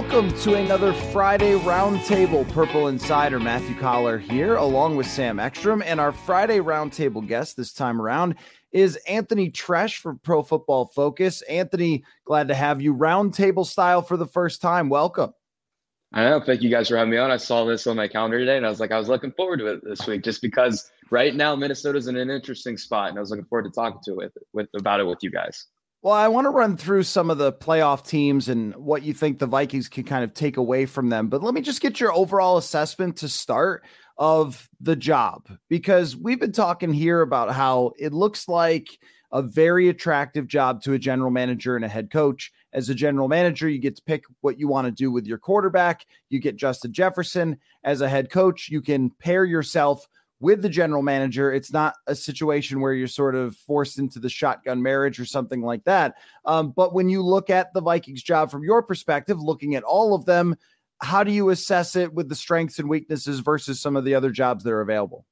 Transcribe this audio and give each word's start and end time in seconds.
Welcome 0.00 0.30
to 0.42 0.54
another 0.54 0.92
Friday 0.92 1.54
Roundtable. 1.54 2.48
Purple 2.52 2.86
Insider 2.86 3.40
Matthew 3.40 3.74
Coller 3.74 4.16
here, 4.16 4.54
along 4.54 4.94
with 4.94 5.08
Sam 5.08 5.40
Ekstrom. 5.40 5.82
And 5.84 5.98
our 5.98 6.12
Friday 6.12 6.60
Roundtable 6.60 7.26
guest 7.26 7.56
this 7.56 7.72
time 7.72 8.00
around 8.00 8.36
is 8.70 8.94
Anthony 9.08 9.50
Treash 9.50 9.98
from 9.98 10.20
Pro 10.20 10.44
Football 10.44 10.84
Focus. 10.94 11.42
Anthony, 11.42 12.04
glad 12.24 12.46
to 12.46 12.54
have 12.54 12.80
you 12.80 12.94
roundtable 12.94 13.66
style 13.66 14.00
for 14.00 14.16
the 14.16 14.28
first 14.28 14.62
time. 14.62 14.88
Welcome. 14.88 15.32
I 16.12 16.22
know. 16.22 16.40
Thank 16.46 16.62
you 16.62 16.70
guys 16.70 16.88
for 16.88 16.96
having 16.96 17.10
me 17.10 17.16
on. 17.16 17.32
I 17.32 17.36
saw 17.36 17.64
this 17.64 17.84
on 17.88 17.96
my 17.96 18.06
calendar 18.06 18.38
today, 18.38 18.56
and 18.56 18.64
I 18.64 18.68
was 18.68 18.78
like, 18.78 18.92
I 18.92 18.98
was 18.98 19.08
looking 19.08 19.32
forward 19.32 19.58
to 19.58 19.66
it 19.66 19.80
this 19.82 20.06
week, 20.06 20.22
just 20.22 20.42
because 20.42 20.88
right 21.10 21.34
now 21.34 21.56
Minnesota's 21.56 22.06
in 22.06 22.16
an 22.16 22.30
interesting 22.30 22.76
spot, 22.76 23.08
and 23.08 23.18
I 23.18 23.20
was 23.20 23.30
looking 23.30 23.46
forward 23.46 23.64
to 23.64 23.70
talking 23.72 23.98
to 24.04 24.20
it 24.20 24.32
with, 24.52 24.68
with 24.72 24.80
about 24.80 25.00
it 25.00 25.08
with 25.08 25.18
you 25.22 25.32
guys. 25.32 25.66
Well, 26.00 26.14
I 26.14 26.28
want 26.28 26.44
to 26.44 26.50
run 26.50 26.76
through 26.76 27.02
some 27.02 27.28
of 27.28 27.38
the 27.38 27.52
playoff 27.52 28.06
teams 28.06 28.48
and 28.48 28.72
what 28.76 29.02
you 29.02 29.12
think 29.12 29.38
the 29.38 29.46
Vikings 29.46 29.88
can 29.88 30.04
kind 30.04 30.22
of 30.22 30.32
take 30.32 30.56
away 30.56 30.86
from 30.86 31.08
them. 31.08 31.28
But 31.28 31.42
let 31.42 31.54
me 31.54 31.60
just 31.60 31.80
get 31.80 31.98
your 31.98 32.12
overall 32.12 32.56
assessment 32.56 33.16
to 33.16 33.28
start 33.28 33.84
of 34.16 34.68
the 34.80 34.94
job 34.94 35.48
because 35.68 36.16
we've 36.16 36.38
been 36.38 36.52
talking 36.52 36.92
here 36.92 37.20
about 37.20 37.52
how 37.52 37.92
it 37.98 38.12
looks 38.12 38.46
like 38.46 38.86
a 39.32 39.42
very 39.42 39.88
attractive 39.88 40.46
job 40.46 40.82
to 40.82 40.92
a 40.92 40.98
general 40.98 41.32
manager 41.32 41.74
and 41.74 41.84
a 41.84 41.88
head 41.88 42.12
coach. 42.12 42.52
As 42.72 42.88
a 42.88 42.94
general 42.94 43.26
manager, 43.26 43.68
you 43.68 43.80
get 43.80 43.96
to 43.96 44.02
pick 44.02 44.22
what 44.40 44.58
you 44.58 44.68
want 44.68 44.86
to 44.86 44.92
do 44.92 45.10
with 45.10 45.26
your 45.26 45.38
quarterback. 45.38 46.06
You 46.28 46.38
get 46.38 46.56
Justin 46.56 46.92
Jefferson. 46.92 47.58
As 47.82 48.02
a 48.02 48.08
head 48.08 48.30
coach, 48.30 48.68
you 48.68 48.80
can 48.80 49.10
pair 49.18 49.44
yourself 49.44 50.06
with 50.40 50.62
the 50.62 50.68
general 50.68 51.02
manager, 51.02 51.52
it's 51.52 51.72
not 51.72 51.94
a 52.06 52.14
situation 52.14 52.80
where 52.80 52.92
you're 52.92 53.08
sort 53.08 53.34
of 53.34 53.56
forced 53.56 53.98
into 53.98 54.18
the 54.18 54.28
shotgun 54.28 54.82
marriage 54.82 55.18
or 55.18 55.24
something 55.24 55.62
like 55.62 55.84
that. 55.84 56.14
Um, 56.44 56.72
but 56.76 56.94
when 56.94 57.08
you 57.08 57.22
look 57.22 57.50
at 57.50 57.72
the 57.74 57.80
Vikings 57.80 58.22
job 58.22 58.50
from 58.50 58.62
your 58.62 58.82
perspective, 58.82 59.40
looking 59.40 59.74
at 59.74 59.82
all 59.82 60.14
of 60.14 60.24
them, 60.26 60.56
how 61.00 61.24
do 61.24 61.32
you 61.32 61.50
assess 61.50 61.96
it 61.96 62.12
with 62.12 62.28
the 62.28 62.34
strengths 62.34 62.78
and 62.78 62.88
weaknesses 62.88 63.40
versus 63.40 63.80
some 63.80 63.96
of 63.96 64.04
the 64.04 64.14
other 64.14 64.30
jobs 64.30 64.64
that 64.64 64.72
are 64.72 64.80
available? 64.80 65.24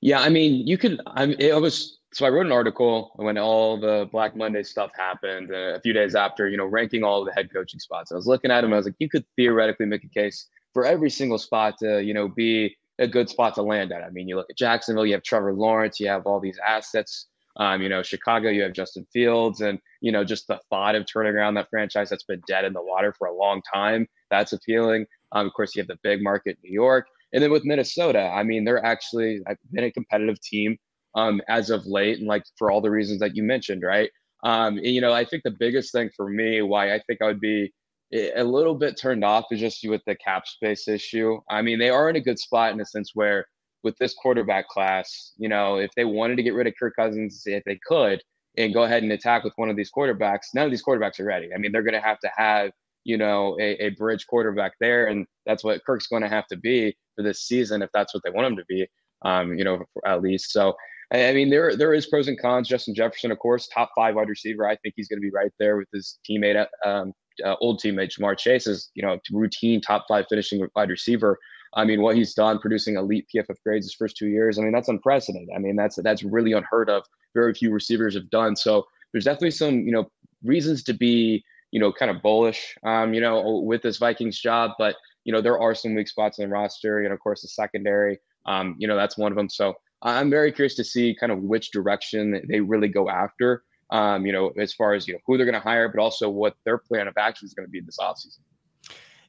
Yeah, 0.00 0.20
I 0.20 0.28
mean, 0.28 0.66
you 0.66 0.78
could. 0.78 1.00
I'm. 1.06 1.32
It 1.38 1.60
was 1.60 1.98
so 2.12 2.26
I 2.26 2.30
wrote 2.30 2.46
an 2.46 2.52
article 2.52 3.12
when 3.16 3.38
all 3.38 3.78
the 3.78 4.08
Black 4.10 4.34
Monday 4.34 4.62
stuff 4.62 4.90
happened 4.96 5.52
uh, 5.52 5.74
a 5.74 5.80
few 5.80 5.92
days 5.92 6.14
after, 6.14 6.48
you 6.48 6.56
know, 6.56 6.64
ranking 6.66 7.04
all 7.04 7.24
the 7.24 7.32
head 7.32 7.52
coaching 7.52 7.78
spots. 7.78 8.10
I 8.10 8.16
was 8.16 8.26
looking 8.26 8.50
at 8.50 8.62
them. 8.62 8.72
I 8.72 8.76
was 8.76 8.86
like, 8.86 8.96
you 8.98 9.08
could 9.08 9.24
theoretically 9.36 9.86
make 9.86 10.02
a 10.04 10.08
case 10.08 10.48
for 10.72 10.84
every 10.84 11.10
single 11.10 11.38
spot 11.38 11.74
to, 11.80 12.02
you 12.02 12.14
know, 12.14 12.28
be 12.28 12.76
a 13.00 13.08
good 13.08 13.28
spot 13.28 13.54
to 13.54 13.62
land 13.62 13.92
at. 13.92 14.02
I 14.02 14.10
mean, 14.10 14.28
you 14.28 14.36
look 14.36 14.50
at 14.50 14.56
Jacksonville, 14.56 15.06
you 15.06 15.14
have 15.14 15.22
Trevor 15.22 15.52
Lawrence, 15.52 15.98
you 15.98 16.08
have 16.08 16.26
all 16.26 16.38
these 16.40 16.58
assets. 16.66 17.26
Um, 17.56 17.82
you 17.82 17.88
know, 17.88 18.02
Chicago, 18.02 18.48
you 18.48 18.62
have 18.62 18.72
Justin 18.72 19.06
Fields, 19.12 19.60
and 19.60 19.80
you 20.00 20.12
know, 20.12 20.22
just 20.22 20.46
the 20.46 20.60
thought 20.70 20.94
of 20.94 21.04
turning 21.10 21.34
around 21.34 21.54
that 21.54 21.68
franchise 21.68 22.08
that's 22.08 22.22
been 22.22 22.42
dead 22.46 22.64
in 22.64 22.72
the 22.72 22.82
water 22.82 23.12
for 23.18 23.26
a 23.26 23.34
long 23.34 23.60
time. 23.74 24.06
That's 24.30 24.52
appealing. 24.52 25.06
Um, 25.32 25.46
of 25.48 25.52
course, 25.52 25.74
you 25.74 25.80
have 25.80 25.88
the 25.88 25.98
big 26.02 26.22
market, 26.22 26.58
New 26.62 26.72
York, 26.72 27.06
and 27.32 27.42
then 27.42 27.50
with 27.50 27.64
Minnesota, 27.64 28.20
I 28.20 28.44
mean, 28.44 28.64
they're 28.64 28.84
actually 28.84 29.40
been 29.72 29.84
a 29.84 29.90
competitive 29.90 30.40
team 30.40 30.78
um, 31.16 31.40
as 31.48 31.70
of 31.70 31.86
late, 31.86 32.18
and 32.18 32.28
like 32.28 32.44
for 32.56 32.70
all 32.70 32.80
the 32.80 32.90
reasons 32.90 33.18
that 33.20 33.34
you 33.34 33.42
mentioned, 33.42 33.82
right? 33.82 34.10
Um, 34.42 34.78
and, 34.78 34.86
you 34.86 35.00
know, 35.00 35.12
I 35.12 35.24
think 35.24 35.42
the 35.42 35.50
biggest 35.50 35.92
thing 35.92 36.10
for 36.16 36.28
me, 36.28 36.62
why 36.62 36.94
I 36.94 37.00
think 37.06 37.20
I 37.20 37.26
would 37.26 37.40
be 37.40 37.72
a 38.12 38.42
little 38.42 38.74
bit 38.74 38.98
turned 38.98 39.24
off 39.24 39.46
is 39.50 39.60
just 39.60 39.86
with 39.88 40.02
the 40.06 40.16
cap 40.16 40.46
space 40.46 40.88
issue. 40.88 41.38
I 41.48 41.62
mean, 41.62 41.78
they 41.78 41.90
are 41.90 42.10
in 42.10 42.16
a 42.16 42.20
good 42.20 42.38
spot 42.38 42.72
in 42.72 42.80
a 42.80 42.84
sense 42.84 43.12
where 43.14 43.46
with 43.82 43.96
this 43.98 44.14
quarterback 44.14 44.68
class, 44.68 45.32
you 45.38 45.48
know, 45.48 45.76
if 45.76 45.90
they 45.96 46.04
wanted 46.04 46.36
to 46.36 46.42
get 46.42 46.54
rid 46.54 46.66
of 46.66 46.74
Kirk 46.78 46.94
Cousins, 46.96 47.42
if 47.46 47.62
they 47.64 47.78
could, 47.86 48.20
and 48.56 48.74
go 48.74 48.82
ahead 48.82 49.02
and 49.02 49.12
attack 49.12 49.44
with 49.44 49.52
one 49.56 49.70
of 49.70 49.76
these 49.76 49.90
quarterbacks, 49.96 50.48
none 50.54 50.64
of 50.64 50.70
these 50.70 50.82
quarterbacks 50.82 51.20
are 51.20 51.24
ready. 51.24 51.50
I 51.54 51.58
mean, 51.58 51.72
they're 51.72 51.82
going 51.82 51.94
to 51.94 52.00
have 52.00 52.18
to 52.20 52.30
have, 52.36 52.72
you 53.04 53.16
know, 53.16 53.56
a, 53.60 53.86
a 53.86 53.90
bridge 53.90 54.26
quarterback 54.26 54.72
there, 54.80 55.06
and 55.06 55.26
that's 55.46 55.64
what 55.64 55.84
Kirk's 55.84 56.08
going 56.08 56.22
to 56.22 56.28
have 56.28 56.46
to 56.48 56.56
be 56.56 56.94
for 57.16 57.22
this 57.22 57.42
season 57.42 57.80
if 57.80 57.90
that's 57.94 58.12
what 58.12 58.22
they 58.24 58.30
want 58.30 58.48
him 58.48 58.56
to 58.56 58.64
be, 58.68 58.86
um, 59.24 59.56
you 59.56 59.64
know, 59.64 59.84
at 60.04 60.20
least. 60.20 60.52
So, 60.52 60.74
I 61.12 61.32
mean, 61.32 61.48
there 61.48 61.76
there 61.76 61.94
is 61.94 62.06
pros 62.06 62.28
and 62.28 62.40
cons. 62.40 62.68
Justin 62.68 62.94
Jefferson, 62.94 63.30
of 63.30 63.38
course, 63.38 63.68
top 63.68 63.90
five 63.96 64.14
wide 64.16 64.28
receiver. 64.28 64.66
I 64.66 64.76
think 64.76 64.94
he's 64.96 65.08
going 65.08 65.20
to 65.20 65.26
be 65.26 65.30
right 65.30 65.50
there 65.58 65.76
with 65.76 65.88
his 65.92 66.18
teammate 66.28 66.66
um, 66.84 67.12
uh, 67.44 67.56
old 67.60 67.80
teammate 67.80 68.16
Ja'Marr 68.18 68.38
Chase 68.38 68.66
is, 68.66 68.90
you 68.94 69.02
know, 69.02 69.18
routine 69.30 69.80
top 69.80 70.06
five 70.08 70.26
finishing 70.28 70.66
wide 70.74 70.90
receiver. 70.90 71.38
I 71.74 71.84
mean, 71.84 72.02
what 72.02 72.16
he's 72.16 72.34
done 72.34 72.58
producing 72.58 72.96
elite 72.96 73.26
PFF 73.34 73.56
grades 73.64 73.86
his 73.86 73.94
first 73.94 74.16
two 74.16 74.28
years. 74.28 74.58
I 74.58 74.62
mean, 74.62 74.72
that's 74.72 74.88
unprecedented. 74.88 75.50
I 75.54 75.58
mean, 75.58 75.76
that's 75.76 75.96
that's 75.96 76.22
really 76.22 76.52
unheard 76.52 76.90
of. 76.90 77.04
Very 77.34 77.54
few 77.54 77.70
receivers 77.70 78.14
have 78.14 78.28
done. 78.30 78.56
So 78.56 78.86
there's 79.12 79.24
definitely 79.24 79.52
some, 79.52 79.80
you 79.86 79.92
know, 79.92 80.10
reasons 80.42 80.82
to 80.84 80.92
be, 80.92 81.44
you 81.70 81.78
know, 81.78 81.92
kind 81.92 82.10
of 82.10 82.22
bullish, 82.22 82.76
um, 82.84 83.14
you 83.14 83.20
know, 83.20 83.60
with 83.60 83.82
this 83.82 83.98
Vikings 83.98 84.40
job. 84.40 84.72
But 84.78 84.96
you 85.24 85.32
know, 85.32 85.40
there 85.40 85.60
are 85.60 85.74
some 85.74 85.94
weak 85.94 86.08
spots 86.08 86.38
in 86.38 86.48
the 86.48 86.52
roster. 86.52 86.98
and 86.98 87.12
of 87.12 87.20
course, 87.20 87.42
the 87.42 87.48
secondary. 87.48 88.18
Um, 88.46 88.74
you 88.78 88.88
know, 88.88 88.96
that's 88.96 89.18
one 89.18 89.30
of 89.30 89.36
them. 89.36 89.48
So 89.48 89.74
I'm 90.02 90.30
very 90.30 90.50
curious 90.50 90.74
to 90.76 90.84
see 90.84 91.14
kind 91.18 91.30
of 91.30 91.40
which 91.40 91.70
direction 91.70 92.42
they 92.48 92.60
really 92.60 92.88
go 92.88 93.08
after 93.08 93.62
um, 93.90 94.24
you 94.26 94.32
know, 94.32 94.52
as 94.58 94.72
far 94.72 94.94
as 94.94 95.06
you 95.06 95.14
know 95.14 95.20
who 95.26 95.36
they're 95.36 95.46
going 95.46 95.54
to 95.54 95.60
hire, 95.60 95.88
but 95.88 96.00
also 96.00 96.28
what 96.28 96.54
their 96.64 96.78
plan 96.78 97.08
of 97.08 97.14
action 97.16 97.46
is 97.46 97.54
going 97.54 97.66
to 97.66 97.70
be 97.70 97.80
this 97.80 97.98
offseason. 97.98 98.38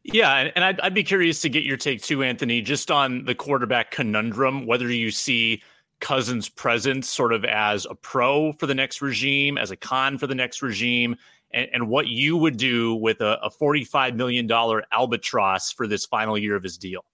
Yeah, 0.03 0.49
and 0.55 0.63
I'd, 0.63 0.79
I'd 0.79 0.94
be 0.94 1.03
curious 1.03 1.41
to 1.41 1.49
get 1.49 1.63
your 1.63 1.77
take 1.77 2.01
too, 2.01 2.23
Anthony, 2.23 2.61
just 2.61 2.89
on 2.89 3.25
the 3.25 3.35
quarterback 3.35 3.91
conundrum, 3.91 4.66
whether 4.66 4.91
you 4.91 5.11
see 5.11 5.61
Cousins' 6.00 6.50
presence 6.50 7.07
sort 7.07 7.33
of 7.33 7.45
as 7.45 7.85
a 7.85 7.94
pro 7.94 8.51
for 8.53 8.66
the 8.66 8.73
next 8.73 9.01
regime, 9.01 9.57
as 9.57 9.69
a 9.69 9.75
con 9.75 10.17
for 10.17 10.25
the 10.25 10.33
next 10.33 10.63
regime, 10.63 11.16
and, 11.53 11.67
and 11.73 11.88
what 11.88 12.07
you 12.07 12.35
would 12.35 12.57
do 12.57 12.95
with 12.95 13.21
a, 13.21 13.39
a 13.44 13.51
$45 13.51 14.16
million 14.16 14.50
albatross 14.91 15.71
for 15.71 15.85
this 15.85 16.05
final 16.07 16.38
year 16.38 16.55
of 16.55 16.63
his 16.63 16.77
deal. 16.77 17.05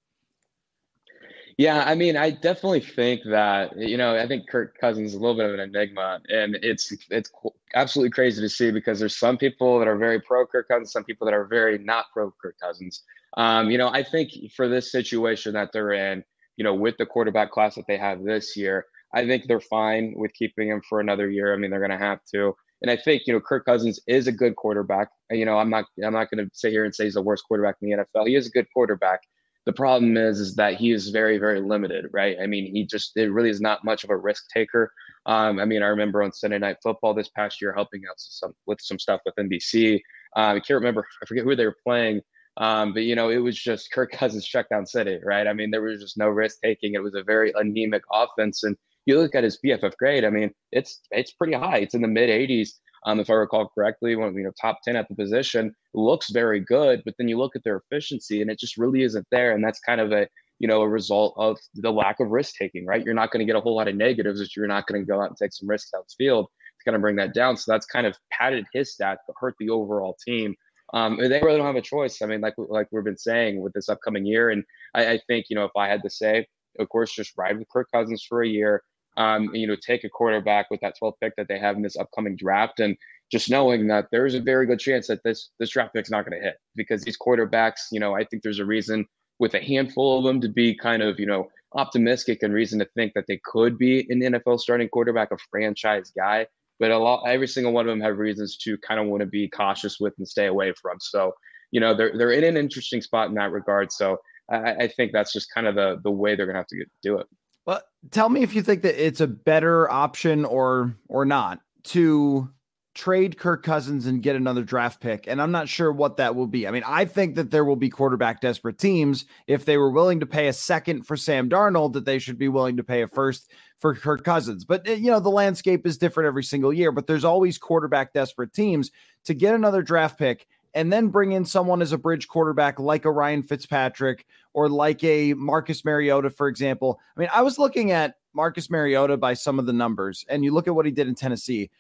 Yeah, 1.58 1.84
I 1.88 1.96
mean, 1.96 2.16
I 2.16 2.30
definitely 2.30 2.82
think 2.82 3.22
that 3.26 3.76
you 3.76 3.98
know, 3.98 4.16
I 4.16 4.28
think 4.28 4.48
Kirk 4.48 4.78
Cousins 4.80 5.10
is 5.12 5.16
a 5.16 5.20
little 5.20 5.36
bit 5.36 5.48
of 5.48 5.56
an 5.56 5.60
enigma, 5.60 6.20
and 6.30 6.56
it's 6.62 6.94
it's 7.10 7.32
absolutely 7.74 8.12
crazy 8.12 8.42
to 8.42 8.50
see 8.50 8.70
because 8.70 9.00
there's 9.00 9.18
some 9.18 9.38
people 9.38 9.80
that 9.80 9.88
are 9.88 9.98
very 9.98 10.22
pro 10.22 10.46
Kirk 10.46 10.68
Cousins, 10.68 10.92
some 10.92 11.04
people 11.04 11.26
that 11.26 11.34
are 11.34 11.46
very 11.46 11.80
not 11.80 12.06
pro 12.14 12.32
Kirk 12.40 12.56
Cousins. 12.62 13.02
Um, 13.38 13.72
you 13.72 13.78
know, 13.80 13.90
I 13.90 14.04
think 14.04 14.32
for 14.56 14.68
this 14.70 14.92
situation 14.92 15.54
that 15.54 15.72
they're 15.74 15.94
in, 15.94 16.24
you 16.58 16.64
know, 16.64 16.76
with 16.76 16.96
the 16.98 17.08
quarterback 17.08 17.52
class 17.52 17.76
that 17.76 17.86
they 17.88 17.98
have 17.98 18.24
this 18.24 18.56
year, 18.56 18.86
I 19.16 19.26
think 19.26 19.48
they're 19.48 19.60
fine 19.60 20.14
with 20.16 20.34
keeping 20.34 20.70
him 20.70 20.82
for 20.88 21.00
another 21.00 21.28
year. 21.28 21.54
I 21.54 21.58
mean, 21.58 21.72
they're 21.72 21.80
going 21.86 21.92
to 21.92 22.06
have 22.06 22.20
to. 22.36 22.56
And 22.84 22.92
I 22.92 22.98
think 22.98 23.24
you 23.26 23.34
know 23.34 23.40
Kirk 23.40 23.66
Cousins 23.66 24.00
is 24.06 24.28
a 24.28 24.32
good 24.32 24.56
quarterback. 24.58 25.08
You 25.32 25.46
know, 25.46 25.58
I'm 25.58 25.72
not 25.72 25.86
I'm 26.06 26.14
not 26.14 26.30
going 26.30 26.46
to 26.46 26.52
sit 26.54 26.72
here 26.72 26.86
and 26.86 26.94
say 26.94 27.06
he's 27.06 27.16
the 27.16 27.22
worst 27.24 27.46
quarterback 27.48 27.78
in 27.82 27.90
the 27.90 27.98
NFL. 27.98 28.28
He 28.28 28.36
is 28.36 28.46
a 28.46 28.52
good 28.52 28.68
quarterback. 28.72 29.22
The 29.68 29.74
problem 29.74 30.16
is, 30.16 30.40
is 30.40 30.56
that 30.56 30.76
he 30.76 30.92
is 30.94 31.10
very, 31.10 31.38
very 31.38 31.60
limited, 31.60 32.06
right? 32.14 32.38
I 32.42 32.48
mean, 32.48 32.74
he 32.74 32.86
just 32.86 33.12
it 33.18 33.30
really 33.34 33.50
is 33.50 33.60
not 33.60 33.84
much 33.84 34.06
of 34.06 34.10
a 34.10 34.16
risk 34.16 34.46
taker. 34.50 34.94
Um, 35.26 35.60
I 35.60 35.66
mean, 35.66 35.84
I 35.84 35.88
remember 35.88 36.24
on 36.24 36.32
Sunday 36.32 36.58
Night 36.58 36.78
Football 36.82 37.14
this 37.14 37.28
past 37.28 37.62
year 37.62 37.74
helping 37.74 38.04
out 38.10 38.16
some 38.18 38.54
with 38.66 38.80
some 38.80 38.98
stuff 38.98 39.20
with 39.26 39.36
NBC. 39.36 39.96
Um, 40.38 40.56
I 40.56 40.60
can't 40.62 40.80
remember, 40.80 41.06
I 41.22 41.26
forget 41.26 41.44
who 41.44 41.54
they 41.54 41.66
were 41.66 41.76
playing, 41.86 42.22
um, 42.56 42.94
but 42.94 43.04
you 43.04 43.14
know, 43.14 43.30
it 43.30 43.40
was 43.40 43.62
just 43.62 43.92
Kirk 43.92 44.14
Cousins 44.14 44.46
check 44.46 44.70
down 44.70 44.86
city, 44.86 45.20
right? 45.22 45.48
I 45.48 45.52
mean, 45.52 45.70
there 45.70 45.82
was 45.82 46.00
just 46.00 46.18
no 46.18 46.30
risk 46.30 46.60
taking. 46.64 46.94
It 46.94 47.04
was 47.04 47.16
a 47.16 47.24
very 47.24 47.52
anemic 47.54 48.04
offense, 48.10 48.64
and 48.64 48.78
you 49.06 49.20
look 49.20 49.36
at 49.36 49.44
his 49.44 49.60
PFF 49.60 49.98
grade. 49.98 50.24
I 50.24 50.30
mean, 50.30 50.52
it's 50.72 51.02
it's 51.12 51.34
pretty 51.34 51.56
high. 51.56 51.80
It's 51.80 51.94
in 51.94 52.02
the 52.02 52.08
mid 52.08 52.30
80s 52.30 52.70
um, 53.08 53.20
if 53.20 53.30
I 53.30 53.34
recall 53.34 53.70
correctly, 53.74 54.16
one 54.16 54.36
you 54.36 54.44
know 54.44 54.52
top 54.62 54.82
ten 54.84 54.96
at 54.96 55.08
the 55.08 55.16
position 55.16 55.74
looks 55.94 56.30
very 56.30 56.60
good, 56.60 57.02
but 57.06 57.16
then 57.18 57.28
you 57.28 57.38
look 57.38 57.56
at 57.56 57.64
their 57.64 57.78
efficiency 57.78 58.42
and 58.42 58.52
it 58.52 58.60
just 58.60 58.78
really 58.78 59.02
isn't 59.02 59.26
there, 59.32 59.54
and 59.54 59.64
that's 59.64 59.80
kind 59.80 60.00
of 60.00 60.12
a 60.12 60.28
you 60.60 60.68
know, 60.68 60.82
a 60.82 60.90
result 60.90 61.34
of 61.38 61.58
the 61.76 61.92
lack 61.92 62.20
of 62.20 62.30
risk 62.30 62.56
taking, 62.56 62.86
right? 62.86 63.06
You're 63.06 63.14
not 63.14 63.32
going 63.32 63.40
to 63.40 63.46
get 63.46 63.56
a 63.56 63.62
whole 63.62 63.76
lot 63.76 63.88
of 63.88 63.96
negatives 63.96 64.42
if 64.42 64.56
you're 64.56 64.68
not 64.68 64.88
going 64.88 65.02
to 65.02 65.06
go 65.06 65.22
out 65.22 65.30
and 65.30 65.38
take 65.38 65.54
some 65.54 65.70
risks 65.70 65.92
outfield. 65.96 66.48
To 66.48 66.92
kind 66.92 66.96
of 66.96 67.02
bring 67.02 67.16
that 67.16 67.34
down. 67.34 67.58
So 67.58 67.72
that's 67.72 67.88
kind 67.88 68.06
of 68.06 68.16
padded 68.32 68.66
his 68.72 68.96
stats, 68.96 69.18
but 69.26 69.36
hurt 69.40 69.56
the 69.60 69.70
overall 69.72 70.16
team. 70.24 70.56
Um, 70.94 71.18
they 71.18 71.42
really 71.42 71.58
don't 71.58 71.66
have 71.66 71.76
a 71.76 71.82
choice. 71.82 72.22
I 72.22 72.28
mean, 72.28 72.40
like 72.40 72.54
like 72.58 72.88
we've 72.92 73.04
been 73.04 73.18
saying 73.18 73.62
with 73.62 73.74
this 73.74 73.90
upcoming 73.90 74.26
year, 74.26 74.52
and 74.52 74.64
I, 74.94 75.14
I 75.14 75.20
think 75.28 75.48
you 75.50 75.56
know 75.56 75.66
if 75.66 75.72
I 75.76 75.88
had 75.88 76.04
to 76.04 76.10
say, 76.10 76.46
of 76.80 76.88
course, 76.90 77.12
just 77.12 77.34
ride 77.36 77.58
with 77.58 77.68
Kirk 77.70 77.88
Cousins 77.92 78.24
for 78.28 78.44
a 78.44 78.48
year. 78.48 78.84
Um, 79.18 79.54
you 79.54 79.68
know, 79.68 79.76
take 79.76 80.04
a 80.04 80.10
quarterback 80.10 80.70
with 80.70 80.80
that 80.82 80.96
12th 81.02 81.16
pick 81.22 81.36
that 81.38 81.48
they 81.48 81.60
have 81.60 81.76
in 81.76 81.82
this 81.82 81.98
upcoming 81.98 82.36
draft, 82.38 82.80
and 82.80 82.96
just 83.32 83.50
knowing 83.50 83.88
that 83.88 84.08
there's 84.12 84.36
a 84.36 84.40
very 84.40 84.66
good 84.66 84.80
chance 84.80 85.08
that 85.08 85.24
this 85.24 85.50
this 85.60 85.72
draft 85.72 85.94
pick's 85.94 86.12
not 86.12 86.26
going 86.26 86.40
to 86.40 86.46
hit 86.46 86.58
because 86.76 87.04
these 87.04 87.18
quarterbacks, 87.18 87.88
you 87.92 88.00
know, 88.00 88.16
I 88.16 88.24
think 88.24 88.44
there's 88.44 88.60
a 88.60 88.66
reason 88.66 89.06
with 89.40 89.54
a 89.54 89.60
handful 89.60 90.18
of 90.18 90.24
them 90.24 90.42
to 90.42 90.50
be 90.50 90.76
kind 90.76 91.04
of, 91.04 91.20
you 91.20 91.26
know, 91.26 91.48
optimistic 91.74 92.40
and 92.42 92.54
reason 92.54 92.80
to 92.80 92.86
think 92.96 93.14
that 93.14 93.26
they 93.28 93.40
could 93.44 93.78
be 93.78 94.08
an 94.10 94.22
NFL 94.22 94.60
starting 94.60 94.90
quarterback, 94.90 95.32
a 95.32 95.38
franchise 95.52 96.12
guy. 96.16 96.48
But 96.80 96.92
a 96.92 96.98
lot, 96.98 97.24
every 97.28 97.48
single 97.48 97.74
one 97.74 97.88
of 97.88 97.90
them 97.90 98.02
have 98.02 98.18
reasons 98.20 98.56
to 98.58 98.78
kind 98.78 99.00
of 99.00 99.08
want 99.08 99.22
to 99.22 99.28
be 99.28 99.50
cautious 99.50 100.00
with 100.00 100.14
and 100.18 100.28
stay 100.28 100.46
away 100.46 100.74
from. 100.80 100.98
So, 101.00 101.34
you 101.72 101.80
know, 101.80 101.96
they're 101.96 102.16
they're 102.18 102.32
in 102.32 102.44
an 102.44 102.56
interesting 102.56 103.02
spot 103.02 103.30
in 103.30 103.36
that 103.36 103.52
regard. 103.52 103.92
So, 103.92 104.18
I, 104.50 104.74
I 104.74 104.88
think 104.88 105.12
that's 105.12 105.34
just 105.34 105.48
kind 105.54 105.66
of 105.68 105.76
the 105.76 106.00
the 106.04 106.12
way 106.12 106.36
they're 106.36 106.46
going 106.46 106.54
to 106.54 106.60
have 106.60 106.68
to 106.68 106.78
get, 106.78 106.88
do 107.02 107.18
it. 107.18 107.28
Well, 107.68 107.82
tell 108.12 108.30
me 108.30 108.42
if 108.42 108.56
you 108.56 108.64
think 108.64 108.82
that 108.84 109.06
it's 109.06 109.22
a 109.22 109.28
better 109.28 109.92
option 109.92 110.46
or 110.46 110.96
or 111.10 111.26
not 111.26 111.60
to 111.84 112.50
trade 112.96 113.38
Kirk 113.38 113.62
Cousins 113.62 114.08
and 114.08 114.24
get 114.24 114.36
another 114.36 114.64
draft 114.64 115.00
pick. 115.00 115.28
And 115.28 115.40
I'm 115.40 115.52
not 115.52 115.70
sure 115.70 115.92
what 115.92 116.18
that 116.18 116.36
will 116.36 116.48
be. 116.48 116.68
I 116.68 116.72
mean, 116.72 116.82
I 116.84 117.06
think 117.06 117.36
that 117.36 117.52
there 117.52 117.64
will 117.64 117.76
be 117.76 117.90
quarterback 117.90 118.42
desperate 118.42 118.80
teams. 118.80 119.26
If 119.46 119.66
they 119.66 119.78
were 119.78 119.92
willing 119.92 120.20
to 120.22 120.26
pay 120.26 120.48
a 120.48 120.54
second 120.54 121.04
for 121.04 121.16
Sam 121.16 121.48
Darnold, 121.48 121.94
that 121.94 122.06
they 122.06 122.18
should 122.18 122.40
be 122.40 122.48
willing 122.48 122.78
to 122.78 122.84
pay 122.84 123.04
a 123.04 123.08
first 123.08 123.52
for 123.78 123.94
Kirk 123.94 124.24
Cousins. 124.24 124.66
But, 124.66 124.88
eh, 124.88 124.96
you 124.96 125.12
know, 125.12 125.20
the 125.20 125.30
landscape 125.30 125.86
is 125.86 126.00
different 126.00 126.26
every 126.26 126.44
single 126.44 126.74
year, 126.74 126.92
but 126.92 127.06
there's 127.06 127.24
always 127.24 127.60
quarterback 127.60 128.14
desperate 128.14 128.52
teams 128.52 128.90
to 129.26 129.36
get 129.36 129.54
another 129.54 129.84
draft 129.84 130.18
pick 130.18 130.48
and 130.78 130.94
then 130.94 131.08
bring 131.08 131.32
in 131.32 131.44
someone 131.44 131.82
as 131.82 131.92
a 131.92 131.98
bridge 131.98 132.28
quarterback 132.28 132.80
like 132.80 133.06
a 133.06 133.12
Ryan 133.12 133.42
Fitzpatrick 133.42 134.28
or 134.54 134.70
like 134.70 135.04
a 135.04 135.34
Marcus 135.34 135.84
Mariota, 135.84 136.30
for 136.30 136.48
example. 136.48 137.00
I 137.16 137.20
mean, 137.20 137.30
I 137.34 137.42
was 137.42 137.58
looking 137.58 137.90
at 137.90 138.14
Marcus 138.36 138.70
Mariota 138.70 139.18
by 139.18 139.34
some 139.34 139.58
of 139.58 139.66
the 139.66 139.74
numbers, 139.74 140.24
and 140.30 140.44
you 140.44 140.54
look 140.54 140.68
at 140.68 140.76
what 140.76 140.86
he 140.86 140.92
did 140.92 141.08
in 141.08 141.16
Tennessee. 141.16 141.72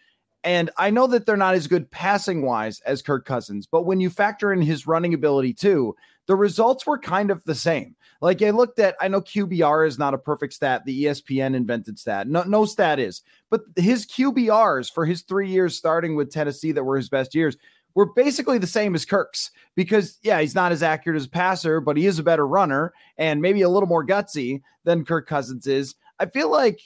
And 0.43 0.71
I 0.77 0.89
know 0.89 1.05
that 1.07 1.27
they're 1.27 1.37
not 1.37 1.53
as 1.53 1.67
good 1.67 1.91
passing 1.91 2.41
wise 2.41 2.79
as 2.87 3.03
Kirk 3.03 3.23
Cousins, 3.23 3.67
but 3.71 3.83
when 3.83 3.99
you 3.99 4.09
factor 4.09 4.51
in 4.51 4.63
his 4.63 4.87
running 4.87 5.13
ability 5.13 5.53
too, 5.53 5.95
the 6.25 6.35
results 6.35 6.87
were 6.87 6.97
kind 6.97 7.29
of 7.29 7.43
the 7.43 7.55
same. 7.55 7.95
Like 8.19 8.41
I 8.41 8.49
looked 8.49 8.79
at, 8.79 8.95
I 8.99 9.09
know 9.09 9.21
QBR 9.21 9.87
is 9.87 9.99
not 9.99 10.15
a 10.15 10.17
perfect 10.17 10.53
stat. 10.53 10.85
The 10.85 11.05
ESPN 11.05 11.55
invented 11.55 11.99
stat. 11.99 12.27
No, 12.27 12.41
no 12.43 12.65
stat 12.65 12.97
is, 12.99 13.21
but 13.51 13.61
his 13.75 14.07
QBRs 14.07 14.91
for 14.91 15.05
his 15.05 15.21
three 15.21 15.49
years 15.49 15.77
starting 15.77 16.15
with 16.15 16.31
Tennessee 16.31 16.71
that 16.71 16.83
were 16.83 16.97
his 16.97 17.09
best 17.09 17.35
years 17.35 17.57
were 17.97 18.05
basically 18.05 18.59
the 18.59 18.67
same 18.67 18.93
as 18.93 19.05
Kirk's 19.05 19.49
because, 19.75 20.19
yeah, 20.21 20.39
he's 20.39 20.53
not 20.53 20.71
as 20.71 20.83
accurate 20.83 21.17
as 21.17 21.25
a 21.25 21.29
passer, 21.29 21.81
but 21.81 21.97
he 21.97 22.05
is 22.05 22.19
a 22.19 22.23
better 22.23 22.45
runner 22.45 22.93
and 23.17 23.41
maybe 23.41 23.63
a 23.63 23.69
little 23.69 23.89
more 23.89 24.05
gutsy 24.05 24.61
than 24.83 25.03
Kirk 25.03 25.27
Cousins 25.27 25.65
is. 25.65 25.95
I 26.19 26.27
feel 26.27 26.51
like 26.51 26.79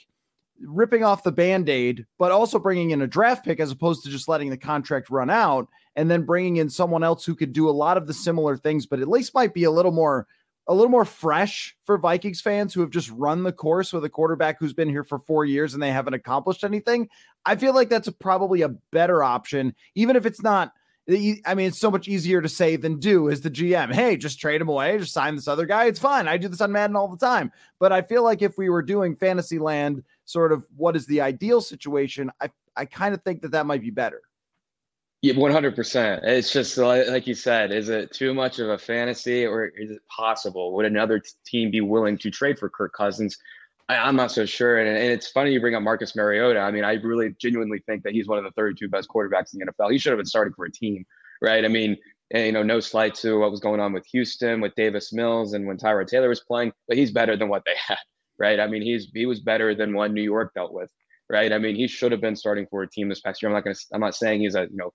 ripping 0.62 1.04
off 1.04 1.22
the 1.22 1.30
band-aid 1.30 2.06
but 2.18 2.32
also 2.32 2.58
bringing 2.58 2.92
in 2.92 3.02
a 3.02 3.06
draft 3.06 3.44
pick 3.44 3.60
as 3.60 3.70
opposed 3.70 4.02
to 4.02 4.10
just 4.10 4.26
letting 4.26 4.48
the 4.48 4.56
contract 4.56 5.10
run 5.10 5.28
out 5.28 5.68
and 5.96 6.10
then 6.10 6.24
bringing 6.24 6.56
in 6.56 6.70
someone 6.70 7.04
else 7.04 7.26
who 7.26 7.34
could 7.34 7.52
do 7.52 7.68
a 7.68 7.70
lot 7.70 7.98
of 7.98 8.06
the 8.06 8.14
similar 8.14 8.56
things 8.56 8.86
but 8.86 9.00
at 9.00 9.08
least 9.08 9.34
might 9.34 9.52
be 9.52 9.64
a 9.64 9.70
little 9.70 9.92
more 9.92 10.26
a 10.68 10.74
little 10.74 10.88
more 10.88 11.04
fresh 11.04 11.76
for 11.82 11.98
Vikings 11.98 12.40
fans 12.40 12.72
who 12.72 12.80
have 12.80 12.90
just 12.90 13.10
run 13.10 13.42
the 13.42 13.52
course 13.52 13.92
with 13.92 14.04
a 14.04 14.08
quarterback 14.08 14.58
who's 14.58 14.72
been 14.72 14.88
here 14.88 15.04
for 15.04 15.18
4 15.18 15.44
years 15.44 15.74
and 15.74 15.82
they 15.82 15.90
haven't 15.90 16.14
accomplished 16.14 16.64
anything 16.64 17.10
I 17.44 17.56
feel 17.56 17.74
like 17.74 17.90
that's 17.90 18.08
a, 18.08 18.12
probably 18.12 18.62
a 18.62 18.68
better 18.68 19.22
option 19.22 19.74
even 19.94 20.16
if 20.16 20.24
it's 20.24 20.42
not 20.42 20.72
I 21.08 21.54
mean, 21.56 21.66
it's 21.66 21.80
so 21.80 21.90
much 21.90 22.06
easier 22.06 22.40
to 22.40 22.48
say 22.48 22.76
than 22.76 23.00
do 23.00 23.28
as 23.28 23.40
the 23.40 23.50
GM. 23.50 23.92
Hey, 23.92 24.16
just 24.16 24.38
trade 24.38 24.60
him 24.60 24.68
away, 24.68 24.98
just 24.98 25.12
sign 25.12 25.34
this 25.34 25.48
other 25.48 25.66
guy. 25.66 25.86
It's 25.86 25.98
fine. 25.98 26.28
I 26.28 26.36
do 26.36 26.48
this 26.48 26.60
on 26.60 26.70
Madden 26.70 26.94
all 26.94 27.08
the 27.08 27.16
time. 27.16 27.50
But 27.80 27.92
I 27.92 28.02
feel 28.02 28.22
like 28.22 28.40
if 28.40 28.56
we 28.56 28.68
were 28.68 28.82
doing 28.82 29.16
Fantasyland 29.16 30.04
sort 30.26 30.52
of 30.52 30.64
what 30.76 30.94
is 30.94 31.06
the 31.06 31.20
ideal 31.20 31.60
situation, 31.60 32.30
I, 32.40 32.50
I 32.76 32.84
kind 32.84 33.14
of 33.14 33.22
think 33.22 33.42
that 33.42 33.50
that 33.50 33.66
might 33.66 33.80
be 33.80 33.90
better. 33.90 34.22
Yeah, 35.22 35.34
100%. 35.34 36.20
It's 36.24 36.52
just 36.52 36.78
like 36.78 37.26
you 37.26 37.34
said, 37.34 37.72
is 37.72 37.88
it 37.88 38.12
too 38.12 38.32
much 38.34 38.58
of 38.58 38.70
a 38.70 38.78
fantasy 38.78 39.44
or 39.44 39.66
is 39.66 39.90
it 39.90 40.02
possible? 40.08 40.72
Would 40.74 40.86
another 40.86 41.20
team 41.46 41.70
be 41.70 41.80
willing 41.80 42.18
to 42.18 42.30
trade 42.30 42.58
for 42.58 42.68
Kirk 42.68 42.92
Cousins? 42.92 43.38
I, 43.88 44.08
am 44.08 44.16
not 44.16 44.32
so 44.32 44.46
sure. 44.46 44.78
And, 44.78 44.88
and, 44.88 45.12
it's 45.12 45.30
funny 45.30 45.52
you 45.52 45.60
bring 45.60 45.74
up 45.74 45.82
Marcus 45.82 46.16
Mariota. 46.16 46.60
I 46.60 46.70
mean, 46.70 46.84
I 46.84 46.94
really 46.94 47.34
genuinely 47.38 47.82
think 47.86 48.02
that 48.04 48.12
he's 48.12 48.28
one 48.28 48.38
of 48.38 48.44
the 48.44 48.50
32 48.52 48.88
best 48.88 49.08
quarterbacks 49.08 49.52
in 49.52 49.60
the 49.60 49.66
NFL. 49.66 49.92
He 49.92 49.98
should 49.98 50.12
have 50.12 50.18
been 50.18 50.26
starting 50.26 50.54
for 50.54 50.64
a 50.64 50.72
team, 50.72 51.04
right? 51.40 51.64
I 51.64 51.68
mean, 51.68 51.96
you 52.32 52.52
know, 52.52 52.62
no 52.62 52.80
slight 52.80 53.14
to 53.16 53.40
what 53.40 53.50
was 53.50 53.60
going 53.60 53.80
on 53.80 53.92
with 53.92 54.06
Houston, 54.06 54.60
with 54.60 54.74
Davis 54.74 55.12
Mills, 55.12 55.52
and 55.52 55.66
when 55.66 55.76
Tyrod 55.76 56.06
Taylor 56.06 56.28
was 56.28 56.40
playing, 56.40 56.72
but 56.88 56.96
he's 56.96 57.10
better 57.10 57.36
than 57.36 57.48
what 57.48 57.64
they 57.66 57.74
had 57.86 57.98
right? 58.42 58.58
I 58.58 58.66
mean, 58.66 58.82
he's 58.82 59.08
he 59.14 59.24
was 59.24 59.40
better 59.40 59.74
than 59.74 59.94
what 59.94 60.12
New 60.12 60.22
York 60.22 60.52
dealt 60.54 60.72
with, 60.72 60.90
right? 61.30 61.52
I 61.52 61.58
mean, 61.58 61.76
he 61.76 61.86
should 61.86 62.12
have 62.12 62.20
been 62.20 62.36
starting 62.36 62.66
for 62.66 62.82
a 62.82 62.90
team 62.90 63.08
this 63.08 63.20
past 63.20 63.40
year. 63.40 63.48
I'm 63.48 63.54
not 63.54 63.64
going 63.64 63.76
to. 63.76 63.82
I'm 63.92 64.00
not 64.00 64.16
saying 64.16 64.40
he's 64.40 64.56
a 64.56 64.62
you 64.62 64.76
know 64.76 64.92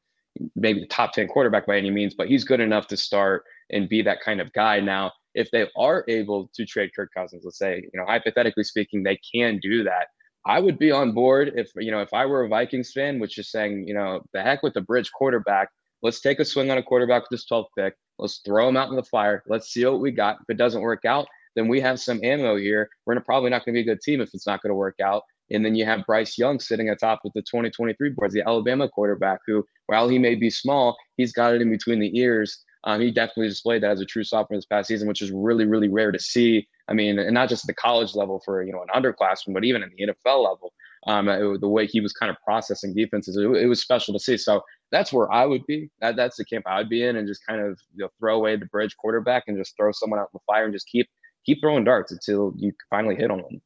maybe 0.55 0.81
the 0.81 0.87
top 0.87 1.13
ten 1.13 1.27
quarterback 1.27 1.65
by 1.65 1.77
any 1.77 1.89
means, 1.89 2.13
but 2.13 2.27
he's 2.27 2.43
good 2.43 2.59
enough 2.59 2.87
to 2.87 2.97
start 2.97 3.43
and 3.71 3.87
be 3.87 4.01
that 4.01 4.21
kind 4.21 4.41
of 4.41 4.51
guy. 4.51 4.81
Now, 4.81 5.13
if 5.37 5.49
they 5.51 5.67
are 5.77 6.03
able 6.07 6.49
to 6.55 6.65
trade 6.65 6.91
Kirk 6.95 7.11
Cousins, 7.15 7.43
let's 7.45 7.57
say 7.57 7.77
you 7.77 7.99
know 7.99 8.05
hypothetically 8.05 8.63
speaking, 8.63 9.03
they 9.03 9.19
can 9.33 9.59
do 9.59 9.83
that. 9.83 10.07
I 10.45 10.59
would 10.59 10.79
be 10.79 10.91
on 10.91 11.13
board 11.13 11.53
if 11.55 11.71
you 11.75 11.91
know 11.91 12.01
if 12.01 12.13
I 12.13 12.25
were 12.25 12.43
a 12.43 12.49
Vikings 12.49 12.91
fan, 12.91 13.19
which 13.19 13.37
is 13.37 13.51
saying 13.51 13.87
you 13.87 13.93
know 13.93 14.21
the 14.33 14.41
heck 14.41 14.63
with 14.63 14.73
the 14.73 14.81
bridge 14.81 15.11
quarterback. 15.11 15.69
Let's 16.03 16.21
take 16.21 16.39
a 16.39 16.45
swing 16.45 16.69
on 16.69 16.77
a 16.77 16.83
quarterback 16.83 17.23
with 17.23 17.31
this 17.31 17.47
12th 17.51 17.69
pick. 17.75 17.95
Let's 18.19 18.41
throw 18.45 18.69
him 18.69 18.77
out 18.77 18.89
in 18.89 18.95
the 18.95 19.03
fire. 19.03 19.43
Let's 19.47 19.73
see 19.73 19.83
what 19.85 19.99
we 19.99 20.11
got. 20.11 20.37
If 20.41 20.49
it 20.49 20.57
doesn't 20.57 20.81
work 20.81 21.05
out, 21.05 21.27
then 21.55 21.67
we 21.67 21.81
have 21.81 21.99
some 21.99 22.19
ammo 22.23 22.55
here. 22.55 22.87
We're 23.05 23.19
probably 23.19 23.49
not 23.49 23.65
going 23.65 23.73
to 23.73 23.83
be 23.83 23.89
a 23.89 23.95
good 23.95 24.01
team 24.01 24.21
if 24.21 24.29
it's 24.33 24.45
not 24.45 24.61
going 24.61 24.69
to 24.69 24.75
work 24.75 24.99
out. 25.03 25.23
And 25.49 25.65
then 25.65 25.75
you 25.75 25.85
have 25.85 26.05
Bryce 26.05 26.37
Young 26.37 26.59
sitting 26.59 26.89
atop 26.89 27.21
with 27.23 27.33
the 27.33 27.41
2023 27.41 28.11
boards, 28.11 28.33
the 28.33 28.47
Alabama 28.47 28.87
quarterback, 28.87 29.39
who, 29.47 29.65
while 29.87 30.07
he 30.07 30.19
may 30.19 30.35
be 30.35 30.51
small, 30.51 30.95
he's 31.15 31.33
got 31.33 31.55
it 31.55 31.61
in 31.61 31.71
between 31.71 31.99
the 31.99 32.15
ears. 32.17 32.63
Um, 32.83 33.01
he 33.01 33.11
definitely 33.11 33.49
displayed 33.49 33.83
that 33.83 33.91
as 33.91 34.01
a 34.01 34.05
true 34.05 34.23
sophomore 34.23 34.57
this 34.57 34.65
past 34.65 34.87
season, 34.87 35.07
which 35.07 35.21
is 35.21 35.31
really, 35.31 35.65
really 35.65 35.89
rare 35.89 36.11
to 36.11 36.19
see. 36.19 36.67
I 36.87 36.93
mean, 36.93 37.19
and 37.19 37.33
not 37.33 37.49
just 37.49 37.65
at 37.65 37.67
the 37.67 37.73
college 37.73 38.15
level 38.15 38.41
for 38.45 38.63
you 38.63 38.71
know 38.71 38.81
an 38.81 39.03
underclassman, 39.03 39.53
but 39.53 39.63
even 39.63 39.83
in 39.83 39.91
the 39.97 40.07
NFL 40.07 40.43
level, 40.43 40.73
um, 41.07 41.27
it, 41.27 41.61
the 41.61 41.67
way 41.67 41.85
he 41.85 41.99
was 41.99 42.13
kind 42.13 42.29
of 42.29 42.37
processing 42.43 42.93
defenses, 42.93 43.35
it, 43.35 43.43
it, 43.43 43.67
was 43.67 43.81
special 43.81 44.13
to 44.13 44.19
see. 44.19 44.37
So 44.37 44.61
that's 44.91 45.11
where 45.11 45.31
I 45.31 45.45
would 45.45 45.65
be. 45.65 45.89
That, 45.99 46.15
that's 46.15 46.37
the 46.37 46.45
camp 46.45 46.65
I 46.67 46.77
would 46.77 46.89
be 46.89 47.03
in, 47.03 47.15
and 47.17 47.27
just 47.27 47.45
kind 47.45 47.61
of 47.61 47.79
you 47.95 48.03
know, 48.03 48.09
throw 48.19 48.37
away 48.37 48.55
the 48.55 48.65
bridge 48.65 48.95
quarterback 48.97 49.43
and 49.47 49.57
just 49.57 49.75
throw 49.75 49.91
someone 49.91 50.19
out 50.19 50.29
in 50.33 50.39
the 50.39 50.39
fire 50.47 50.65
and 50.65 50.73
just 50.73 50.87
keep 50.87 51.07
keep 51.45 51.59
throwing 51.61 51.83
darts 51.83 52.11
until 52.11 52.53
you 52.57 52.71
finally 52.89 53.15
hit 53.15 53.31
on 53.31 53.39
them. 53.39 53.61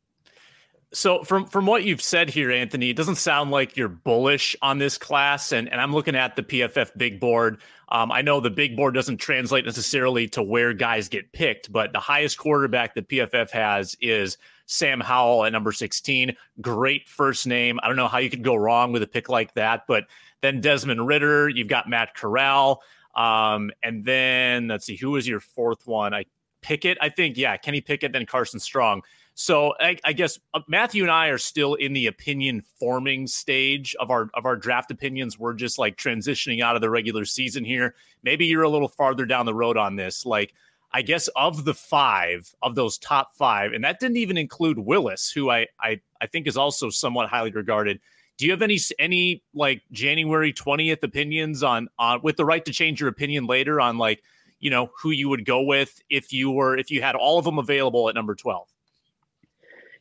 So 0.94 1.24
from 1.24 1.46
from 1.46 1.66
what 1.66 1.84
you've 1.84 2.02
said 2.02 2.30
here, 2.30 2.52
Anthony, 2.52 2.90
it 2.90 2.98
doesn't 2.98 3.16
sound 3.16 3.50
like 3.50 3.78
you're 3.78 3.88
bullish 3.88 4.58
on 4.62 4.78
this 4.78 4.98
class. 4.98 5.52
And 5.52 5.70
and 5.70 5.80
I'm 5.80 5.94
looking 5.94 6.16
at 6.16 6.36
the 6.36 6.44
PFF 6.44 6.98
big 6.98 7.20
board. 7.20 7.62
Um, 7.92 8.10
I 8.12 8.22
know 8.22 8.40
the 8.40 8.50
big 8.50 8.78
board 8.78 8.94
doesn't 8.94 9.18
translate 9.18 9.66
necessarily 9.66 10.28
to 10.30 10.42
where 10.42 10.74
guys 10.74 11.10
get 11.10 11.32
picked, 11.34 11.72
but 11.72 11.92
the 11.92 12.00
highest 12.00 12.38
quarterback 12.38 12.96
that 12.96 13.10
PFF 13.10 13.52
has 13.52 13.98
is 14.00 14.38
Sam 14.66 15.02
Howell 15.02 15.44
at 15.44 15.52
number 15.52 15.74
16. 15.74 16.34
Great 16.62 17.10
first 17.10 17.46
name. 17.46 17.80
I 17.84 17.88
don't 17.88 17.98
know 17.98 18.08
how 18.08 18.20
you 18.20 18.30
could 18.30 18.44
go 18.44 18.56
wrong 18.56 18.94
with 18.94 19.04
a 19.04 19.08
pick 19.08 19.28
like 19.28 19.54
that. 19.56 19.84
But 19.88 20.06
then 20.42 20.62
Desmond 20.62 21.06
Ridder, 21.06 21.50
you've 21.50 21.68
got 21.68 21.90
Matt 21.90 22.16
Corral. 22.16 22.82
Um, 23.14 23.72
and 23.84 24.06
then 24.06 24.70
let's 24.70 24.86
see, 24.86 24.96
who 24.96 25.12
was 25.12 25.28
your 25.28 25.42
fourth 25.42 25.86
one? 25.86 26.14
I 26.14 26.26
Pickett, 26.62 26.98
I 27.02 27.10
think, 27.10 27.38
yeah, 27.38 27.58
Kenny 27.58 27.82
Pickett, 27.82 28.14
then 28.14 28.26
Carson 28.26 28.60
Strong. 28.60 29.02
So 29.34 29.74
I, 29.80 29.98
I, 30.04 30.14
guess 30.14 30.38
uh, 30.54 30.60
Matthew 30.68 31.04
and 31.04 31.12
I 31.12 31.28
are 31.28 31.38
still 31.38 31.76
in 31.76 31.94
the 31.94 32.08
opinion 32.08 32.64
forming 32.80 33.28
stage 33.28 33.96
of 34.00 34.12
our 34.12 34.30
of 34.34 34.46
our 34.46 34.56
draft 34.56 34.92
opinions. 34.92 35.40
We're 35.40 35.54
just 35.54 35.80
like 35.80 35.98
transitioning 35.98 36.62
out 36.62 36.76
of 36.76 36.82
the 36.82 36.90
regular 36.90 37.26
season 37.26 37.64
here. 37.64 37.96
Maybe 38.24 38.46
you're 38.46 38.64
a 38.64 38.70
little 38.70 38.90
farther 38.90 39.26
down 39.26 39.46
the 39.46 39.54
road 39.54 39.78
on 39.78 39.96
this. 39.96 40.26
Like, 40.26 40.54
I 40.92 41.02
guess 41.02 41.30
of 41.30 41.64
the 41.64 41.74
five 41.74 42.54
of 42.62 42.76
those 42.76 42.98
top 42.98 43.34
five, 43.36 43.72
and 43.72 43.84
that 43.84 44.00
didn't 44.00 44.18
even 44.18 44.38
include 44.38 44.78
Willis, 44.78 45.32
who 45.32 45.50
I 45.50 45.68
I, 45.80 46.02
I 46.20 46.28
think 46.28 46.46
is 46.46 46.58
also 46.58 46.90
somewhat 46.90 47.30
highly 47.30 47.52
regarded. 47.52 48.00
Do 48.38 48.46
you 48.46 48.52
have 48.52 48.62
any 48.62 48.80
any 49.00 49.44
like 49.54 49.82
January 49.92 50.52
twentieth 50.52 51.04
opinions 51.04 51.64
on 51.64 51.88
on 51.98 52.22
with 52.22 52.36
the 52.36 52.46
right 52.46 52.66
to 52.66 52.74
change 52.74 53.00
your 53.00 53.10
opinion 53.10 53.46
later 53.48 53.80
on 53.80 53.98
like 53.98 54.24
you 54.60 54.70
know 54.70 54.92
who 55.02 55.12
you 55.12 55.30
would 55.30 55.46
go 55.46 55.62
with 55.62 56.02
if 56.10 56.32
you 56.32 56.52
were 56.52 56.78
if 56.78 56.92
you 56.92 57.02
had 57.02 57.16
all 57.16 57.38
of 57.38 57.46
them 57.46 57.60
available 57.60 58.08
at 58.08 58.16
number 58.16 58.36
12 58.36 58.71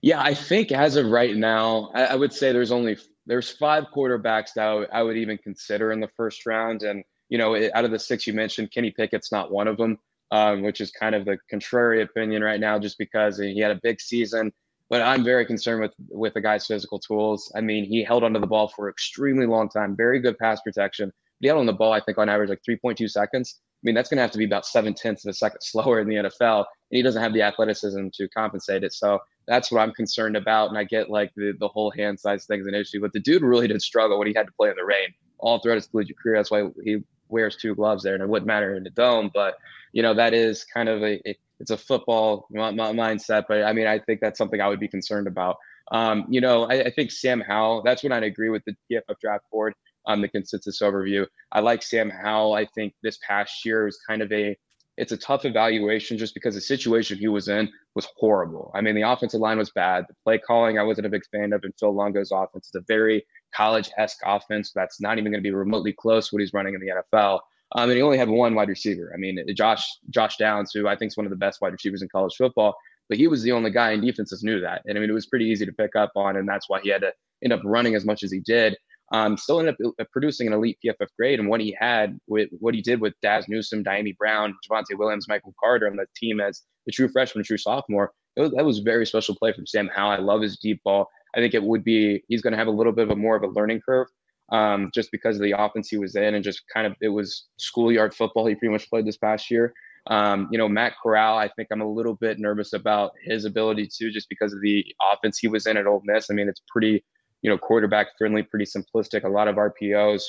yeah 0.03 0.21
i 0.23 0.35
think 0.35 0.73
as 0.73 0.97
of 0.97 1.07
right 1.07 1.37
now 1.37 1.91
i, 1.95 2.05
I 2.07 2.15
would 2.15 2.33
say 2.33 2.53
there's 2.53 2.73
only 2.73 2.97
there's 3.27 3.51
five 3.51 3.85
quarterbacks 3.95 4.55
that 4.57 4.89
I, 4.93 5.03
would 5.03 5.17
even 5.17 5.39
consider 5.39 5.93
in 5.93 6.01
the 6.01 6.11
first 6.17 6.47
round 6.47 6.83
and 6.83 7.05
you 7.29 7.39
know 7.39 7.55
out 7.75 7.85
of 7.85 7.91
the 7.91 7.99
six 7.99 8.27
you 8.27 8.33
mentioned 8.33 8.71
kenny 8.73 8.91
pickett's 8.91 9.31
not 9.31 9.53
one 9.53 9.69
of 9.69 9.77
them 9.77 9.99
um, 10.31 10.63
which 10.63 10.81
is 10.81 10.91
kind 10.91 11.15
of 11.15 11.25
the 11.25 11.39
contrary 11.49 12.03
opinion 12.03 12.43
right 12.43 12.61
now, 12.61 12.79
just 12.79 12.99
because 12.99 13.39
he 13.39 13.59
had 13.61 13.73
a 13.73 13.81
big 13.83 14.01
season. 14.01 14.53
But 14.89 15.03
I'm 15.03 15.23
very 15.23 15.47
concerned 15.47 15.83
with 15.83 15.93
with 16.09 16.35
the 16.35 16.41
guy's 16.41 16.67
physical 16.67 16.99
tools. 16.99 17.53
I 17.55 17.61
mean, 17.61 17.85
he 17.85 18.03
held 18.03 18.25
onto 18.25 18.41
the 18.41 18.47
ball 18.47 18.69
for 18.69 18.89
extremely 18.89 19.47
long 19.47 19.69
time, 19.69 19.97
very 19.97 20.19
good 20.21 20.37
pass 20.39 20.61
protection. 20.63 21.09
But 21.09 21.45
He 21.45 21.49
held 21.49 21.61
on 21.61 21.67
the 21.67 21.73
ball, 21.73 21.93
I 21.93 22.01
think, 22.01 22.19
on 22.19 22.29
average 22.29 22.51
like 22.51 22.63
3.2 22.69 23.09
seconds. 23.09 23.61
I 23.61 23.83
mean, 23.85 23.95
that's 23.95 24.11
going 24.11 24.19
to 24.19 24.23
have 24.23 24.33
to 24.33 24.39
be 24.39 24.45
about 24.45 24.67
seven 24.67 24.93
tenths 24.93 25.25
of 25.25 25.31
a 25.31 25.35
second 25.35 25.61
slower 25.63 26.01
in 26.01 26.09
the 26.09 26.17
NFL, 26.17 26.59
and 26.59 26.67
he 26.91 27.03
doesn't 27.03 27.23
have 27.23 27.33
the 27.33 27.43
athleticism 27.43 28.09
to 28.15 28.29
compensate 28.29 28.83
it. 28.83 28.93
So 28.93 29.21
that's 29.47 29.71
what 29.71 29.81
I'm 29.81 29.93
concerned 29.93 30.37
about. 30.37 30.69
And 30.69 30.79
I 30.79 30.85
get 30.85 31.11
like 31.11 31.33
the, 31.35 31.55
the 31.59 31.69
whole 31.69 31.91
hand 31.91 32.21
size 32.21 32.47
thing's 32.47 32.67
an 32.67 32.75
issue, 32.75 33.01
but 33.01 33.13
the 33.13 33.21
dude 33.21 33.43
really 33.43 33.69
did 33.69 33.83
struggle 33.83 34.19
when 34.19 34.29
he 34.29 34.35
had 34.35 34.47
to 34.47 34.53
play 34.53 34.71
in 34.71 34.77
the 34.77 34.85
rain 34.85 35.09
all 35.39 35.59
throughout 35.59 35.77
his 35.77 35.87
collegiate 35.87 36.19
career. 36.19 36.37
That's 36.37 36.51
why 36.51 36.69
he 36.85 36.99
wears 37.29 37.57
two 37.57 37.75
gloves 37.75 38.03
there, 38.03 38.15
and 38.15 38.23
it 38.23 38.29
wouldn't 38.29 38.47
matter 38.47 38.75
in 38.75 38.85
the 38.85 38.91
dome. 38.91 39.31
But 39.33 39.57
you 39.93 40.03
know, 40.03 40.15
that 40.15 40.35
is 40.35 40.65
kind 40.65 40.89
of 40.89 41.03
a 41.03 41.21
it, 41.29 41.39
it's 41.59 41.71
a 41.71 41.77
football 41.77 42.47
mindset. 42.53 43.45
But 43.49 43.65
I 43.65 43.73
mean, 43.73 43.87
I 43.87 43.99
think 43.99 44.21
that's 44.21 44.39
something 44.39 44.61
I 44.61 44.69
would 44.69 44.81
be 44.81 44.89
concerned 44.89 45.27
about. 45.27 45.57
Um, 45.93 46.27
you 46.29 46.41
know, 46.41 46.65
I, 46.65 46.85
I, 46.85 46.91
think 46.91 47.11
Sam 47.11 47.41
Howell. 47.41 47.83
That's 47.83 48.05
what 48.05 48.13
I'd 48.13 48.23
agree 48.23 48.49
with 48.49 48.65
the 48.65 48.77
PFF 48.91 49.19
draft 49.21 49.45
board 49.51 49.75
on 50.07 50.15
um, 50.15 50.21
the 50.23 50.29
consensus 50.29 50.81
overview. 50.81 51.27
I 51.51 51.61
like 51.61 51.83
Sam 51.83 52.11
Howell. 52.11 52.55
I 52.55 52.67
think 52.67 52.95
this 53.03 53.19
past 53.27 53.65
year 53.65 53.85
was 53.87 53.99
kind 54.09 54.23
of 54.23 54.31
a 54.31 54.57
it's 54.97 55.13
a 55.13 55.17
tough 55.17 55.45
evaluation 55.45 56.19
just 56.19 56.35
because 56.35 56.55
the 56.55 56.61
situation 56.61 57.19
he 57.19 57.29
was 57.29 57.49
in 57.49 57.71
was 57.95 58.07
horrible. 58.17 58.71
I 58.75 58.81
mean, 58.81 58.95
the 58.95 59.03
offensive 59.03 59.41
line 59.41 59.59
was 59.59 59.71
bad. 59.71 60.05
The 60.09 60.15
play 60.25 60.39
calling, 60.39 60.79
I 60.79 60.83
wasn't 60.83 61.07
a 61.07 61.11
big 61.11 61.23
fan 61.33 61.53
of. 61.53 61.65
And 61.65 61.73
Phil 61.79 61.95
Longo's 61.95 62.33
offense 62.33 62.67
is 62.69 62.75
a 62.75 62.85
very 62.87 63.25
college 63.55 63.91
esque 63.97 64.21
offense 64.25 64.73
that's 64.75 65.01
not 65.01 65.19
even 65.19 65.33
going 65.33 65.43
to 65.43 65.49
be 65.49 65.55
remotely 65.55 65.93
close 65.93 66.33
what 66.33 66.41
he's 66.41 66.53
running 66.53 66.75
in 66.75 66.81
the 66.81 66.89
NFL. 66.89 67.41
Um, 67.77 67.89
and 67.89 67.97
he 67.97 68.03
only 68.03 68.19
had 68.19 68.29
one 68.29 68.55
wide 68.55 68.69
receiver. 68.69 69.13
I 69.15 69.17
mean, 69.17 69.39
Josh 69.55 69.87
Josh 70.11 70.37
Downs, 70.37 70.73
who 70.75 70.89
I 70.89 70.97
think 70.97 71.11
is 71.11 71.17
one 71.17 71.27
of 71.27 71.31
the 71.31 71.37
best 71.37 71.61
wide 71.61 71.73
receivers 71.73 72.03
in 72.03 72.09
college 72.09 72.35
football, 72.37 72.77
but 73.09 73.17
he 73.19 73.29
was 73.29 73.43
the 73.43 73.53
only 73.53 73.71
guy, 73.71 73.93
in 73.93 74.01
defenses 74.01 74.43
knew 74.43 74.61
that. 74.61 74.83
And 74.87 74.99
I 74.99 75.01
mean, 75.01 75.11
it 75.11 75.15
was 75.15 75.27
pretty 75.27 75.47
easy 75.47 75.67
to 75.67 75.73
pick 75.73 75.95
up 75.97 76.13
on, 76.17 76.37
and 76.37 76.49
that's 76.49 76.69
why 76.69 76.81
he 76.81 76.89
had 76.89 77.03
to 77.03 77.13
end 77.43 77.53
up 77.53 77.61
running 77.65 77.95
as 77.95 78.05
much 78.05 78.23
as 78.23 78.33
he 78.33 78.41
did. 78.41 78.77
Um, 79.13 79.37
still 79.37 79.59
ended 79.59 79.75
up 79.85 79.95
uh, 79.99 80.05
producing 80.13 80.47
an 80.47 80.53
elite 80.53 80.79
PFF 80.85 81.09
grade, 81.19 81.41
and 81.41 81.49
what 81.49 81.61
he 81.61 81.77
had 81.79 82.19
with 82.29 82.49
what 82.61 82.75
he 82.75 82.83
did 82.83 83.01
with 83.01 83.15
Dazz 83.23 83.49
Newsome, 83.49 83.83
Dyami 83.83 84.17
Brown, 84.17 84.55
Javonte 84.69 84.97
Williams, 84.97 85.27
Michael 85.29 85.55
Carter 85.63 85.89
on 85.89 85.97
the 85.97 86.07
team 86.17 86.41
as 86.41 86.63
the 86.87 86.93
true 86.93 87.09
freshman, 87.09 87.45
true 87.45 87.59
sophomore, 87.59 88.13
was, 88.37 88.53
that 88.53 88.65
was 88.65 88.79
a 88.79 88.83
very 88.83 89.07
special 89.07 89.35
play 89.35 89.53
from 89.53 89.67
Sam 89.67 89.91
Howell. 89.95 90.13
I 90.13 90.19
love 90.19 90.43
his 90.43 90.59
deep 90.59 90.81
ball. 90.85 91.09
I 91.35 91.41
think 91.41 91.55
it 91.55 91.63
would 91.63 91.85
be 91.85 92.23
he's 92.29 92.43
going 92.43 92.53
to 92.53 92.59
have 92.59 92.67
a 92.67 92.73
little 92.73 92.93
bit 92.93 93.05
of 93.05 93.11
a 93.11 93.17
more 93.17 93.37
of 93.37 93.43
a 93.43 93.49
learning 93.49 93.81
curve 93.87 94.09
um, 94.53 94.91
just 94.93 95.11
because 95.13 95.37
of 95.37 95.43
the 95.43 95.55
offense 95.57 95.89
he 95.89 95.99
was 95.99 96.17
in 96.17 96.35
and 96.35 96.45
just 96.45 96.63
kind 96.73 96.87
of 96.87 96.95
it 97.01 97.09
was 97.09 97.47
schoolyard 97.59 98.15
football 98.15 98.47
he 98.47 98.55
pretty 98.55 98.73
much 98.73 98.89
played 98.89 99.07
this 99.07 99.17
past 99.17 99.51
year. 99.51 99.73
Um, 100.07 100.49
you 100.51 100.59
know, 100.59 100.69
Matt 100.69 100.95
Corral, 101.03 101.39
I 101.39 101.49
think 101.49 101.69
I'm 101.71 101.83
a 101.83 101.91
little 101.91 102.15
bit 102.15 102.39
nervous 102.39 102.73
about 102.73 103.13
his 103.23 103.45
ability 103.45 103.89
to 103.99 104.11
just 104.11 104.29
because 104.29 104.53
of 104.53 104.61
the 104.63 104.85
offense 105.13 105.39
he 105.39 105.47
was 105.47 105.67
in 105.67 105.77
at 105.77 105.87
Ole 105.87 106.03
Miss. 106.05 106.31
I 106.31 106.35
mean, 106.35 106.49
it's 106.49 106.63
pretty, 106.69 107.05
you 107.43 107.51
know, 107.51 107.59
quarterback 107.59 108.09
friendly, 108.19 108.43
pretty 108.43 108.67
simplistic, 108.67 109.25
a 109.25 109.29
lot 109.29 109.49
of 109.49 109.57
RPOs. 109.57 110.23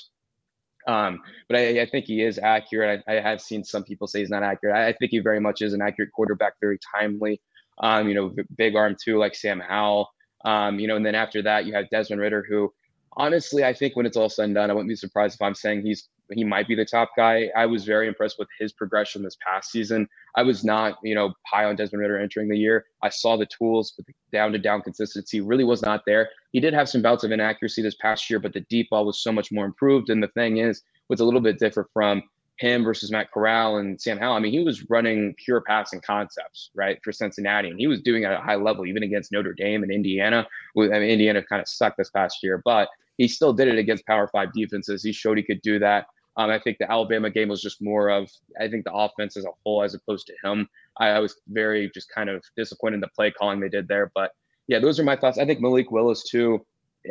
Um, 0.88 1.20
but 1.48 1.60
I, 1.60 1.82
I, 1.82 1.86
think 1.86 2.06
he 2.06 2.24
is 2.24 2.40
accurate. 2.40 3.04
I, 3.08 3.18
I, 3.18 3.22
have 3.22 3.40
seen 3.40 3.64
some 3.64 3.84
people 3.84 4.08
say 4.08 4.20
he's 4.20 4.32
not 4.32 4.42
accurate. 4.42 4.76
I, 4.76 4.88
I, 4.88 4.94
think 4.94 5.12
he 5.12 5.20
very 5.20 5.40
much 5.40 5.62
is 5.62 5.74
an 5.74 5.82
accurate 5.82 6.12
quarterback, 6.12 6.54
very 6.60 6.80
timely. 6.96 7.40
Um, 7.80 8.08
you 8.08 8.16
know, 8.16 8.34
big 8.58 8.76
arm 8.76 8.96
too, 9.00 9.20
like 9.20 9.36
Sam 9.36 9.60
Howell. 9.60 10.10
Um, 10.44 10.80
you 10.80 10.88
know, 10.88 10.96
and 10.96 11.06
then 11.06 11.14
after 11.14 11.44
that, 11.44 11.66
you 11.66 11.74
have 11.76 11.90
Desmond 11.92 12.20
Ridder, 12.20 12.44
who 12.50 12.74
honestly, 13.14 13.64
I 13.64 13.74
think 13.74 13.96
when 13.96 14.06
it's 14.06 14.18
all 14.18 14.30
said 14.30 14.46
and 14.46 14.56
done, 14.56 14.72
I 14.72 14.74
wouldn't 14.74 14.90
be 14.90 14.96
surprised 14.96 15.36
if 15.36 15.42
I'm 15.42 15.54
saying 15.54 15.86
he's 15.86 16.10
he 16.34 16.44
might 16.44 16.68
be 16.68 16.76
the 16.76 16.86
top 16.86 17.12
guy. 17.16 17.50
I 17.56 17.66
was 17.66 17.86
very 17.86 18.08
impressed 18.08 18.40
with 18.40 18.48
his 18.60 18.72
progression 18.72 19.24
this 19.24 19.38
past 19.46 19.72
season. 19.72 20.08
I 20.36 20.44
was 20.44 20.64
not, 20.64 20.98
you 21.04 21.16
know, 21.16 21.34
high 21.46 21.66
on 21.66 21.76
Desmond 21.76 22.02
Ridder 22.02 22.20
entering 22.20 22.50
the 22.50 22.58
year. 22.58 22.86
I 23.02 23.10
saw 23.10 23.38
the 23.38 23.46
tools, 23.46 23.94
but 23.96 24.06
the 24.06 24.14
down 24.32 24.52
to 24.54 24.58
down 24.58 24.82
consistency 24.82 25.42
really 25.42 25.64
was 25.64 25.82
not 25.82 26.04
there. 26.06 26.30
He 26.52 26.60
did 26.60 26.74
have 26.74 26.90
some 26.90 27.02
bouts 27.02 27.24
of 27.24 27.32
inaccuracy 27.32 27.82
this 27.82 27.96
past 27.96 28.30
year, 28.30 28.40
but 28.40 28.54
the 28.54 28.62
deep 28.62 28.90
ball 28.90 29.06
was 29.06 29.22
so 29.22 29.32
much 29.32 29.52
more 29.52 29.66
improved. 29.66 30.10
And 30.10 30.22
the 30.22 30.30
thing 30.30 30.58
is, 30.58 30.84
what's 31.08 31.22
a 31.22 31.26
little 31.26 31.42
bit 31.42 31.60
different 31.60 31.90
from 31.94 32.24
him 32.62 32.84
versus 32.84 33.12
Matt 33.12 33.32
Corral 33.32 33.78
and 33.78 34.00
Sam 34.00 34.20
Howell. 34.20 34.36
I 34.36 34.40
mean, 34.40 34.52
he 34.52 34.64
was 34.64 34.88
running 34.90 35.34
pure 35.44 35.62
passing 35.62 36.00
concepts, 36.00 36.70
right, 36.76 37.00
for 37.04 37.12
Cincinnati, 37.12 37.70
and 37.70 37.80
he 37.80 37.88
was 37.88 38.02
doing 38.02 38.24
it 38.24 38.28
at 38.28 38.40
a 38.40 38.42
high 38.42 38.56
level, 38.56 38.86
even 38.86 39.02
against 39.04 39.32
Notre 39.32 39.54
Dame 39.54 39.82
and 39.82 39.92
Indiana. 39.92 40.48
I 40.78 40.82
mean, 40.82 41.02
Indiana 41.02 41.42
kind 41.44 41.62
of 41.62 41.68
sucked 41.68 41.98
this 41.98 42.12
past 42.12 42.38
year, 42.44 42.62
but 42.64 42.88
he 43.18 43.28
still 43.28 43.52
did 43.52 43.68
it 43.68 43.78
against 43.78 44.06
Power 44.06 44.28
Five 44.28 44.54
defenses. 44.54 45.04
He 45.04 45.12
showed 45.12 45.38
he 45.38 45.44
could 45.44 45.62
do 45.62 45.80
that. 45.80 46.06
Um, 46.38 46.50
I 46.50 46.60
think 46.60 46.78
the 46.78 46.90
Alabama 46.90 47.30
game 47.30 47.50
was 47.50 47.62
just 47.62 47.82
more 47.82 48.10
of, 48.10 48.30
I 48.60 48.68
think 48.70 48.86
the 48.86 48.94
offense 48.94 49.36
as 49.36 49.46
a 49.46 49.50
whole, 49.64 49.84
as 49.84 49.94
opposed 49.94 50.28
to 50.28 50.34
him. 50.44 50.68
I, 50.98 51.10
I 51.10 51.20
was 51.20 51.36
very 51.48 51.92
just 51.94 52.10
kind 52.10 52.30
of 52.30 52.44
disappointed 52.56 52.96
in 52.96 53.02
the 53.02 53.10
play 53.10 53.32
calling 53.32 53.60
they 53.60 53.70
did 53.70 53.88
there. 53.88 54.12
But 54.16 54.32
yeah, 54.68 54.80
those 54.80 55.00
are 55.00 55.04
my 55.04 55.16
thoughts. 55.16 55.38
I 55.38 55.46
think 55.46 55.60
Malik 55.60 55.92
Willis, 55.92 56.24
too, 56.24 56.66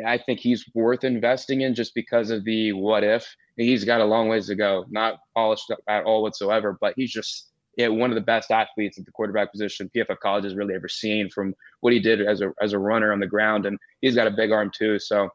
I 0.05 0.17
think 0.17 0.39
he's 0.39 0.65
worth 0.73 1.03
investing 1.03 1.61
in 1.61 1.75
just 1.75 1.93
because 1.93 2.31
of 2.31 2.43
the 2.45 2.73
what 2.73 3.03
if. 3.03 3.27
He's 3.57 3.83
got 3.83 4.01
a 4.01 4.05
long 4.05 4.27
ways 4.27 4.47
to 4.47 4.55
go, 4.55 4.85
not 4.89 5.19
polished 5.35 5.71
at 5.87 6.03
all 6.03 6.23
whatsoever, 6.23 6.77
but 6.79 6.93
he's 6.95 7.11
just 7.11 7.51
yeah, 7.77 7.87
one 7.87 8.11
of 8.11 8.15
the 8.15 8.21
best 8.21 8.51
athletes 8.51 8.97
at 8.97 9.05
the 9.05 9.11
quarterback 9.11 9.51
position 9.51 9.89
PFF 9.95 10.19
College 10.19 10.43
has 10.43 10.55
really 10.55 10.75
ever 10.75 10.89
seen 10.89 11.29
from 11.29 11.55
what 11.79 11.93
he 11.93 11.99
did 11.99 12.21
as 12.21 12.41
a 12.41 12.51
as 12.61 12.73
a 12.73 12.79
runner 12.79 13.13
on 13.13 13.19
the 13.19 13.27
ground, 13.27 13.65
and 13.65 13.77
he's 14.01 14.15
got 14.15 14.27
a 14.27 14.31
big 14.31 14.51
arm 14.51 14.71
too. 14.77 14.99
So, 14.99 15.29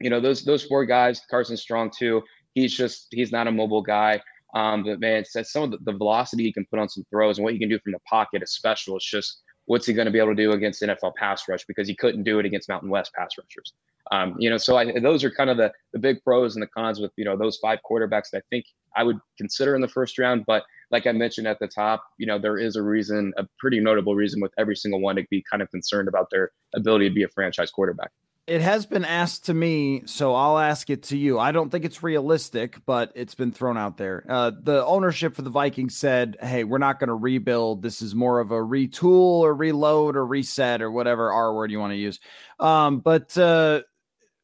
you 0.00 0.08
know, 0.08 0.20
those 0.20 0.42
those 0.44 0.64
four 0.64 0.86
guys, 0.86 1.20
Carson 1.30 1.56
Strong 1.56 1.92
too. 1.98 2.22
He's 2.56 2.76
just 2.76 3.06
he's 3.10 3.30
not 3.30 3.46
a 3.46 3.52
mobile 3.52 3.82
guy. 3.82 4.20
Um, 4.54 4.84
but 4.84 5.00
man, 5.00 5.18
it's, 5.18 5.52
some 5.52 5.64
of 5.64 5.70
the, 5.70 5.78
the, 5.84 5.92
velocity 5.92 6.44
he 6.44 6.52
can 6.52 6.64
put 6.70 6.78
on 6.78 6.88
some 6.88 7.04
throws 7.10 7.36
and 7.36 7.44
what 7.44 7.52
he 7.52 7.58
can 7.58 7.68
do 7.68 7.78
from 7.78 7.92
the 7.92 7.98
pocket 8.08 8.42
is 8.42 8.52
special. 8.52 8.96
It's 8.96 9.04
just 9.04 9.42
what's 9.66 9.84
he 9.84 9.92
going 9.92 10.06
to 10.06 10.12
be 10.12 10.18
able 10.18 10.34
to 10.34 10.34
do 10.34 10.52
against 10.52 10.80
NFL 10.80 11.14
pass 11.16 11.46
rush 11.48 11.64
because 11.66 11.86
he 11.86 11.94
couldn't 11.94 12.22
do 12.22 12.38
it 12.38 12.46
against 12.46 12.68
Mountain 12.68 12.88
West 12.88 13.12
pass 13.12 13.30
rushers. 13.38 13.74
Um, 14.12 14.34
you 14.38 14.48
know, 14.48 14.56
so 14.56 14.76
I, 14.78 14.98
those 15.00 15.24
are 15.24 15.30
kind 15.30 15.50
of 15.50 15.56
the 15.56 15.72
the 15.92 15.98
big 15.98 16.22
pros 16.22 16.56
and 16.56 16.62
the 16.62 16.68
cons 16.68 17.00
with 17.00 17.12
you 17.16 17.24
know 17.24 17.36
those 17.36 17.58
five 17.58 17.80
quarterbacks 17.88 18.30
that 18.32 18.38
I 18.38 18.42
think 18.48 18.64
I 18.96 19.02
would 19.02 19.18
consider 19.36 19.74
in 19.74 19.82
the 19.82 19.88
first 19.88 20.18
round. 20.18 20.44
But 20.46 20.62
like 20.90 21.06
I 21.06 21.12
mentioned 21.12 21.46
at 21.48 21.58
the 21.58 21.68
top, 21.68 22.04
you 22.16 22.26
know, 22.26 22.38
there 22.38 22.56
is 22.56 22.76
a 22.76 22.82
reason, 22.82 23.34
a 23.36 23.44
pretty 23.58 23.80
notable 23.80 24.14
reason 24.14 24.40
with 24.40 24.52
every 24.58 24.76
single 24.76 25.00
one 25.00 25.16
to 25.16 25.24
be 25.28 25.44
kind 25.50 25.62
of 25.62 25.70
concerned 25.70 26.08
about 26.08 26.28
their 26.30 26.52
ability 26.74 27.08
to 27.08 27.14
be 27.14 27.24
a 27.24 27.28
franchise 27.28 27.70
quarterback. 27.70 28.12
It 28.46 28.60
has 28.60 28.86
been 28.86 29.04
asked 29.04 29.46
to 29.46 29.54
me, 29.54 30.02
so 30.06 30.32
I'll 30.32 30.58
ask 30.58 30.88
it 30.88 31.02
to 31.04 31.16
you. 31.16 31.36
I 31.36 31.50
don't 31.50 31.68
think 31.68 31.84
it's 31.84 32.04
realistic, 32.04 32.78
but 32.86 33.10
it's 33.16 33.34
been 33.34 33.50
thrown 33.50 33.76
out 33.76 33.96
there. 33.96 34.24
Uh, 34.28 34.52
the 34.62 34.86
ownership 34.86 35.34
for 35.34 35.42
the 35.42 35.50
Vikings 35.50 35.96
said, 35.96 36.36
"Hey, 36.40 36.62
we're 36.62 36.78
not 36.78 37.00
going 37.00 37.08
to 37.08 37.14
rebuild. 37.14 37.82
This 37.82 38.00
is 38.00 38.14
more 38.14 38.38
of 38.38 38.52
a 38.52 38.60
retool 38.60 39.40
or 39.40 39.52
reload 39.52 40.14
or 40.14 40.24
reset 40.24 40.80
or 40.80 40.92
whatever 40.92 41.32
R 41.32 41.54
word 41.54 41.72
you 41.72 41.80
want 41.80 41.92
to 41.92 41.96
use." 41.96 42.20
Um, 42.60 43.00
but 43.00 43.36
uh, 43.36 43.82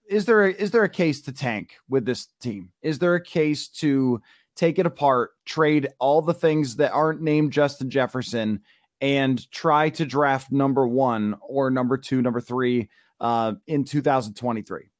is 0.09 0.25
there 0.25 0.47
a, 0.47 0.51
is 0.51 0.73
there 0.73 0.83
a 0.83 0.89
case 0.89 1.23
to 1.23 1.33
tank 1.33 1.77
with 1.89 2.05
this 2.05 2.27
team? 2.41 2.73
Is 2.83 2.99
there 2.99 3.15
a 3.15 3.23
case 3.23 3.69
to 3.69 4.21
take 4.57 4.81
it 4.81 4.87
apart, 4.87 5.31
trade 5.45 5.91
all 6.01 6.23
the 6.23 6.35
things 6.35 6.75
that 6.77 6.93
aren't 6.93 7.23
named 7.23 7.53
Justin 7.53 7.89
Jefferson, 7.89 8.63
and 9.01 9.49
try 9.53 9.91
to 9.91 10.05
draft 10.05 10.51
number 10.51 10.89
one 10.89 11.37
or 11.41 11.71
number 11.71 11.97
two, 11.97 12.21
number 12.21 12.41
three? 12.41 12.89
Uh, 13.23 13.55
in 13.67 13.85
2023. 13.85 14.91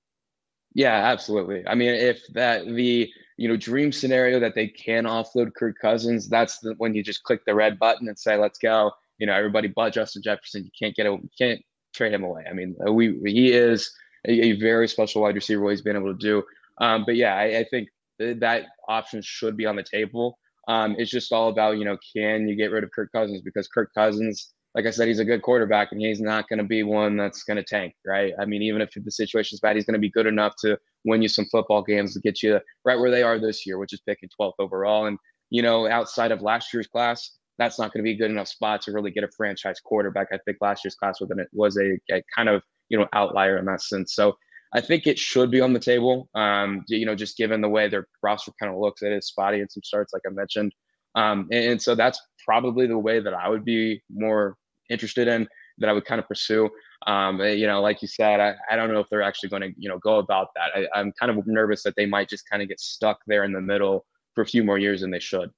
Yeah, 0.75 0.95
absolutely. 0.95 1.67
I 1.67 1.75
mean, 1.75 1.91
if 1.91 2.23
that 2.33 2.65
the 2.67 3.11
you 3.37 3.49
know 3.49 3.57
dream 3.57 3.93
scenario 3.93 4.41
that 4.41 4.55
they 4.55 4.69
can 4.69 5.05
offload 5.05 5.55
Kirk 5.55 5.77
Cousins, 5.79 6.29
that's 6.29 6.61
the, 6.61 6.75
when 6.79 6.95
you 6.95 7.03
just 7.03 7.25
click 7.25 7.45
the 7.45 7.55
red 7.55 7.79
button 7.79 8.09
and 8.09 8.19
say, 8.19 8.37
"Let's 8.37 8.59
go." 8.59 8.93
You 9.19 9.27
know, 9.27 9.35
everybody 9.35 9.69
but 9.69 9.93
Justin 9.93 10.23
Jefferson. 10.23 10.65
You 10.65 10.71
can't 10.79 10.97
get 10.97 11.05
you 11.05 11.29
can't 11.37 11.61
trade 11.93 12.15
him 12.15 12.25
away. 12.25 12.45
I 12.49 12.55
mean, 12.55 12.75
we 12.91 13.21
he 13.27 13.53
is 13.53 13.93
a, 14.27 14.33
a 14.33 14.53
very 14.53 14.89
special 14.89 15.21
wide 15.21 15.35
receiver. 15.35 15.61
What 15.61 15.71
he's 15.71 15.83
been 15.83 15.97
able 15.97 16.17
to 16.17 16.19
do. 16.19 16.43
Um, 16.81 17.05
but 17.05 17.17
yeah, 17.17 17.35
I, 17.35 17.59
I 17.59 17.65
think 17.71 17.89
th- 18.19 18.39
that 18.41 18.67
option 18.89 19.21
should 19.23 19.57
be 19.57 19.67
on 19.67 19.77
the 19.77 19.85
table. 19.85 20.39
Um, 20.69 20.95
it's 20.97 21.11
just 21.11 21.33
all 21.33 21.51
about 21.51 21.77
you 21.77 21.85
know, 21.85 21.99
can 22.17 22.49
you 22.49 22.57
get 22.57 22.71
rid 22.71 22.85
of 22.85 22.91
Kirk 22.93 23.11
Cousins 23.13 23.43
because 23.43 23.69
Kirk 23.69 23.91
Cousins 23.95 24.55
like 24.75 24.87
I 24.87 24.91
said, 24.91 25.09
he's 25.09 25.19
a 25.19 25.25
good 25.25 25.43
quarterback 25.43 25.93
and 25.93 26.01
he's 26.01 26.21
not 26.21 26.49
going 26.49 26.59
to 26.59 26.65
be 26.65 26.83
one 26.83 27.17
that's 27.17 27.43
going 27.43 27.59
to 27.59 27.63
tank, 27.63 27.95
right? 28.07 28.33
I 28.41 28.47
mean, 28.47 28.63
even 28.63 28.81
if 28.81 28.91
the 28.95 29.11
situation's 29.11 29.61
bad, 29.61 29.77
he's 29.77 29.85
going 29.85 29.95
to 29.95 30.01
be 30.01 30.11
good 30.11 30.27
enough 30.27 30.55
to 30.63 30.79
win 31.05 31.21
you 31.21 31.29
some 31.29 31.47
football 31.47 31.83
games 31.83 32.15
to 32.15 32.21
get 32.21 32.43
you 32.43 32.59
right 32.85 32.99
where 32.99 33.11
they 33.11 33.23
are 33.23 33.39
this 33.39 33.67
year, 33.67 33.79
which 33.79 33.93
is 33.93 34.01
picking 34.01 34.31
12th 34.41 34.55
overall. 34.59 35.07
And, 35.07 35.19
you 35.51 35.61
know, 35.61 35.87
outside 35.89 36.33
of 36.33 36.41
last 36.41 36.73
year's 36.73 36.87
class, 36.87 37.33
that's 37.59 37.79
not 37.79 37.93
going 37.93 38.03
to 38.03 38.05
be 38.05 38.13
a 38.13 38.17
good 38.17 38.31
enough 38.31 38.49
spot 38.49 38.81
to 38.83 38.93
really 38.93 39.11
get 39.11 39.25
a 39.25 39.29
franchise 39.37 39.79
quarterback. 39.79 40.29
I 40.33 40.39
think 40.47 40.57
last 40.63 40.85
year's 40.85 40.95
class 40.95 41.21
was, 41.53 41.77
a, 41.77 41.99
a 42.11 42.23
kind 42.35 42.49
of, 42.49 42.63
you 42.89 42.99
know, 42.99 43.07
outlier 43.13 43.59
in 43.59 43.67
that 43.67 43.83
sense. 43.83 44.15
So 44.15 44.37
I 44.73 44.81
think 44.81 45.07
it 45.07 45.19
should 45.19 45.51
be 45.51 45.61
on 45.61 45.75
the 45.75 45.81
table, 45.81 46.31
um, 46.35 46.83
you 46.89 47.05
know, 47.05 47.15
just 47.15 47.37
given 47.37 47.61
the 47.61 47.69
way 47.69 47.89
their 47.89 48.07
roster 48.23 48.53
kind 48.59 48.73
of 48.73 48.81
looks. 48.81 49.03
It 49.03 49.13
is 49.13 49.27
spotty 49.27 49.61
in 49.61 49.69
some 49.69 49.83
starts, 49.83 50.15
like 50.15 50.23
I 50.27 50.31
mentioned. 50.31 50.73
Um, 51.15 51.49
and, 51.53 51.73
and 51.73 51.83
so 51.83 51.95
that's 51.95 52.19
probably 52.47 52.87
the 52.87 52.99
way 52.99 53.21
that 53.21 53.35
I 53.35 53.51
would 53.51 53.67
be 53.67 54.03
more 54.11 54.57
interested 54.93 55.29
in 55.29 55.49
that 55.79 55.89
I 55.89 55.93
would 55.93 56.05
kind 56.05 56.21
of 56.21 56.29
pursue. 56.29 56.69
Um, 57.07 57.41
eh, 57.41 57.53
you 57.53 57.67
know, 57.67 57.81
like 57.81 58.03
you 58.03 58.09
said, 58.09 58.41
I, 58.41 58.55
I 58.71 58.77
don't 58.77 58.93
know 58.93 59.01
if 59.01 59.09
they're 59.11 59.23
actually 59.23 59.49
going 59.49 59.63
to, 59.63 59.73
you 59.77 59.89
know, 59.89 59.99
go 59.99 60.19
about 60.19 60.49
that. 60.55 60.71
I, 60.75 60.99
I'm 60.99 61.13
kind 61.19 61.31
of 61.37 61.47
nervous 61.47 61.83
that 61.83 61.95
they 61.97 62.07
might 62.07 62.29
just 62.29 62.49
kind 62.49 62.63
of 62.63 62.69
get 62.69 62.81
stuck 62.81 63.19
there 63.27 63.45
in 63.45 63.53
the 63.53 63.61
middle 63.61 64.07
for 64.35 64.43
a 64.43 64.47
few 64.47 64.63
more 64.63 64.79
years 64.79 65.01
than 65.01 65.11
they 65.11 65.19
should. 65.19 65.51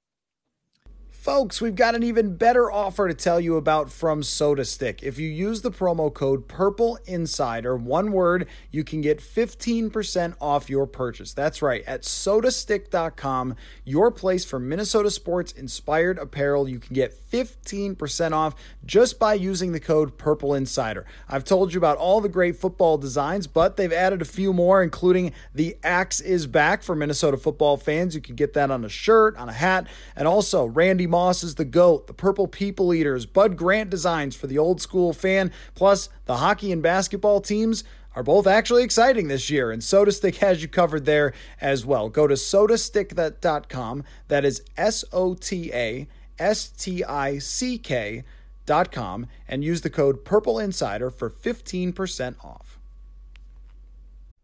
Folks, 1.25 1.59
we've 1.59 1.73
got 1.73 1.95
an 1.95 2.03
even 2.03 2.35
better 2.35 2.71
offer 2.71 3.07
to 3.07 3.13
tell 3.15 3.39
you 3.39 3.55
about 3.55 3.91
from 3.91 4.21
SotaStick. 4.21 5.01
If 5.01 5.17
you 5.17 5.27
use 5.27 5.63
the 5.63 5.71
promo 5.71 6.13
code 6.13 6.47
Purple 6.47 6.99
Insider, 7.05 7.75
one 7.75 8.11
word, 8.11 8.45
you 8.69 8.83
can 8.83 9.01
get 9.01 9.17
15% 9.17 10.35
off 10.39 10.69
your 10.69 10.85
purchase. 10.85 11.33
That's 11.33 11.63
right, 11.63 11.83
at 11.87 12.03
sotastick.com, 12.03 13.55
your 13.83 14.11
place 14.11 14.45
for 14.45 14.59
Minnesota 14.59 15.09
sports 15.09 15.51
inspired 15.51 16.19
apparel. 16.19 16.69
You 16.69 16.77
can 16.77 16.93
get 16.93 17.19
15% 17.31 18.31
off 18.31 18.53
just 18.85 19.17
by 19.17 19.33
using 19.33 19.71
the 19.71 19.79
code 19.79 20.19
Purple 20.19 20.53
Insider. 20.53 21.07
I've 21.27 21.43
told 21.43 21.73
you 21.73 21.79
about 21.79 21.97
all 21.97 22.21
the 22.21 22.29
great 22.29 22.55
football 22.55 22.99
designs, 22.99 23.47
but 23.47 23.77
they've 23.77 23.91
added 23.91 24.21
a 24.21 24.25
few 24.25 24.53
more, 24.53 24.83
including 24.83 25.33
the 25.55 25.75
Axe 25.83 26.21
is 26.21 26.45
Back 26.45 26.83
for 26.83 26.95
Minnesota 26.95 27.37
football 27.37 27.77
fans. 27.77 28.13
You 28.13 28.21
can 28.21 28.35
get 28.35 28.53
that 28.53 28.69
on 28.69 28.85
a 28.85 28.89
shirt, 28.89 29.35
on 29.37 29.49
a 29.49 29.53
hat, 29.53 29.87
and 30.15 30.27
also 30.27 30.65
Randy 30.65 31.07
Moss 31.15 31.45
is 31.45 31.55
the 31.55 31.63
GOAT, 31.63 32.07
the 32.07 32.13
Purple 32.13 32.45
People 32.45 32.93
Eaters, 32.93 33.25
Bud 33.25 33.55
Grant 33.55 33.89
designs 33.89 34.35
for 34.35 34.47
the 34.47 34.57
old 34.57 34.81
school 34.81 35.13
fan, 35.13 35.49
plus 35.73 36.09
the 36.25 36.35
hockey 36.35 36.73
and 36.73 36.83
basketball 36.83 37.39
teams 37.39 37.85
are 38.17 38.21
both 38.21 38.45
actually 38.45 38.83
exciting 38.83 39.29
this 39.29 39.49
year, 39.49 39.71
and 39.71 39.81
SotaStick 39.81 40.35
has 40.39 40.61
you 40.61 40.67
covered 40.67 41.05
there 41.05 41.31
as 41.61 41.85
well. 41.85 42.09
Go 42.09 42.27
to 42.27 42.33
sotastick.com. 42.33 44.03
That 44.27 44.43
is 44.43 44.61
S 44.75 45.05
O 45.13 45.35
T 45.35 45.71
A 45.71 46.05
S 46.37 46.67
T 46.67 47.01
I 47.05 47.37
C 47.37 47.77
K.com 47.77 49.27
and 49.47 49.63
use 49.63 49.79
the 49.83 49.89
code 49.89 50.25
Purple 50.25 50.59
Insider 50.59 51.09
for 51.09 51.29
15% 51.29 52.43
off. 52.43 52.77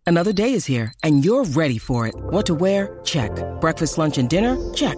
Another 0.08 0.32
day 0.32 0.54
is 0.54 0.68
here, 0.68 0.94
and 1.04 1.26
you're 1.26 1.44
ready 1.44 1.78
for 1.78 2.08
it. 2.08 2.16
What 2.16 2.46
to 2.46 2.56
wear? 2.56 2.98
Check. 3.04 3.32
Breakfast, 3.60 3.98
lunch, 3.98 4.18
and 4.18 4.30
dinner? 4.30 4.56
Check. 4.74 4.98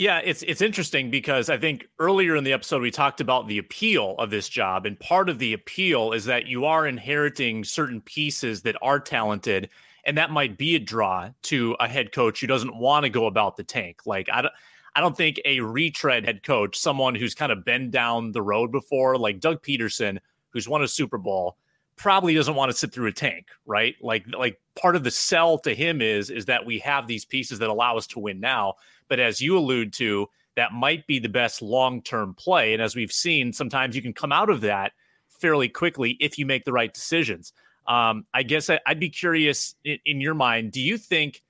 Yeah, 0.00 0.22
it's 0.24 0.42
it's 0.44 0.62
interesting 0.62 1.10
because 1.10 1.50
I 1.50 1.58
think 1.58 1.86
earlier 1.98 2.34
in 2.34 2.42
the 2.42 2.54
episode 2.54 2.80
we 2.80 2.90
talked 2.90 3.20
about 3.20 3.48
the 3.48 3.58
appeal 3.58 4.14
of 4.18 4.30
this 4.30 4.48
job, 4.48 4.86
and 4.86 4.98
part 4.98 5.28
of 5.28 5.38
the 5.38 5.52
appeal 5.52 6.12
is 6.12 6.24
that 6.24 6.46
you 6.46 6.64
are 6.64 6.86
inheriting 6.86 7.64
certain 7.64 8.00
pieces 8.00 8.62
that 8.62 8.76
are 8.80 8.98
talented, 8.98 9.68
and 10.04 10.16
that 10.16 10.30
might 10.30 10.56
be 10.56 10.74
a 10.74 10.78
draw 10.78 11.28
to 11.42 11.76
a 11.80 11.86
head 11.86 12.12
coach 12.12 12.40
who 12.40 12.46
doesn't 12.46 12.78
want 12.78 13.04
to 13.04 13.10
go 13.10 13.26
about 13.26 13.58
the 13.58 13.62
tank. 13.62 14.00
Like 14.06 14.30
I 14.32 14.40
don't, 14.40 14.54
I 14.96 15.02
don't 15.02 15.14
think 15.14 15.38
a 15.44 15.60
retread 15.60 16.24
head 16.24 16.44
coach, 16.44 16.78
someone 16.78 17.14
who's 17.14 17.34
kind 17.34 17.52
of 17.52 17.66
been 17.66 17.90
down 17.90 18.32
the 18.32 18.40
road 18.40 18.72
before, 18.72 19.18
like 19.18 19.38
Doug 19.38 19.62
Pederson 19.62 20.18
who's 20.48 20.66
won 20.66 20.82
a 20.82 20.88
Super 20.88 21.18
Bowl, 21.18 21.58
probably 21.96 22.32
doesn't 22.34 22.54
want 22.54 22.70
to 22.72 22.76
sit 22.76 22.90
through 22.90 23.08
a 23.08 23.12
tank, 23.12 23.48
right? 23.66 23.96
Like 24.00 24.24
like 24.32 24.58
part 24.80 24.96
of 24.96 25.04
the 25.04 25.10
sell 25.10 25.58
to 25.58 25.74
him 25.74 26.00
is 26.00 26.30
is 26.30 26.46
that 26.46 26.64
we 26.64 26.78
have 26.78 27.06
these 27.06 27.26
pieces 27.26 27.58
that 27.58 27.68
allow 27.68 27.98
us 27.98 28.06
to 28.06 28.18
win 28.18 28.40
now. 28.40 28.76
But 29.10 29.20
as 29.20 29.42
you 29.42 29.58
allude 29.58 29.92
to, 29.94 30.28
that 30.56 30.72
might 30.72 31.06
be 31.06 31.18
the 31.18 31.28
best 31.28 31.60
long-term 31.60 32.34
play. 32.34 32.72
And 32.72 32.80
as 32.82 32.96
we've 32.96 33.12
seen, 33.12 33.52
sometimes 33.52 33.94
you 33.94 34.00
can 34.00 34.14
come 34.14 34.32
out 34.32 34.48
of 34.48 34.62
that 34.62 34.92
fairly 35.28 35.68
quickly 35.68 36.16
if 36.20 36.38
you 36.38 36.46
make 36.46 36.64
the 36.64 36.72
right 36.72 36.92
decisions. 36.92 37.52
Um, 37.86 38.24
I 38.32 38.42
guess 38.42 38.70
I, 38.70 38.78
would 38.88 39.00
be 39.00 39.10
curious 39.10 39.74
in, 39.84 39.98
in 40.06 40.20
your 40.20 40.34
mind, 40.34 40.72
do 40.72 40.80
you 40.80 40.96
think 40.96 41.42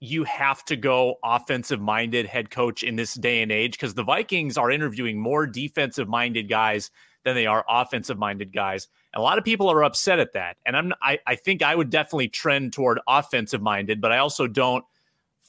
you 0.00 0.24
have 0.24 0.64
to 0.66 0.76
go 0.76 1.16
offensive 1.24 1.80
minded 1.80 2.26
head 2.26 2.50
coach 2.50 2.82
in 2.82 2.96
this 2.96 3.14
day 3.14 3.42
and 3.42 3.52
age? 3.52 3.72
Because 3.72 3.94
the 3.94 4.04
Vikings 4.04 4.56
are 4.56 4.70
interviewing 4.70 5.20
more 5.20 5.46
defensive 5.46 6.08
minded 6.08 6.48
guys 6.48 6.90
than 7.24 7.34
they 7.34 7.46
are 7.46 7.64
offensive 7.68 8.18
minded 8.18 8.52
guys. 8.52 8.88
And 9.12 9.20
a 9.20 9.22
lot 9.22 9.38
of 9.38 9.44
people 9.44 9.70
are 9.70 9.82
upset 9.82 10.18
at 10.18 10.32
that. 10.34 10.56
And 10.64 10.76
I'm 10.76 10.92
I, 11.02 11.18
I 11.26 11.34
think 11.34 11.62
I 11.62 11.74
would 11.74 11.90
definitely 11.90 12.28
trend 12.28 12.72
toward 12.72 13.00
offensive 13.08 13.60
minded, 13.60 14.00
but 14.00 14.12
I 14.12 14.18
also 14.18 14.46
don't 14.46 14.84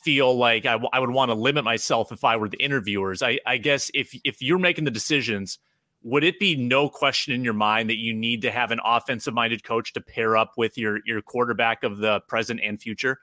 feel 0.08 0.38
like 0.38 0.65
I, 0.65 0.72
w- 0.72 0.89
I 0.93 1.02
would 1.02 1.10
want 1.10 1.32
to 1.32 1.36
limit 1.36 1.65
myself 1.65 2.13
if 2.13 2.24
I 2.24 2.38
were 2.38 2.48
the 2.48 2.63
interviewers. 2.63 3.22
I, 3.22 3.39
I 3.46 3.58
guess 3.58 3.91
if 3.93 4.17
if 4.24 4.41
you're 4.41 4.58
making 4.58 4.86
the 4.86 4.91
decisions, 4.91 5.60
would 6.02 6.24
it 6.24 6.39
be 6.39 6.56
no 6.56 6.88
question 6.88 7.34
in 7.34 7.43
your 7.43 7.54
mind 7.54 7.89
that 7.89 7.98
you 7.98 8.13
need 8.13 8.41
to 8.43 8.52
have 8.52 8.72
an 8.72 8.80
offensive 8.86 9.34
minded 9.34 9.65
coach 9.65 9.91
to 9.93 10.00
pair 10.00 10.38
up 10.38 10.54
with 10.56 10.78
your 10.78 11.00
your 11.06 11.22
quarterback 11.22 11.84
of 11.84 11.98
the 11.98 12.22
present 12.30 12.62
and 12.63 12.80
future? 12.80 13.20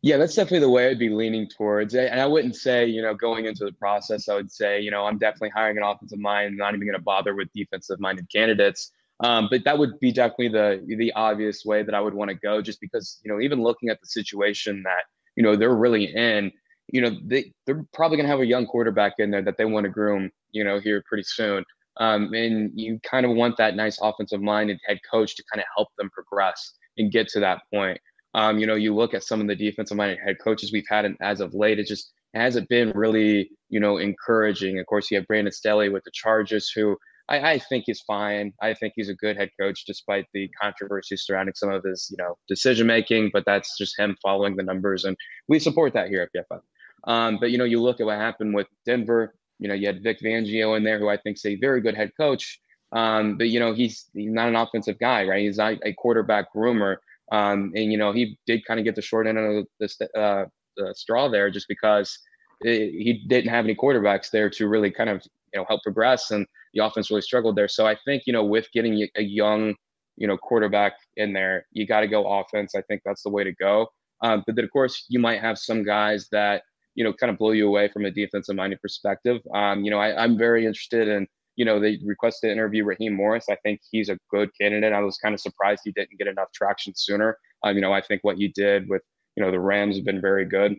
Yeah, 0.00 0.16
that's 0.16 0.36
definitely 0.36 0.60
the 0.60 0.70
way 0.70 0.88
I'd 0.88 0.98
be 1.00 1.08
leaning 1.08 1.48
towards. 1.48 1.94
And 1.94 2.20
I 2.20 2.26
wouldn't 2.26 2.54
say, 2.54 2.86
you 2.86 3.02
know, 3.02 3.12
going 3.12 3.46
into 3.46 3.64
the 3.64 3.72
process, 3.72 4.28
I 4.28 4.34
would 4.36 4.52
say, 4.52 4.80
you 4.80 4.92
know, 4.92 5.04
I'm 5.06 5.18
definitely 5.18 5.50
hiring 5.50 5.76
an 5.76 5.82
offensive 5.82 6.20
mind, 6.20 6.56
not 6.56 6.72
even 6.72 6.86
going 6.86 6.96
to 6.96 7.02
bother 7.02 7.34
with 7.34 7.48
defensive 7.52 7.98
minded 7.98 8.28
candidates. 8.32 8.92
Um, 9.24 9.48
but 9.50 9.64
that 9.64 9.76
would 9.76 9.98
be 9.98 10.12
definitely 10.12 10.50
the 10.50 10.84
the 10.86 11.12
obvious 11.14 11.64
way 11.64 11.82
that 11.82 11.96
I 11.96 12.00
would 12.00 12.14
want 12.14 12.28
to 12.30 12.36
go, 12.36 12.62
just 12.62 12.80
because, 12.80 13.18
you 13.24 13.32
know, 13.32 13.40
even 13.40 13.60
looking 13.60 13.88
at 13.88 14.00
the 14.00 14.06
situation 14.06 14.84
that, 14.84 15.02
you 15.36 15.42
know, 15.42 15.56
they're 15.56 15.74
really 15.74 16.04
in, 16.04 16.52
you 16.92 17.00
know, 17.00 17.16
they, 17.24 17.52
they're 17.66 17.84
probably 17.94 18.16
going 18.16 18.26
to 18.26 18.30
have 18.30 18.40
a 18.40 18.46
young 18.46 18.66
quarterback 18.66 19.14
in 19.18 19.30
there 19.30 19.42
that 19.42 19.56
they 19.56 19.64
want 19.64 19.84
to 19.84 19.90
groom, 19.90 20.30
you 20.52 20.64
know, 20.64 20.80
here 20.80 21.02
pretty 21.08 21.24
soon. 21.24 21.64
Um, 21.98 22.32
and 22.32 22.70
you 22.74 22.98
kind 23.02 23.26
of 23.26 23.32
want 23.32 23.56
that 23.58 23.76
nice 23.76 23.98
offensive 24.00 24.40
minded 24.40 24.78
head 24.86 24.98
coach 25.10 25.36
to 25.36 25.44
kind 25.52 25.60
of 25.60 25.66
help 25.76 25.88
them 25.98 26.10
progress 26.10 26.72
and 26.96 27.12
get 27.12 27.28
to 27.28 27.40
that 27.40 27.62
point. 27.72 27.98
Um, 28.34 28.58
you 28.58 28.66
know, 28.66 28.76
you 28.76 28.94
look 28.94 29.12
at 29.12 29.24
some 29.24 29.40
of 29.40 29.48
the 29.48 29.56
defensive 29.56 29.96
minded 29.96 30.18
head 30.24 30.36
coaches 30.42 30.72
we've 30.72 30.84
had 30.88 31.14
as 31.20 31.40
of 31.40 31.52
late, 31.52 31.78
it 31.78 31.86
just 31.86 32.12
hasn't 32.34 32.68
been 32.68 32.92
really, 32.94 33.50
you 33.68 33.80
know, 33.80 33.98
encouraging. 33.98 34.78
Of 34.78 34.86
course, 34.86 35.10
you 35.10 35.16
have 35.16 35.26
Brandon 35.26 35.52
Staley 35.52 35.88
with 35.88 36.04
the 36.04 36.12
Chargers, 36.12 36.70
who 36.70 36.96
I, 37.30 37.52
I, 37.52 37.58
think 37.58 37.84
he's 37.86 38.00
fine. 38.00 38.52
I 38.60 38.74
think 38.74 38.94
he's 38.96 39.08
a 39.08 39.14
good 39.14 39.36
head 39.36 39.50
coach, 39.58 39.84
despite 39.86 40.26
the 40.34 40.48
controversy 40.60 41.16
surrounding 41.16 41.54
some 41.54 41.70
of 41.70 41.84
his, 41.84 42.08
you 42.10 42.22
know, 42.22 42.36
decision 42.48 42.86
making. 42.86 43.30
But 43.32 43.44
that's 43.46 43.78
just 43.78 43.98
him 43.98 44.16
following 44.20 44.56
the 44.56 44.64
numbers, 44.64 45.04
and 45.04 45.16
we 45.48 45.58
support 45.58 45.94
that 45.94 46.08
here 46.08 46.22
at 46.22 46.30
PFF. 46.36 46.60
Um, 47.04 47.38
but 47.40 47.50
you 47.50 47.58
know, 47.58 47.64
you 47.64 47.80
look 47.80 48.00
at 48.00 48.06
what 48.06 48.18
happened 48.18 48.54
with 48.54 48.66
Denver. 48.84 49.34
You 49.58 49.68
know, 49.68 49.74
you 49.74 49.86
had 49.86 50.02
Vic 50.02 50.18
Fangio 50.20 50.76
in 50.76 50.84
there, 50.84 50.98
who 50.98 51.08
I 51.08 51.16
think 51.16 51.36
is 51.36 51.46
a 51.46 51.56
very 51.56 51.80
good 51.80 51.94
head 51.94 52.10
coach. 52.18 52.60
Um, 52.92 53.38
but 53.38 53.48
you 53.48 53.60
know, 53.60 53.72
he's 53.72 54.06
he's 54.12 54.32
not 54.32 54.48
an 54.48 54.56
offensive 54.56 54.98
guy, 54.98 55.24
right? 55.24 55.42
He's 55.42 55.58
not 55.58 55.78
a 55.84 55.92
quarterback 55.94 56.46
groomer. 56.54 56.96
Um, 57.32 57.72
and 57.76 57.92
you 57.92 57.98
know, 57.98 58.12
he 58.12 58.38
did 58.46 58.64
kind 58.64 58.80
of 58.80 58.84
get 58.84 58.96
the 58.96 59.02
short 59.02 59.26
end 59.28 59.38
of 59.38 59.66
the, 59.78 60.18
uh, 60.18 60.46
the 60.76 60.94
straw 60.96 61.28
there, 61.28 61.50
just 61.50 61.68
because 61.68 62.18
it, 62.62 62.90
he 62.90 63.24
didn't 63.28 63.50
have 63.50 63.64
any 63.64 63.74
quarterbacks 63.76 64.30
there 64.30 64.50
to 64.50 64.66
really 64.66 64.90
kind 64.90 65.10
of 65.10 65.22
you 65.52 65.60
know 65.60 65.66
help 65.68 65.82
progress, 65.82 66.30
and 66.30 66.46
the 66.74 66.84
offense 66.84 67.10
really 67.10 67.22
struggled 67.22 67.56
there. 67.56 67.68
So 67.68 67.86
I 67.86 67.96
think 68.04 68.24
you 68.26 68.32
know, 68.32 68.44
with 68.44 68.68
getting 68.72 69.08
a 69.16 69.22
young 69.22 69.74
you 70.16 70.26
know 70.26 70.36
quarterback 70.36 70.94
in 71.16 71.32
there, 71.32 71.66
you 71.72 71.86
got 71.86 72.00
to 72.00 72.08
go 72.08 72.40
offense. 72.40 72.74
I 72.74 72.82
think 72.82 73.02
that's 73.04 73.22
the 73.22 73.30
way 73.30 73.44
to 73.44 73.52
go. 73.52 73.88
Um, 74.22 74.42
but 74.46 74.56
then 74.56 74.64
of 74.64 74.70
course, 74.70 75.06
you 75.08 75.18
might 75.18 75.40
have 75.40 75.58
some 75.58 75.82
guys 75.82 76.28
that 76.32 76.62
you 76.94 77.04
know 77.04 77.12
kind 77.12 77.30
of 77.30 77.38
blow 77.38 77.52
you 77.52 77.66
away 77.66 77.88
from 77.88 78.04
a 78.04 78.10
defensive 78.10 78.56
minded 78.56 78.80
perspective. 78.80 79.40
Um, 79.54 79.84
you 79.84 79.90
know, 79.90 79.98
I, 79.98 80.22
I'm 80.22 80.36
very 80.38 80.66
interested 80.66 81.08
in 81.08 81.26
you 81.60 81.66
know, 81.66 81.78
they 81.78 81.98
requested 82.02 82.48
to 82.48 82.52
interview 82.52 82.84
Raheem 82.84 83.14
Morris. 83.14 83.44
I 83.50 83.56
think 83.56 83.82
he's 83.90 84.08
a 84.08 84.18
good 84.30 84.48
candidate. 84.58 84.94
I 84.94 85.00
was 85.00 85.18
kind 85.18 85.34
of 85.34 85.42
surprised 85.42 85.82
he 85.84 85.92
didn't 85.92 86.16
get 86.16 86.26
enough 86.26 86.48
traction 86.54 86.94
sooner. 86.96 87.36
Um, 87.62 87.74
you 87.74 87.82
know, 87.82 87.92
I 87.92 88.00
think 88.00 88.24
what 88.24 88.38
he 88.38 88.48
did 88.48 88.88
with, 88.88 89.02
you 89.36 89.44
know, 89.44 89.50
the 89.50 89.60
Rams 89.60 89.96
have 89.96 90.06
been 90.06 90.22
very 90.22 90.46
good. 90.46 90.76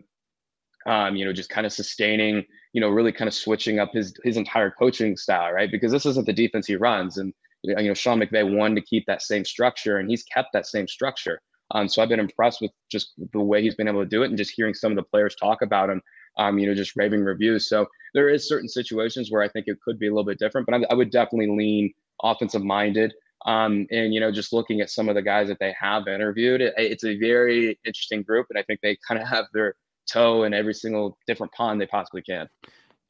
Um, 0.88 1.15
you 1.15 1.23
know, 1.23 1.34
just 1.34 1.51
kind 1.51 1.67
of 1.67 1.71
sustaining, 1.71 2.43
you 2.73 2.81
know, 2.81 2.89
really 2.89 3.12
kind 3.12 3.27
of 3.27 3.34
switching 3.34 3.79
up 3.79 3.91
his 3.93 4.13
his 4.23 4.38
entire 4.38 4.71
coaching 4.71 5.17
style, 5.17 5.51
right? 5.51 5.69
Because 5.71 5.91
this 5.91 6.05
isn't 6.05 6.25
the 6.25 6.34
defense 6.34 6.67
he 6.67 6.75
runs. 6.75 7.17
And, 7.17 7.34
you 7.63 7.75
know, 7.75 7.93
Sean 7.93 8.19
McVay 8.19 8.57
wanted 8.57 8.75
to 8.75 8.81
keep 8.81 9.05
that 9.07 9.21
same 9.21 9.45
structure 9.45 9.97
and 9.97 10.10
he's 10.10 10.23
kept 10.23 10.49
that 10.53 10.65
same 10.65 10.88
structure. 10.88 11.41
Um, 11.73 11.88
so 11.88 12.01
I've 12.01 12.10
been 12.10 12.19
impressed 12.19 12.62
with 12.62 12.71
just 12.91 13.13
the 13.31 13.39
way 13.39 13.62
he's 13.62 13.75
been 13.75 13.88
able 13.88 14.03
to 14.03 14.10
do 14.10 14.23
it 14.23 14.29
and 14.29 14.38
just 14.38 14.53
hearing 14.55 14.73
some 14.73 14.91
of 14.91 14.97
the 14.97 15.03
players 15.03 15.36
talk 15.36 15.62
about 15.62 15.89
him 15.89 16.01
um, 16.38 16.60
you 16.60 16.67
know, 16.67 16.73
just 16.73 16.95
raving 16.95 17.23
reviews. 17.23 17.67
So 17.67 17.88
there 18.13 18.29
is 18.29 18.47
certain 18.47 18.69
situations 18.69 19.31
where 19.31 19.41
I 19.41 19.49
think 19.49 19.67
it 19.67 19.81
could 19.81 19.99
be 19.99 20.07
a 20.07 20.12
little 20.12 20.25
bit 20.25 20.39
different, 20.39 20.67
but 20.67 20.75
I, 20.75 20.86
I 20.89 20.93
would 20.93 21.12
definitely 21.12 21.55
lean 21.55 21.93
offensive 22.23 22.63
minded. 22.63 23.13
Um, 23.45 23.88
and 23.89 24.13
you 24.13 24.19
know, 24.19 24.31
just 24.31 24.53
looking 24.53 24.81
at 24.81 24.89
some 24.89 25.10
of 25.10 25.15
the 25.15 25.21
guys 25.21 25.47
that 25.47 25.57
they 25.60 25.73
have 25.79 26.07
interviewed, 26.07 26.62
it, 26.62 26.73
it's 26.77 27.03
a 27.03 27.17
very 27.17 27.79
interesting 27.86 28.21
group, 28.21 28.47
and 28.49 28.60
I 28.60 28.63
think 28.63 28.81
they 28.81 28.97
kind 29.07 29.19
of 29.19 29.27
have 29.27 29.45
their 29.51 29.75
toe 30.12 30.43
in 30.43 30.54
every 30.54 30.74
single 30.74 31.17
different 31.28 31.54
pond 31.54 31.80
they 31.80 31.88
possibly 31.88 32.21
can. 32.21 32.47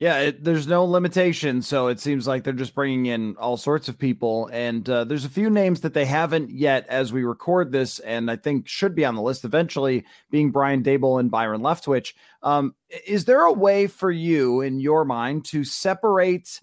Yeah, 0.02 0.18
it, 0.18 0.44
there's 0.44 0.66
no 0.66 0.84
limitation, 0.84 1.62
so 1.62 1.86
it 1.86 2.00
seems 2.00 2.28
like 2.28 2.44
they're 2.44 2.54
just 2.54 2.74
bringing 2.74 3.06
in 3.06 3.36
all 3.38 3.56
sorts 3.56 3.88
of 3.88 4.00
people. 4.00 4.50
And 4.52 4.90
uh, 4.90 5.04
there's 5.04 5.26
a 5.26 5.30
few 5.30 5.48
names 5.52 5.82
that 5.82 5.94
they 5.94 6.06
haven't 6.06 6.50
yet 6.50 6.88
as 6.90 7.14
we 7.14 7.24
record 7.24 7.72
this, 7.72 8.00
and 8.00 8.32
I 8.32 8.36
think 8.36 8.68
should 8.68 8.96
be 8.96 9.06
on 9.06 9.14
the 9.14 9.22
list 9.22 9.46
eventually, 9.46 10.04
being 10.32 10.50
Brian 10.50 10.82
Daboll 10.82 11.20
and 11.20 11.30
Byron 11.30 11.62
Leftwich. 11.62 12.14
Um, 12.42 12.74
is 13.06 13.26
there 13.26 13.42
a 13.42 13.54
way 13.54 13.86
for 13.86 14.10
you, 14.10 14.62
in 14.62 14.80
your 14.80 15.06
mind, 15.06 15.46
to 15.46 15.64
separate 15.64 16.62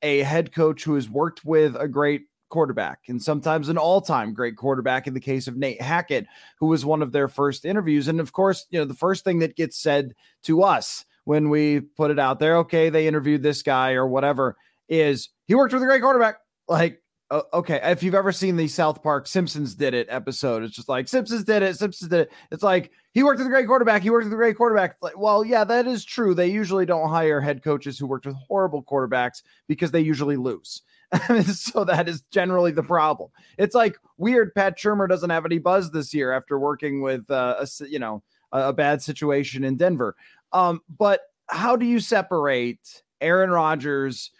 a 0.00 0.22
head 0.22 0.54
coach 0.54 0.84
who 0.84 0.94
has 0.94 1.10
worked 1.10 1.44
with 1.44 1.76
a 1.76 1.88
great 1.88 2.22
quarterback 2.48 3.00
and 3.08 3.22
sometimes 3.22 3.68
an 3.68 3.78
all-time 3.78 4.32
great 4.32 4.56
quarterback 4.56 5.06
in 5.06 5.14
the 5.14 5.20
case 5.20 5.46
of 5.46 5.56
Nate 5.56 5.80
Hackett, 5.80 6.26
who 6.58 6.66
was 6.66 6.84
one 6.84 7.02
of 7.02 7.12
their 7.12 7.28
first 7.28 7.64
interviews. 7.64 8.08
And 8.08 8.20
of 8.20 8.32
course, 8.32 8.66
you 8.70 8.78
know, 8.78 8.84
the 8.84 8.94
first 8.94 9.24
thing 9.24 9.38
that 9.40 9.56
gets 9.56 9.78
said 9.78 10.14
to 10.44 10.62
us 10.62 11.04
when 11.24 11.50
we 11.50 11.80
put 11.80 12.10
it 12.10 12.18
out 12.18 12.38
there, 12.38 12.56
okay, 12.58 12.88
they 12.88 13.06
interviewed 13.06 13.42
this 13.42 13.62
guy 13.62 13.92
or 13.92 14.06
whatever, 14.06 14.56
is 14.88 15.28
he 15.46 15.54
worked 15.54 15.74
with 15.74 15.82
a 15.82 15.86
great 15.86 16.00
quarterback. 16.00 16.36
Like, 16.68 17.02
uh, 17.30 17.42
okay, 17.52 17.78
if 17.82 18.02
you've 18.02 18.14
ever 18.14 18.32
seen 18.32 18.56
the 18.56 18.68
South 18.68 19.02
Park 19.02 19.26
Simpsons 19.26 19.74
did 19.74 19.92
it 19.92 20.06
episode, 20.08 20.62
it's 20.62 20.74
just 20.74 20.88
like 20.88 21.08
Simpsons 21.08 21.44
did 21.44 21.62
it, 21.62 21.76
Simpsons 21.76 22.08
did 22.08 22.20
it. 22.20 22.32
It's 22.50 22.62
like 22.62 22.90
he 23.12 23.22
worked 23.22 23.38
with 23.38 23.46
a 23.46 23.50
great 23.50 23.66
quarterback, 23.66 24.02
he 24.02 24.08
worked 24.08 24.24
with 24.24 24.32
a 24.32 24.36
great 24.36 24.56
quarterback. 24.56 24.96
Like, 25.02 25.18
well, 25.18 25.44
yeah, 25.44 25.64
that 25.64 25.86
is 25.86 26.06
true. 26.06 26.34
They 26.34 26.48
usually 26.48 26.86
don't 26.86 27.10
hire 27.10 27.40
head 27.40 27.62
coaches 27.62 27.98
who 27.98 28.06
worked 28.06 28.24
with 28.24 28.36
horrible 28.36 28.82
quarterbacks 28.82 29.42
because 29.66 29.90
they 29.90 30.00
usually 30.00 30.36
lose. 30.36 30.80
so 31.52 31.84
that 31.84 32.08
is 32.08 32.22
generally 32.30 32.72
the 32.72 32.82
problem. 32.82 33.30
It's 33.56 33.74
like 33.74 33.96
weird. 34.18 34.54
Pat 34.54 34.78
Shurmur 34.78 35.08
doesn't 35.08 35.30
have 35.30 35.44
any 35.46 35.58
buzz 35.58 35.90
this 35.90 36.12
year 36.12 36.32
after 36.32 36.58
working 36.58 37.00
with 37.00 37.30
uh, 37.30 37.64
a 37.64 37.86
you 37.86 37.98
know 37.98 38.22
a, 38.52 38.68
a 38.68 38.72
bad 38.72 39.02
situation 39.02 39.64
in 39.64 39.76
Denver. 39.76 40.16
Um, 40.52 40.80
but 40.98 41.20
how 41.48 41.76
do 41.76 41.86
you 41.86 42.00
separate 42.00 43.02
Aaron 43.20 43.50
Rodgers 43.50 44.30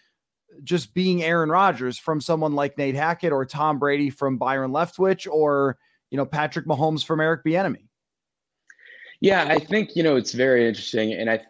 just 0.64 0.94
being 0.94 1.22
Aaron 1.22 1.50
Rodgers 1.50 1.98
from 1.98 2.20
someone 2.20 2.54
like 2.54 2.76
Nate 2.78 2.94
Hackett 2.94 3.33
or 3.33 3.44
Tom 3.44 3.78
Brady 3.78 4.11
from 4.11 4.37
Byron 4.37 4.70
Leftwich 4.70 5.31
or 5.31 5.78
you 6.11 6.16
know 6.16 6.26
Patrick 6.26 6.66
Mahomes 6.66 7.04
from 7.04 7.20
Eric 7.20 7.44
Bieniemy? 7.44 7.87
Yeah, 9.20 9.46
I 9.48 9.59
think 9.59 9.96
you 9.96 10.02
know 10.02 10.16
it's 10.16 10.33
very 10.33 10.68
interesting, 10.68 11.12
and 11.12 11.31
I 11.31 11.40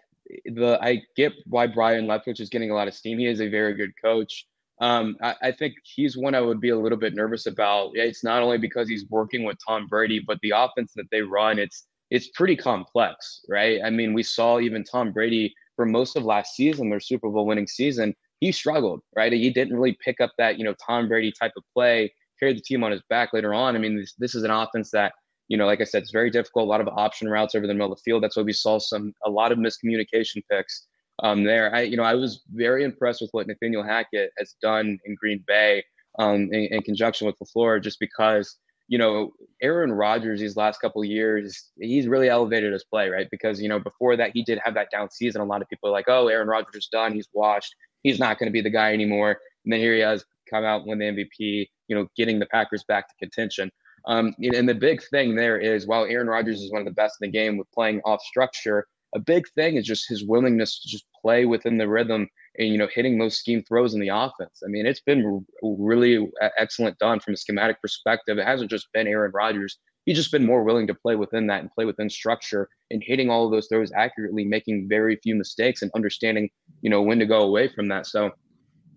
the 0.45 0.79
I 0.83 1.03
get 1.17 1.33
why 1.47 1.67
Byron 1.67 2.07
Leftwich 2.07 2.41
is 2.41 2.49
getting 2.49 2.71
a 2.71 2.75
lot 2.75 2.89
of 2.89 2.95
steam. 2.95 3.19
He 3.19 3.27
is 3.27 3.41
a 3.41 3.49
very 3.49 3.75
good 3.75 3.93
coach. 4.01 4.47
Um, 4.81 5.17
I, 5.23 5.35
I, 5.43 5.53
think 5.53 5.75
he's 5.83 6.17
one 6.17 6.37
I 6.37 6.41
would 6.41 6.61
be 6.61 6.69
a 6.69 6.79
little 6.79 6.99
bit 6.99 7.15
nervous 7.15 7.47
about. 7.47 7.91
It's 7.95 8.23
not 8.23 8.43
only 8.43 8.59
because 8.59 8.89
he's 8.89 9.05
working 9.11 9.43
with 9.43 9.59
Tom 9.67 9.89
Brady, 9.89 10.23
but 10.25 10.39
the 10.41 10.53
offense 10.55 10.93
that 10.95 11.11
they 11.11 11.23
run. 11.23 11.59
It's 11.59 11.87
it's 12.11 12.29
pretty 12.29 12.57
complex, 12.57 13.41
right? 13.49 13.81
I 13.85 13.91
mean, 13.91 14.15
we 14.15 14.23
saw 14.23 14.61
even 14.61 14.85
Tom 14.85 15.13
Brady 15.13 15.53
for 15.79 15.87
most 15.87 16.17
of 16.17 16.25
last 16.25 16.57
season, 16.57 16.91
their 16.91 16.99
Super 16.99 17.31
Bowl 17.31 17.47
winning 17.47 17.69
season, 17.69 18.13
he 18.41 18.51
struggled, 18.51 19.01
right? 19.15 19.33
He 19.33 19.49
didn't 19.49 19.77
really 19.77 19.97
pick 20.05 20.21
up 20.21 20.33
that, 20.37 20.59
you 20.59 20.65
know, 20.65 20.75
Tom 20.85 21.07
Brady 21.07 21.33
type 21.33 21.53
of 21.57 21.63
play, 21.73 22.13
carried 22.41 22.57
the 22.57 22.63
team 22.63 22.83
on 22.83 22.91
his 22.91 23.03
back 23.09 23.33
later 23.33 23.55
on. 23.55 23.77
I 23.77 23.79
mean, 23.79 23.97
this, 23.97 24.15
this 24.19 24.35
is 24.35 24.43
an 24.43 24.51
offense 24.51 24.91
that, 24.91 25.13
you 25.47 25.57
know, 25.57 25.67
like 25.67 25.81
I 25.81 25.85
said, 25.85 26.03
it's 26.03 26.11
very 26.11 26.31
difficult, 26.31 26.67
a 26.67 26.69
lot 26.69 26.81
of 26.81 26.89
option 26.89 27.29
routes 27.29 27.55
over 27.55 27.69
the 27.69 27.75
middle 27.75 27.93
of 27.93 27.99
the 27.99 28.03
field. 28.03 28.25
That's 28.25 28.37
why 28.37 28.43
we 28.43 28.53
saw 28.53 28.79
some, 28.79 29.13
a 29.25 29.31
lot 29.31 29.53
of 29.53 29.59
miscommunication 29.59 30.43
picks 30.51 30.88
um, 31.23 31.45
there. 31.45 31.75
I, 31.75 31.83
you 31.83 31.97
know, 31.97 32.03
I 32.03 32.15
was 32.15 32.43
very 32.53 32.85
impressed 32.85 33.21
with 33.21 33.31
what 33.33 33.47
Nathaniel 33.47 33.83
Hackett 33.83 34.31
has 34.39 34.55
done 34.63 34.99
in 35.05 35.15
Green 35.15 35.45
Bay 35.47 35.85
um, 36.19 36.53
in, 36.53 36.69
in 36.73 36.83
conjunction 36.83 37.27
with 37.27 37.37
LaFleur, 37.39 37.83
just 37.83 37.99
because 38.01 38.59
you 38.89 38.97
know, 38.97 39.33
Aaron 39.63 39.93
Rodgers 39.93 40.41
these 40.41 40.57
last 40.57 40.81
couple 40.81 41.05
years, 41.05 41.71
he's 41.79 42.09
really 42.09 42.31
elevated 42.31 42.73
his 42.73 42.85
play, 42.85 43.11
right? 43.11 43.29
Because, 43.31 43.61
you 43.61 43.69
know, 43.69 43.79
before 43.79 44.17
that, 44.17 44.31
he 44.33 44.43
did 44.43 44.59
have 44.65 44.75
that 44.75 44.91
down 44.91 45.11
season. 45.11 45.43
A 45.43 45.45
lot 45.45 45.61
of 45.61 45.69
people 45.69 45.91
are 45.91 45.93
like, 45.93 46.09
oh, 46.09 46.29
Aaron 46.29 46.49
Rodgers 46.49 46.75
is 46.75 46.89
done. 46.91 47.13
He's 47.13 47.29
washed. 47.35 47.75
He's 48.03 48.19
not 48.19 48.39
going 48.39 48.47
to 48.47 48.53
be 48.53 48.63
the 48.63 48.71
guy 48.71 48.95
anymore. 48.95 49.39
And 49.65 49.73
then 49.73 49.81
here 49.81 49.95
he 49.95 50.01
has 50.01 50.25
come 50.49 50.65
out, 50.65 50.87
win 50.87 50.99
the 50.99 51.05
MVP, 51.05 51.69
you 51.89 51.97
know, 51.97 52.09
getting 52.17 52.39
the 52.39 52.47
Packers 52.47 52.83
back 52.89 53.09
to 53.09 53.15
contention. 53.19 53.71
Um, 54.07 54.35
and 54.41 54.67
the 54.67 54.75
big 54.75 55.03
thing 55.11 55.37
there 55.37 55.59
is 55.59 55.87
while 55.87 56.05
Aaron 56.05 56.29
Rodgers 56.29 56.63
is 56.63 56.73
one 56.73 56.81
of 56.81 56.87
the 56.87 56.93
best 56.93 57.17
in 57.21 57.29
the 57.29 57.33
game 57.33 57.59
with 57.59 57.71
playing 57.73 58.01
off 58.07 58.23
structure, 58.23 58.87
a 59.15 59.19
big 59.19 59.49
thing 59.55 59.77
is 59.77 59.87
just 59.87 60.09
his 60.09 60.25
willingness 60.25 60.81
to 60.81 60.89
just 60.89 61.07
play 61.23 61.45
within 61.45 61.79
the 61.79 61.89
rhythm 61.89 62.29
and 62.59 62.69
you 62.69 62.79
know 62.79 62.89
hitting 62.93 63.19
those 63.19 63.37
scheme 63.37 63.63
throws 63.63 63.95
in 63.95 64.01
the 64.01 64.09
offense. 64.09 64.63
I 64.65 64.69
mean, 64.69 64.87
it's 64.87 65.01
been 65.01 65.45
really 65.63 66.29
excellent 66.59 66.99
done 66.99 67.21
from 67.21 67.35
a 67.35 67.37
schematic 67.37 67.81
perspective. 67.81 68.39
It 68.39 68.47
hasn't 68.47 68.71
just 68.71 68.89
been 68.93 69.07
Aaron 69.07 69.33
Rodgers. 69.33 69.79
He's 70.05 70.17
just 70.17 70.33
been 70.33 70.47
more 70.47 70.65
willing 70.65 70.87
to 70.87 70.95
play 70.95 71.17
within 71.17 71.47
that 71.49 71.61
and 71.61 71.71
play 71.71 71.85
within 71.85 72.09
structure 72.09 72.69
and 72.91 73.03
hitting 73.05 73.29
all 73.29 73.45
of 73.45 73.53
those 73.53 73.69
throws 73.69 73.93
accurately, 73.95 74.45
making 74.45 74.89
very 74.89 75.17
few 75.23 75.35
mistakes 75.35 75.83
and 75.83 75.91
understanding, 75.95 76.49
you 76.81 76.89
know, 76.89 77.03
when 77.03 77.19
to 77.19 77.27
go 77.27 77.43
away 77.43 77.69
from 77.69 77.89
that. 77.89 78.07
So 78.07 78.31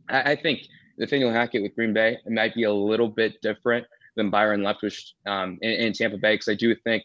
I, 0.10 0.32
I 0.32 0.36
think 0.36 0.62
Nathaniel 0.98 1.32
Hackett 1.32 1.64
with 1.64 1.76
Green 1.76 1.94
Bay 1.94 2.18
might 2.28 2.56
be 2.56 2.64
a 2.64 2.74
little 2.74 3.10
bit 3.10 3.42
different 3.42 3.86
than 4.16 4.30
Byron 4.30 4.62
Leftwich 4.62 5.02
um, 5.26 5.58
in, 5.62 5.72
in 5.72 5.94
Tampa 5.94 6.18
Bay 6.18 6.36
because 6.36 6.48
I 6.48 6.56
do 6.56 6.74
think 6.76 7.04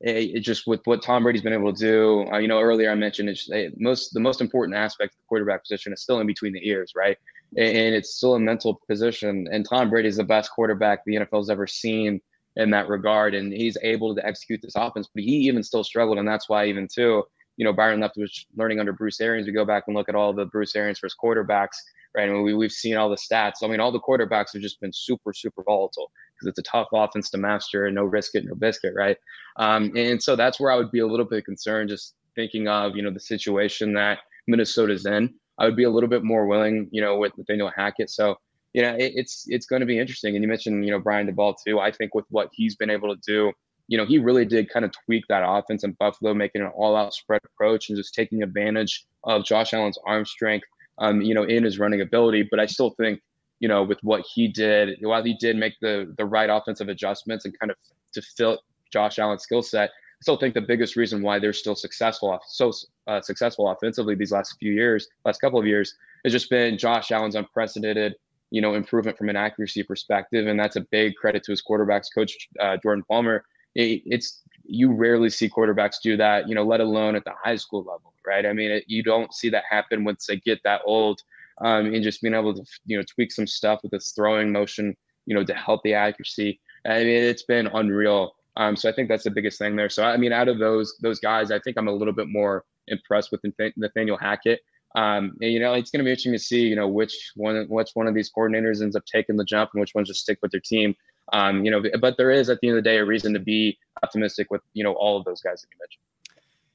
it, 0.00 0.36
it, 0.36 0.40
just 0.40 0.66
with 0.66 0.80
what 0.84 1.02
Tom 1.02 1.22
Brady's 1.22 1.42
been 1.42 1.52
able 1.52 1.72
to 1.72 1.78
do. 1.78 2.26
Uh, 2.32 2.38
you 2.38 2.48
know, 2.48 2.60
earlier 2.60 2.90
I 2.90 2.94
mentioned 2.94 3.28
it's 3.28 3.48
it, 3.50 3.74
most 3.78 4.14
the 4.14 4.20
most 4.20 4.40
important 4.40 4.76
aspect 4.76 5.14
of 5.14 5.18
the 5.18 5.26
quarterback 5.28 5.62
position 5.62 5.92
is 5.92 6.02
still 6.02 6.20
in 6.20 6.26
between 6.26 6.52
the 6.52 6.66
ears, 6.68 6.92
right? 6.96 7.18
And, 7.56 7.76
and 7.76 7.94
it's 7.94 8.14
still 8.14 8.34
a 8.34 8.40
mental 8.40 8.80
position. 8.88 9.48
And 9.50 9.66
Tom 9.68 9.90
Brady 9.90 10.08
is 10.08 10.16
the 10.16 10.24
best 10.24 10.50
quarterback 10.50 11.04
the 11.04 11.16
NFL's 11.16 11.50
ever 11.50 11.66
seen 11.66 12.20
in 12.56 12.70
that 12.70 12.88
regard, 12.88 13.34
and 13.34 13.52
he's 13.52 13.76
able 13.82 14.14
to 14.14 14.26
execute 14.26 14.60
this 14.62 14.74
offense. 14.76 15.08
But 15.14 15.24
he 15.24 15.32
even 15.48 15.62
still 15.62 15.84
struggled, 15.84 16.18
and 16.18 16.26
that's 16.26 16.48
why 16.48 16.66
even 16.66 16.88
too, 16.92 17.24
you 17.56 17.64
know, 17.64 17.72
Byron 17.72 18.00
Left 18.00 18.16
was 18.16 18.46
learning 18.56 18.78
under 18.78 18.92
Bruce 18.92 19.20
Arians. 19.20 19.46
We 19.46 19.52
go 19.52 19.64
back 19.64 19.84
and 19.86 19.96
look 19.96 20.08
at 20.08 20.14
all 20.14 20.32
the 20.32 20.46
Bruce 20.46 20.76
Arians 20.76 21.00
first 21.00 21.16
quarterbacks, 21.22 21.76
right? 22.14 22.28
And 22.28 22.44
we, 22.44 22.54
we've 22.54 22.72
seen 22.72 22.96
all 22.96 23.10
the 23.10 23.16
stats. 23.16 23.64
I 23.64 23.66
mean, 23.66 23.80
all 23.80 23.92
the 23.92 24.00
quarterbacks 24.00 24.52
have 24.52 24.62
just 24.62 24.80
been 24.80 24.92
super, 24.92 25.32
super 25.32 25.62
volatile 25.64 26.12
because 26.38 26.48
it's 26.48 26.58
a 26.58 26.70
tough 26.70 26.88
offense 26.92 27.30
to 27.30 27.38
master 27.38 27.86
and 27.86 27.94
no 27.94 28.04
risk 28.04 28.34
it, 28.34 28.44
no 28.44 28.54
biscuit, 28.54 28.92
right? 28.96 29.16
Um, 29.56 29.92
and 29.96 30.22
so 30.22 30.36
that's 30.36 30.60
where 30.60 30.70
I 30.70 30.76
would 30.76 30.90
be 30.90 31.00
a 31.00 31.06
little 31.06 31.26
bit 31.26 31.44
concerned, 31.44 31.88
just 31.88 32.14
thinking 32.36 32.68
of, 32.68 32.96
you 32.96 33.02
know, 33.02 33.10
the 33.10 33.20
situation 33.20 33.94
that 33.94 34.18
Minnesota's 34.46 35.06
in. 35.06 35.34
I 35.58 35.64
would 35.64 35.76
be 35.76 35.84
a 35.84 35.90
little 35.90 36.08
bit 36.08 36.22
more 36.22 36.46
willing, 36.46 36.88
you 36.92 37.00
know, 37.00 37.16
with 37.16 37.36
Nathaniel 37.36 37.72
Hackett. 37.74 38.10
So, 38.10 38.36
you 38.74 38.82
know, 38.82 38.94
it, 38.94 39.12
it's 39.16 39.44
it's 39.48 39.66
going 39.66 39.80
to 39.80 39.86
be 39.86 39.98
interesting. 39.98 40.36
And 40.36 40.42
you 40.42 40.48
mentioned, 40.48 40.84
you 40.84 40.92
know, 40.92 41.00
Brian 41.00 41.26
Daboll 41.26 41.56
too. 41.66 41.80
I 41.80 41.90
think 41.90 42.14
with 42.14 42.26
what 42.30 42.48
he's 42.52 42.76
been 42.76 42.90
able 42.90 43.14
to 43.14 43.20
do, 43.26 43.52
you 43.88 43.98
know, 43.98 44.04
he 44.06 44.18
really 44.18 44.44
did 44.44 44.70
kind 44.70 44.84
of 44.84 44.92
tweak 45.04 45.24
that 45.28 45.42
offense 45.44 45.82
in 45.82 45.92
Buffalo, 45.98 46.34
making 46.34 46.62
an 46.62 46.68
all-out 46.68 47.14
spread 47.14 47.40
approach 47.44 47.88
and 47.88 47.96
just 47.96 48.14
taking 48.14 48.42
advantage 48.42 49.04
of 49.24 49.44
Josh 49.44 49.72
Allen's 49.72 49.98
arm 50.06 50.24
strength, 50.26 50.66
um, 50.98 51.22
you 51.22 51.34
know, 51.34 51.42
in 51.42 51.64
his 51.64 51.78
running 51.78 52.02
ability. 52.02 52.46
But 52.48 52.60
I 52.60 52.66
still 52.66 52.90
think 52.90 53.20
you 53.60 53.68
know, 53.68 53.82
with 53.82 53.98
what 54.02 54.24
he 54.34 54.48
did, 54.48 54.98
while 55.00 55.22
he 55.22 55.34
did 55.34 55.56
make 55.56 55.74
the 55.80 56.12
the 56.16 56.24
right 56.24 56.50
offensive 56.50 56.88
adjustments 56.88 57.44
and 57.44 57.58
kind 57.58 57.70
of 57.70 57.76
to 58.12 58.22
fill 58.22 58.60
Josh 58.92 59.18
Allen's 59.18 59.42
skill 59.42 59.62
set, 59.62 59.90
I 59.90 60.22
still 60.22 60.36
think 60.36 60.54
the 60.54 60.60
biggest 60.60 60.96
reason 60.96 61.22
why 61.22 61.38
they're 61.38 61.52
still 61.52 61.76
successful, 61.76 62.38
so 62.48 62.72
uh, 63.06 63.20
successful 63.20 63.70
offensively 63.70 64.14
these 64.14 64.32
last 64.32 64.56
few 64.58 64.72
years, 64.72 65.08
last 65.24 65.40
couple 65.40 65.60
of 65.60 65.66
years, 65.66 65.94
has 66.24 66.32
just 66.32 66.50
been 66.50 66.76
Josh 66.76 67.10
Allen's 67.10 67.34
unprecedented, 67.34 68.14
you 68.50 68.60
know, 68.60 68.74
improvement 68.74 69.16
from 69.16 69.28
an 69.28 69.36
accuracy 69.36 69.82
perspective, 69.82 70.46
and 70.46 70.58
that's 70.58 70.76
a 70.76 70.80
big 70.90 71.14
credit 71.14 71.44
to 71.44 71.52
his 71.52 71.62
quarterbacks 71.62 72.06
coach 72.14 72.48
uh, 72.60 72.76
Jordan 72.82 73.04
Palmer. 73.08 73.44
It, 73.74 74.02
it's 74.06 74.42
you 74.64 74.92
rarely 74.92 75.30
see 75.30 75.48
quarterbacks 75.48 75.96
do 76.02 76.16
that, 76.16 76.48
you 76.48 76.54
know, 76.54 76.64
let 76.64 76.80
alone 76.80 77.16
at 77.16 77.24
the 77.24 77.32
high 77.42 77.56
school 77.56 77.80
level, 77.80 78.12
right? 78.26 78.44
I 78.44 78.52
mean, 78.52 78.70
it, 78.70 78.84
you 78.86 79.02
don't 79.02 79.32
see 79.32 79.48
that 79.50 79.64
happen 79.68 80.04
once 80.04 80.26
they 80.26 80.36
get 80.36 80.60
that 80.64 80.82
old 80.84 81.22
um, 81.62 81.86
and 81.86 82.02
just 82.02 82.22
being 82.22 82.34
able 82.34 82.54
to 82.54 82.62
you 82.86 82.96
know 82.96 83.04
tweak 83.14 83.32
some 83.32 83.46
stuff 83.46 83.80
with 83.82 83.92
his 83.92 84.12
throwing 84.12 84.52
motion, 84.52 84.96
you 85.26 85.34
know, 85.34 85.44
to 85.44 85.54
help 85.54 85.82
the 85.84 85.94
accuracy. 85.94 86.60
I 86.86 86.98
mean, 87.04 87.08
it's 87.08 87.44
been 87.44 87.66
unreal. 87.68 88.32
Um, 88.56 88.76
so 88.76 88.88
I 88.88 88.92
think 88.92 89.08
that's 89.08 89.24
the 89.24 89.30
biggest 89.30 89.58
thing 89.58 89.76
there. 89.76 89.88
So 89.88 90.04
I 90.04 90.16
mean, 90.16 90.32
out 90.32 90.48
of 90.48 90.58
those 90.58 90.96
those 91.02 91.20
guys, 91.20 91.50
I 91.50 91.58
think 91.60 91.76
I'm 91.76 91.88
a 91.88 91.92
little 91.92 92.14
bit 92.14 92.28
more 92.28 92.64
impressed 92.88 93.30
with 93.32 93.42
Nathaniel 93.76 94.16
Hackett. 94.16 94.60
Um, 94.94 95.36
and, 95.42 95.52
you 95.52 95.60
know, 95.60 95.74
it's 95.74 95.90
going 95.90 95.98
to 95.98 96.04
be 96.04 96.10
interesting 96.10 96.32
to 96.32 96.38
see, 96.38 96.62
you 96.62 96.76
know, 96.76 96.88
which 96.88 97.32
one, 97.36 97.66
which 97.68 97.90
one 97.94 98.06
of 98.06 98.14
these 98.14 98.30
coordinators 98.34 98.82
ends 98.82 98.96
up 98.96 99.04
taking 99.04 99.36
the 99.36 99.44
jump 99.44 99.70
and 99.74 99.80
which 99.80 99.94
ones 99.94 100.08
just 100.08 100.20
stick 100.20 100.38
with 100.42 100.50
their 100.50 100.62
team. 100.64 100.94
Um, 101.32 101.64
you 101.64 101.70
know, 101.70 101.82
but 102.00 102.16
there 102.16 102.30
is 102.30 102.48
at 102.48 102.58
the 102.60 102.68
end 102.68 102.78
of 102.78 102.84
the 102.84 102.90
day 102.90 102.96
a 102.96 103.04
reason 103.04 103.34
to 103.34 103.38
be 103.38 103.78
optimistic 104.02 104.50
with, 104.50 104.62
you 104.72 104.82
know, 104.82 104.94
all 104.94 105.18
of 105.18 105.24
those 105.24 105.42
guys 105.42 105.60
that 105.60 105.68
you 105.70 105.78
mentioned. 105.78 106.02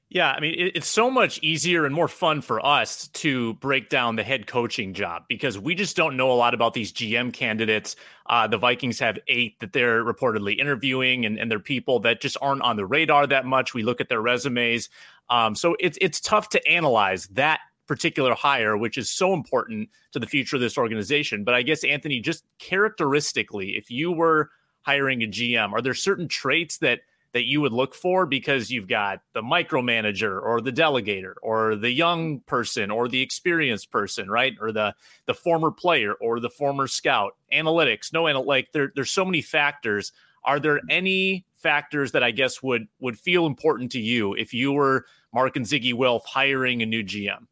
Yeah, 0.10 0.32
I 0.32 0.40
mean, 0.40 0.54
it's 0.76 0.88
so 0.88 1.10
much 1.10 1.40
easier 1.42 1.86
and 1.86 1.96
more 1.96 2.08
fun 2.08 2.42
for 2.42 2.64
us 2.64 3.08
to 3.10 3.56
break 3.56 3.90
down 3.90 4.16
the 4.16 4.22
head 4.24 4.46
coaching 4.46 4.94
job 4.94 5.24
because 5.28 5.58
we 5.58 5.74
just 5.74 5.96
don't 5.96 6.16
know 6.16 6.32
a 6.32 6.36
lot 6.36 6.54
about 6.54 6.76
these 6.76 6.94
GM 6.94 7.34
candidates. 7.34 7.96
Uh, 8.28 8.46
the 8.48 8.60
Vikings 8.60 9.00
have 9.00 9.18
eight 9.28 9.60
that 9.60 9.74
they're 9.74 10.04
reportedly 10.04 10.60
interviewing, 10.60 11.26
and, 11.26 11.40
and 11.40 11.50
they're 11.50 11.58
people 11.58 12.00
that 12.02 12.22
just 12.22 12.38
aren't 12.42 12.62
on 12.62 12.76
the 12.76 12.86
radar 12.86 13.26
that 13.26 13.48
much. 13.48 13.74
We 13.74 13.82
look 13.82 14.00
at 14.00 14.08
their 14.08 14.22
resumes. 14.22 14.88
Um, 15.30 15.56
so 15.56 15.76
it's 15.80 15.98
it's 16.00 16.22
tough 16.22 16.50
to 16.50 16.68
analyze 16.68 17.26
that 17.30 17.62
particular 17.88 18.36
hire, 18.36 18.78
which 18.78 19.00
is 19.00 19.10
so 19.10 19.34
important 19.34 19.90
to 20.12 20.20
the 20.20 20.28
future 20.28 20.58
of 20.58 20.62
this 20.62 20.78
organization. 20.78 21.44
But 21.44 21.56
I 21.56 21.64
guess, 21.64 21.84
Anthony, 21.84 22.20
just 22.20 22.44
characteristically, 22.60 23.78
if 23.78 23.90
you 23.90 24.12
were 24.12 24.52
hiring 24.84 25.24
a 25.24 25.28
GM, 25.28 25.74
are 25.74 25.82
there 25.82 25.96
certain 25.96 26.28
traits 26.28 26.78
that– 26.80 27.00
that 27.34 27.46
you 27.46 27.62
would 27.62 27.74
look 27.74 27.96
for 27.96 28.26
because 28.26 28.72
you've 28.72 28.88
got 28.88 29.22
the 29.34 29.42
micromanager 29.42 30.42
or 30.42 30.62
the 30.62 30.72
delegator 30.72 31.34
or 31.42 31.76
the 31.76 31.92
young 31.92 32.40
person 32.42 32.92
or 32.92 33.08
the 33.08 33.22
experienced 33.22 33.92
person, 33.92 34.30
right? 34.30 34.54
Or 34.62 34.72
the 34.72 34.96
the 35.26 35.34
former 35.34 35.72
player 35.72 36.14
or 36.14 36.40
the 36.40 36.50
former 36.50 36.88
scout. 36.88 37.36
Analytics, 37.52 38.14
no, 38.14 38.24
like 38.24 38.72
there, 38.72 38.92
there's 38.96 39.12
so 39.12 39.26
many 39.26 39.42
factors. 39.42 40.12
Are 40.44 40.60
there 40.60 40.80
any 40.90 41.46
factors 41.56 42.12
that 42.12 42.24
I 42.24 42.32
guess 42.32 42.62
would 42.62 42.88
would 43.00 43.18
feel 43.18 43.48
important 43.48 43.92
to 43.94 44.00
you 44.00 44.34
if 44.36 44.54
you 44.54 44.72
were 44.72 45.06
Mark 45.34 45.56
and 45.56 45.66
Zygi 45.66 45.94
Wilf 45.94 46.24
hiring 46.26 46.84
a 46.84 46.86
new 46.86 47.04
GM? 47.04 47.48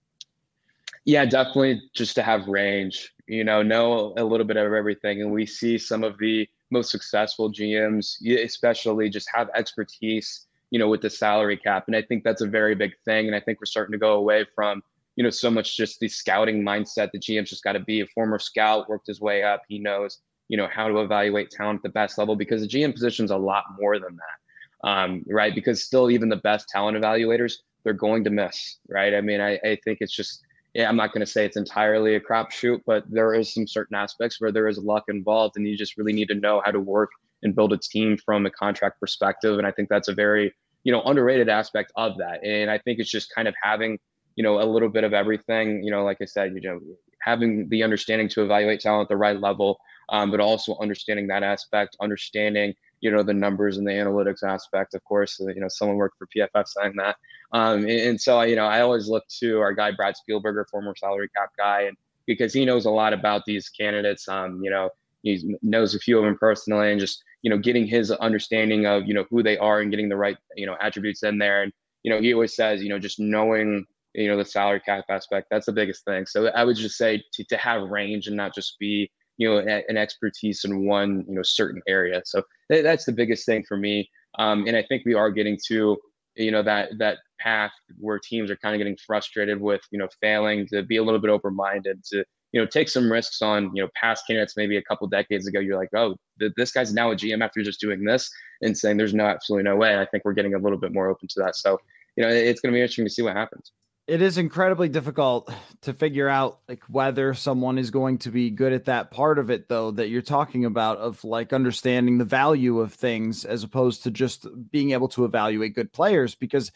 Yeah, 1.05 1.25
definitely 1.25 1.81
just 1.95 2.13
to 2.15 2.21
have 2.21 2.47
range, 2.47 3.11
you 3.25 3.43
know, 3.43 3.63
know 3.63 4.13
a 4.17 4.23
little 4.23 4.45
bit 4.45 4.57
of 4.57 4.71
everything. 4.71 5.21
And 5.21 5.31
we 5.31 5.47
see 5.47 5.79
some 5.79 6.03
of 6.03 6.19
the 6.19 6.47
most 6.71 6.91
successful 6.91 7.51
GMs, 7.51 8.15
especially 8.43 9.09
just 9.09 9.27
have 9.33 9.49
expertise, 9.55 10.47
you 10.69 10.79
know, 10.79 10.87
with 10.87 11.01
the 11.01 11.09
salary 11.09 11.57
cap. 11.57 11.85
And 11.87 11.95
I 11.95 12.01
think 12.01 12.23
that's 12.23 12.41
a 12.41 12.47
very 12.47 12.75
big 12.75 12.93
thing. 13.05 13.27
And 13.27 13.35
I 13.35 13.39
think 13.39 13.59
we're 13.59 13.65
starting 13.65 13.91
to 13.91 13.97
go 13.97 14.13
away 14.13 14.45
from, 14.55 14.81
you 15.15 15.23
know, 15.23 15.29
so 15.29 15.51
much 15.51 15.77
just 15.77 15.99
the 15.99 16.07
scouting 16.07 16.63
mindset. 16.63 17.11
The 17.11 17.19
GM's 17.19 17.49
just 17.49 17.63
got 17.63 17.73
to 17.73 17.79
be 17.79 18.01
a 18.01 18.07
former 18.07 18.39
scout, 18.39 18.89
worked 18.89 19.07
his 19.07 19.21
way 19.21 19.43
up. 19.43 19.61
He 19.67 19.79
knows, 19.79 20.19
you 20.47 20.57
know, 20.57 20.67
how 20.67 20.87
to 20.87 20.99
evaluate 20.99 21.51
talent 21.51 21.77
at 21.77 21.83
the 21.83 21.89
best 21.89 22.17
level 22.17 22.35
because 22.35 22.61
the 22.61 22.67
GM 22.67 22.93
position's 22.93 23.31
a 23.31 23.37
lot 23.37 23.63
more 23.79 23.99
than 23.99 24.17
that. 24.17 24.89
Um, 24.89 25.23
right. 25.27 25.53
Because 25.53 25.83
still, 25.83 26.09
even 26.09 26.29
the 26.29 26.37
best 26.37 26.67
talent 26.69 26.97
evaluators, 26.97 27.55
they're 27.83 27.93
going 27.93 28.23
to 28.23 28.29
miss. 28.29 28.77
Right. 28.89 29.13
I 29.13 29.21
mean, 29.21 29.41
I, 29.41 29.59
I 29.63 29.77
think 29.83 29.99
it's 30.01 30.15
just, 30.15 30.43
yeah, 30.73 30.87
I'm 30.87 30.95
not 30.95 31.11
going 31.11 31.25
to 31.25 31.31
say 31.31 31.45
it's 31.45 31.57
entirely 31.57 32.15
a 32.15 32.19
crapshoot, 32.19 32.81
but 32.85 33.03
there 33.09 33.33
is 33.33 33.53
some 33.53 33.67
certain 33.67 33.95
aspects 33.95 34.39
where 34.39 34.51
there 34.51 34.67
is 34.67 34.77
luck 34.77 35.03
involved, 35.09 35.57
and 35.57 35.67
you 35.67 35.77
just 35.77 35.97
really 35.97 36.13
need 36.13 36.29
to 36.29 36.35
know 36.35 36.61
how 36.63 36.71
to 36.71 36.79
work 36.79 37.09
and 37.43 37.55
build 37.55 37.73
a 37.73 37.77
team 37.77 38.17
from 38.17 38.45
a 38.45 38.51
contract 38.51 38.99
perspective. 38.99 39.57
And 39.57 39.67
I 39.67 39.71
think 39.71 39.89
that's 39.89 40.07
a 40.07 40.13
very 40.13 40.53
you 40.83 40.91
know 40.91 41.01
underrated 41.03 41.49
aspect 41.49 41.91
of 41.95 42.17
that. 42.17 42.43
And 42.43 42.71
I 42.71 42.77
think 42.77 42.99
it's 42.99 43.11
just 43.11 43.33
kind 43.35 43.47
of 43.47 43.55
having 43.61 43.99
you 44.35 44.43
know 44.43 44.61
a 44.61 44.65
little 44.65 44.89
bit 44.89 45.03
of 45.03 45.13
everything. 45.13 45.83
You 45.83 45.91
know, 45.91 46.03
like 46.03 46.17
I 46.21 46.25
said, 46.25 46.53
you 46.55 46.61
know, 46.61 46.79
having 47.21 47.67
the 47.69 47.83
understanding 47.83 48.29
to 48.29 48.43
evaluate 48.43 48.79
talent 48.79 49.05
at 49.05 49.09
the 49.09 49.17
right 49.17 49.39
level, 49.39 49.77
um, 50.09 50.31
but 50.31 50.39
also 50.39 50.77
understanding 50.81 51.27
that 51.27 51.43
aspect, 51.43 51.97
understanding 52.01 52.73
you 53.01 53.11
know 53.11 53.23
the 53.23 53.33
numbers 53.33 53.77
and 53.77 53.85
the 53.85 53.91
analytics 53.91 54.43
aspect. 54.43 54.93
Of 54.93 55.03
course, 55.03 55.39
you 55.39 55.59
know 55.59 55.67
someone 55.67 55.97
worked 55.97 56.17
for 56.17 56.27
PFF 56.27 56.67
saying 56.67 56.93
that, 56.97 57.17
um, 57.51 57.79
and, 57.79 57.89
and, 57.89 58.21
so 58.21 58.41
you 58.41 58.55
know 58.55 58.65
I 58.65 58.81
always 58.81 59.09
look 59.09 59.23
to 59.39 59.59
our 59.59 59.73
guy 59.73 59.91
Brad 59.91 60.15
Spielberger, 60.15 60.65
former 60.69 60.93
salary 60.95 61.29
cap 61.35 61.49
guy, 61.57 61.81
and 61.81 61.97
because 62.27 62.53
he 62.53 62.63
knows 62.63 62.85
a 62.85 62.91
lot 62.91 63.13
about 63.13 63.43
these 63.45 63.69
candidates. 63.69 64.27
Um, 64.27 64.61
you 64.63 64.69
know 64.69 64.89
he 65.23 65.57
knows 65.61 65.93
a 65.95 65.99
few 65.99 66.17
of 66.17 66.25
them 66.25 66.37
personally, 66.39 66.91
and 66.91 66.99
just 66.99 67.23
you 67.41 67.49
know 67.49 67.57
getting 67.57 67.87
his 67.87 68.11
understanding 68.11 68.85
of 68.85 69.07
you 69.07 69.13
know 69.13 69.25
who 69.29 69.43
they 69.43 69.57
are 69.57 69.81
and 69.81 69.91
getting 69.91 70.09
the 70.09 70.17
right 70.17 70.37
you 70.55 70.65
know 70.65 70.77
attributes 70.79 71.23
in 71.23 71.37
there. 71.37 71.63
And 71.63 71.73
you 72.03 72.11
know 72.11 72.21
he 72.21 72.33
always 72.33 72.55
says 72.55 72.81
you 72.81 72.89
know 72.89 72.99
just 72.99 73.19
knowing 73.19 73.85
you 74.13 74.27
know 74.27 74.37
the 74.37 74.45
salary 74.45 74.81
cap 74.81 75.05
aspect 75.09 75.47
that's 75.49 75.65
the 75.65 75.71
biggest 75.71 76.05
thing. 76.05 76.25
So 76.25 76.47
I 76.47 76.63
would 76.63 76.75
just 76.75 76.97
say 76.97 77.23
to, 77.33 77.43
to 77.45 77.57
have 77.57 77.81
range 77.89 78.27
and 78.27 78.37
not 78.37 78.53
just 78.53 78.77
be 78.79 79.09
you 79.41 79.49
know 79.49 79.57
an 79.57 79.97
expertise 79.97 80.63
in 80.63 80.85
one 80.85 81.25
you 81.27 81.33
know 81.33 81.41
certain 81.43 81.81
area. 81.87 82.21
So 82.25 82.43
that's 82.69 83.05
the 83.05 83.11
biggest 83.11 83.45
thing 83.45 83.63
for 83.67 83.75
me. 83.75 84.07
Um, 84.39 84.65
and 84.65 84.77
i 84.77 84.83
think 84.83 85.03
we 85.05 85.13
are 85.13 85.29
getting 85.29 85.57
to 85.67 85.97
you 86.35 86.51
know 86.51 86.63
that 86.63 86.91
that 86.99 87.17
path 87.39 87.71
where 87.99 88.19
teams 88.19 88.49
are 88.49 88.55
kind 88.55 88.73
of 88.73 88.79
getting 88.79 88.97
frustrated 89.05 89.59
with 89.59 89.81
you 89.91 89.99
know 89.99 90.07
failing 90.21 90.65
to 90.67 90.83
be 90.83 90.97
a 90.97 91.03
little 91.03 91.19
bit 91.19 91.29
open-minded 91.29 92.01
to 92.05 92.23
you 92.53 92.61
know 92.61 92.65
take 92.65 92.87
some 92.87 93.11
risks 93.11 93.41
on 93.41 93.75
you 93.75 93.83
know 93.83 93.89
past 93.99 94.25
candidates 94.27 94.55
maybe 94.55 94.77
a 94.77 94.81
couple 94.83 95.07
decades 95.07 95.47
ago. 95.47 95.59
You're 95.59 95.77
like 95.77 95.89
oh 95.95 96.15
th- 96.39 96.53
this 96.55 96.71
guy's 96.71 96.93
now 96.93 97.11
a 97.11 97.15
gm 97.15 97.43
after 97.43 97.61
just 97.61 97.81
doing 97.81 98.03
this 98.03 98.29
and 98.61 98.77
saying 98.77 98.97
there's 98.97 99.13
no 99.13 99.25
absolutely 99.25 99.63
no 99.63 99.75
way. 99.75 99.99
I 99.99 100.05
think 100.05 100.23
we're 100.23 100.33
getting 100.33 100.53
a 100.53 100.59
little 100.59 100.79
bit 100.79 100.93
more 100.93 101.09
open 101.09 101.27
to 101.29 101.39
that. 101.41 101.55
So 101.55 101.79
you 102.15 102.23
know 102.23 102.29
it's 102.29 102.61
going 102.61 102.71
to 102.71 102.77
be 102.77 102.81
interesting 102.81 103.05
to 103.05 103.11
see 103.11 103.21
what 103.21 103.35
happens 103.35 103.71
it 104.07 104.21
is 104.21 104.37
incredibly 104.37 104.89
difficult 104.89 105.53
to 105.81 105.93
figure 105.93 106.27
out 106.27 106.59
like 106.67 106.83
whether 106.89 107.33
someone 107.33 107.77
is 107.77 107.91
going 107.91 108.17
to 108.19 108.31
be 108.31 108.49
good 108.49 108.73
at 108.73 108.85
that 108.85 109.11
part 109.11 109.39
of 109.39 109.49
it 109.49 109.69
though 109.69 109.91
that 109.91 110.09
you're 110.09 110.21
talking 110.21 110.65
about 110.65 110.97
of 110.97 111.23
like 111.23 111.53
understanding 111.53 112.17
the 112.17 112.25
value 112.25 112.79
of 112.79 112.93
things 112.93 113.45
as 113.45 113.63
opposed 113.63 114.03
to 114.03 114.11
just 114.11 114.47
being 114.71 114.91
able 114.91 115.07
to 115.07 115.25
evaluate 115.25 115.75
good 115.75 115.93
players 115.93 116.35
because 116.35 116.71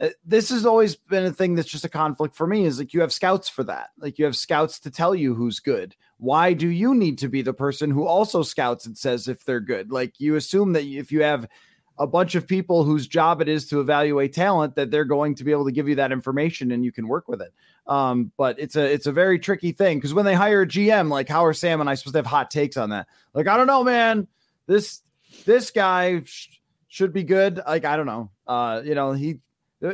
uh, 0.00 0.08
this 0.24 0.48
has 0.48 0.64
always 0.64 0.96
been 0.96 1.26
a 1.26 1.32
thing 1.32 1.54
that's 1.54 1.68
just 1.68 1.84
a 1.84 1.88
conflict 1.88 2.34
for 2.34 2.46
me 2.46 2.64
is 2.64 2.78
like 2.78 2.94
you 2.94 3.02
have 3.02 3.12
scouts 3.12 3.48
for 3.48 3.62
that. 3.64 3.90
Like 3.98 4.18
you 4.18 4.24
have 4.24 4.36
scouts 4.36 4.80
to 4.80 4.90
tell 4.90 5.14
you 5.14 5.34
who's 5.34 5.60
good. 5.60 5.94
Why 6.16 6.54
do 6.54 6.68
you 6.68 6.94
need 6.94 7.18
to 7.18 7.28
be 7.28 7.42
the 7.42 7.52
person 7.52 7.90
who 7.90 8.06
also 8.06 8.42
scouts 8.42 8.86
and 8.86 8.96
says 8.96 9.28
if 9.28 9.44
they're 9.44 9.60
good? 9.60 9.92
Like 9.92 10.18
you 10.18 10.36
assume 10.36 10.72
that 10.72 10.84
if 10.84 11.12
you 11.12 11.22
have 11.22 11.46
a 12.00 12.06
bunch 12.06 12.34
of 12.34 12.48
people 12.48 12.82
whose 12.82 13.06
job 13.06 13.42
it 13.42 13.48
is 13.48 13.66
to 13.66 13.78
evaluate 13.78 14.32
talent 14.32 14.74
that 14.74 14.90
they're 14.90 15.04
going 15.04 15.34
to 15.34 15.44
be 15.44 15.52
able 15.52 15.66
to 15.66 15.70
give 15.70 15.86
you 15.86 15.96
that 15.96 16.10
information 16.10 16.72
and 16.72 16.82
you 16.82 16.90
can 16.90 17.06
work 17.06 17.28
with 17.28 17.42
it. 17.42 17.52
Um, 17.86 18.32
but 18.38 18.58
it's 18.58 18.74
a 18.74 18.90
it's 18.90 19.06
a 19.06 19.12
very 19.12 19.38
tricky 19.38 19.72
thing 19.72 19.98
because 19.98 20.14
when 20.14 20.24
they 20.24 20.34
hire 20.34 20.62
a 20.62 20.66
GM, 20.66 21.10
like 21.10 21.28
how 21.28 21.44
are 21.44 21.52
Sam 21.52 21.80
and 21.80 21.90
I 21.90 21.94
supposed 21.94 22.14
to 22.14 22.18
have 22.18 22.26
hot 22.26 22.50
takes 22.50 22.78
on 22.78 22.90
that? 22.90 23.06
Like 23.34 23.46
I 23.48 23.58
don't 23.58 23.66
know, 23.66 23.84
man. 23.84 24.26
This 24.66 25.02
this 25.44 25.70
guy 25.70 26.22
sh- 26.24 26.48
should 26.88 27.12
be 27.12 27.22
good. 27.22 27.60
Like 27.66 27.84
I 27.84 27.98
don't 27.98 28.06
know. 28.06 28.30
Uh, 28.46 28.80
you 28.82 28.94
know 28.94 29.12
he 29.12 29.40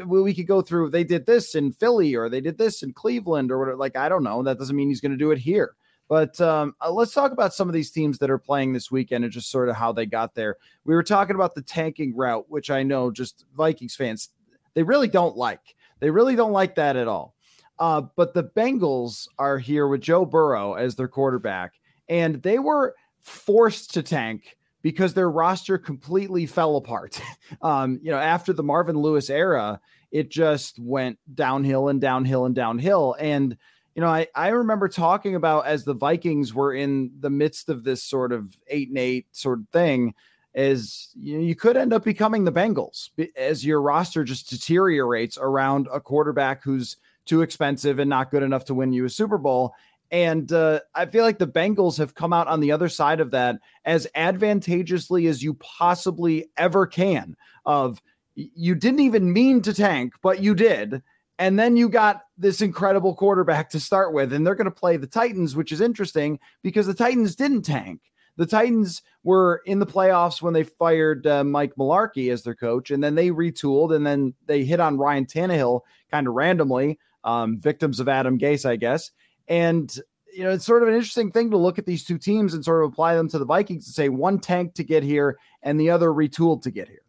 we 0.06 0.32
could 0.32 0.46
go 0.46 0.62
through 0.62 0.90
they 0.90 1.04
did 1.04 1.26
this 1.26 1.56
in 1.56 1.72
Philly 1.72 2.14
or 2.14 2.28
they 2.28 2.40
did 2.40 2.58
this 2.58 2.84
in 2.84 2.92
Cleveland 2.92 3.50
or 3.50 3.58
whatever. 3.58 3.76
Like 3.78 3.96
I 3.96 4.08
don't 4.08 4.22
know. 4.22 4.44
That 4.44 4.58
doesn't 4.58 4.76
mean 4.76 4.88
he's 4.88 5.00
going 5.00 5.12
to 5.12 5.18
do 5.18 5.32
it 5.32 5.38
here. 5.38 5.74
But 6.08 6.40
um, 6.40 6.74
uh, 6.80 6.92
let's 6.92 7.12
talk 7.12 7.32
about 7.32 7.54
some 7.54 7.68
of 7.68 7.74
these 7.74 7.90
teams 7.90 8.18
that 8.18 8.30
are 8.30 8.38
playing 8.38 8.72
this 8.72 8.90
weekend 8.90 9.24
and 9.24 9.32
just 9.32 9.50
sort 9.50 9.68
of 9.68 9.76
how 9.76 9.92
they 9.92 10.06
got 10.06 10.34
there. 10.34 10.56
We 10.84 10.94
were 10.94 11.02
talking 11.02 11.34
about 11.34 11.54
the 11.54 11.62
tanking 11.62 12.14
route, 12.14 12.46
which 12.48 12.70
I 12.70 12.82
know 12.82 13.10
just 13.10 13.44
Vikings 13.56 13.96
fans, 13.96 14.30
they 14.74 14.82
really 14.82 15.08
don't 15.08 15.36
like. 15.36 15.74
They 16.00 16.10
really 16.10 16.36
don't 16.36 16.52
like 16.52 16.76
that 16.76 16.96
at 16.96 17.08
all. 17.08 17.34
Uh, 17.78 18.02
but 18.14 18.34
the 18.34 18.44
Bengals 18.44 19.28
are 19.38 19.58
here 19.58 19.88
with 19.88 20.00
Joe 20.00 20.24
Burrow 20.24 20.74
as 20.74 20.94
their 20.94 21.08
quarterback, 21.08 21.74
and 22.08 22.42
they 22.42 22.58
were 22.58 22.94
forced 23.20 23.92
to 23.94 24.02
tank 24.02 24.56
because 24.82 25.14
their 25.14 25.30
roster 25.30 25.76
completely 25.76 26.46
fell 26.46 26.76
apart. 26.76 27.20
um, 27.62 27.98
you 28.02 28.10
know, 28.10 28.18
after 28.18 28.52
the 28.52 28.62
Marvin 28.62 28.96
Lewis 28.96 29.28
era, 29.28 29.80
it 30.12 30.30
just 30.30 30.78
went 30.78 31.18
downhill 31.34 31.88
and 31.88 32.00
downhill 32.00 32.46
and 32.46 32.54
downhill. 32.54 33.16
And 33.18 33.56
you 33.96 34.02
know, 34.02 34.08
I, 34.08 34.26
I 34.34 34.48
remember 34.48 34.88
talking 34.88 35.36
about 35.36 35.66
as 35.66 35.84
the 35.84 35.94
Vikings 35.94 36.52
were 36.52 36.74
in 36.74 37.10
the 37.18 37.30
midst 37.30 37.70
of 37.70 37.82
this 37.82 38.02
sort 38.02 38.30
of 38.30 38.54
eight 38.68 38.90
and 38.90 38.98
eight 38.98 39.26
sort 39.32 39.60
of 39.60 39.68
thing, 39.70 40.14
is 40.54 41.08
you, 41.18 41.38
you 41.38 41.54
could 41.54 41.78
end 41.78 41.94
up 41.94 42.04
becoming 42.04 42.44
the 42.44 42.52
Bengals 42.52 43.08
as 43.38 43.64
your 43.64 43.80
roster 43.80 44.22
just 44.22 44.50
deteriorates 44.50 45.38
around 45.38 45.88
a 45.90 45.98
quarterback 45.98 46.62
who's 46.62 46.98
too 47.24 47.40
expensive 47.40 47.98
and 47.98 48.10
not 48.10 48.30
good 48.30 48.42
enough 48.42 48.66
to 48.66 48.74
win 48.74 48.92
you 48.92 49.06
a 49.06 49.10
Super 49.10 49.38
Bowl. 49.38 49.74
And 50.10 50.52
uh, 50.52 50.80
I 50.94 51.06
feel 51.06 51.24
like 51.24 51.38
the 51.38 51.46
Bengals 51.46 51.96
have 51.96 52.14
come 52.14 52.34
out 52.34 52.48
on 52.48 52.60
the 52.60 52.72
other 52.72 52.90
side 52.90 53.20
of 53.20 53.30
that 53.30 53.56
as 53.86 54.06
advantageously 54.14 55.26
as 55.26 55.42
you 55.42 55.54
possibly 55.54 56.50
ever 56.58 56.86
can. 56.86 57.34
Of 57.64 58.02
you 58.34 58.74
didn't 58.74 59.00
even 59.00 59.32
mean 59.32 59.62
to 59.62 59.72
tank, 59.72 60.12
but 60.22 60.42
you 60.42 60.54
did 60.54 61.02
and 61.38 61.58
then 61.58 61.76
you 61.76 61.88
got 61.88 62.22
this 62.38 62.60
incredible 62.60 63.14
quarterback 63.14 63.70
to 63.70 63.80
start 63.80 64.12
with, 64.12 64.32
and 64.32 64.46
they're 64.46 64.54
going 64.54 64.66
to 64.66 64.70
play 64.70 64.96
the 64.96 65.06
Titans, 65.06 65.54
which 65.54 65.72
is 65.72 65.80
interesting 65.80 66.38
because 66.62 66.86
the 66.86 66.94
Titans 66.94 67.36
didn't 67.36 67.62
tank. 67.62 68.00
The 68.36 68.46
Titans 68.46 69.02
were 69.22 69.62
in 69.64 69.78
the 69.78 69.86
playoffs 69.86 70.42
when 70.42 70.52
they 70.52 70.62
fired 70.62 71.26
uh, 71.26 71.42
Mike 71.44 71.74
Mularkey 71.76 72.30
as 72.30 72.42
their 72.42 72.54
coach, 72.54 72.90
and 72.90 73.02
then 73.02 73.14
they 73.14 73.30
retooled, 73.30 73.94
and 73.94 74.06
then 74.06 74.34
they 74.46 74.64
hit 74.64 74.80
on 74.80 74.98
Ryan 74.98 75.26
Tannehill 75.26 75.80
kind 76.10 76.26
of 76.26 76.34
randomly, 76.34 76.98
um, 77.24 77.58
victims 77.58 78.00
of 78.00 78.08
Adam 78.08 78.38
Gase, 78.38 78.68
I 78.68 78.76
guess. 78.76 79.10
And 79.48 79.94
you 80.32 80.44
know, 80.44 80.50
it's 80.50 80.66
sort 80.66 80.82
of 80.82 80.88
an 80.88 80.94
interesting 80.94 81.32
thing 81.32 81.50
to 81.50 81.56
look 81.56 81.78
at 81.78 81.86
these 81.86 82.04
two 82.04 82.18
teams 82.18 82.52
and 82.52 82.62
sort 82.62 82.84
of 82.84 82.92
apply 82.92 83.14
them 83.14 83.28
to 83.30 83.38
the 83.38 83.46
Vikings 83.46 83.86
and 83.86 83.94
say 83.94 84.10
one 84.10 84.38
tanked 84.38 84.76
to 84.76 84.84
get 84.84 85.02
here 85.02 85.38
and 85.62 85.80
the 85.80 85.88
other 85.88 86.08
retooled 86.08 86.62
to 86.62 86.70
get 86.70 86.88
here. 86.88 87.05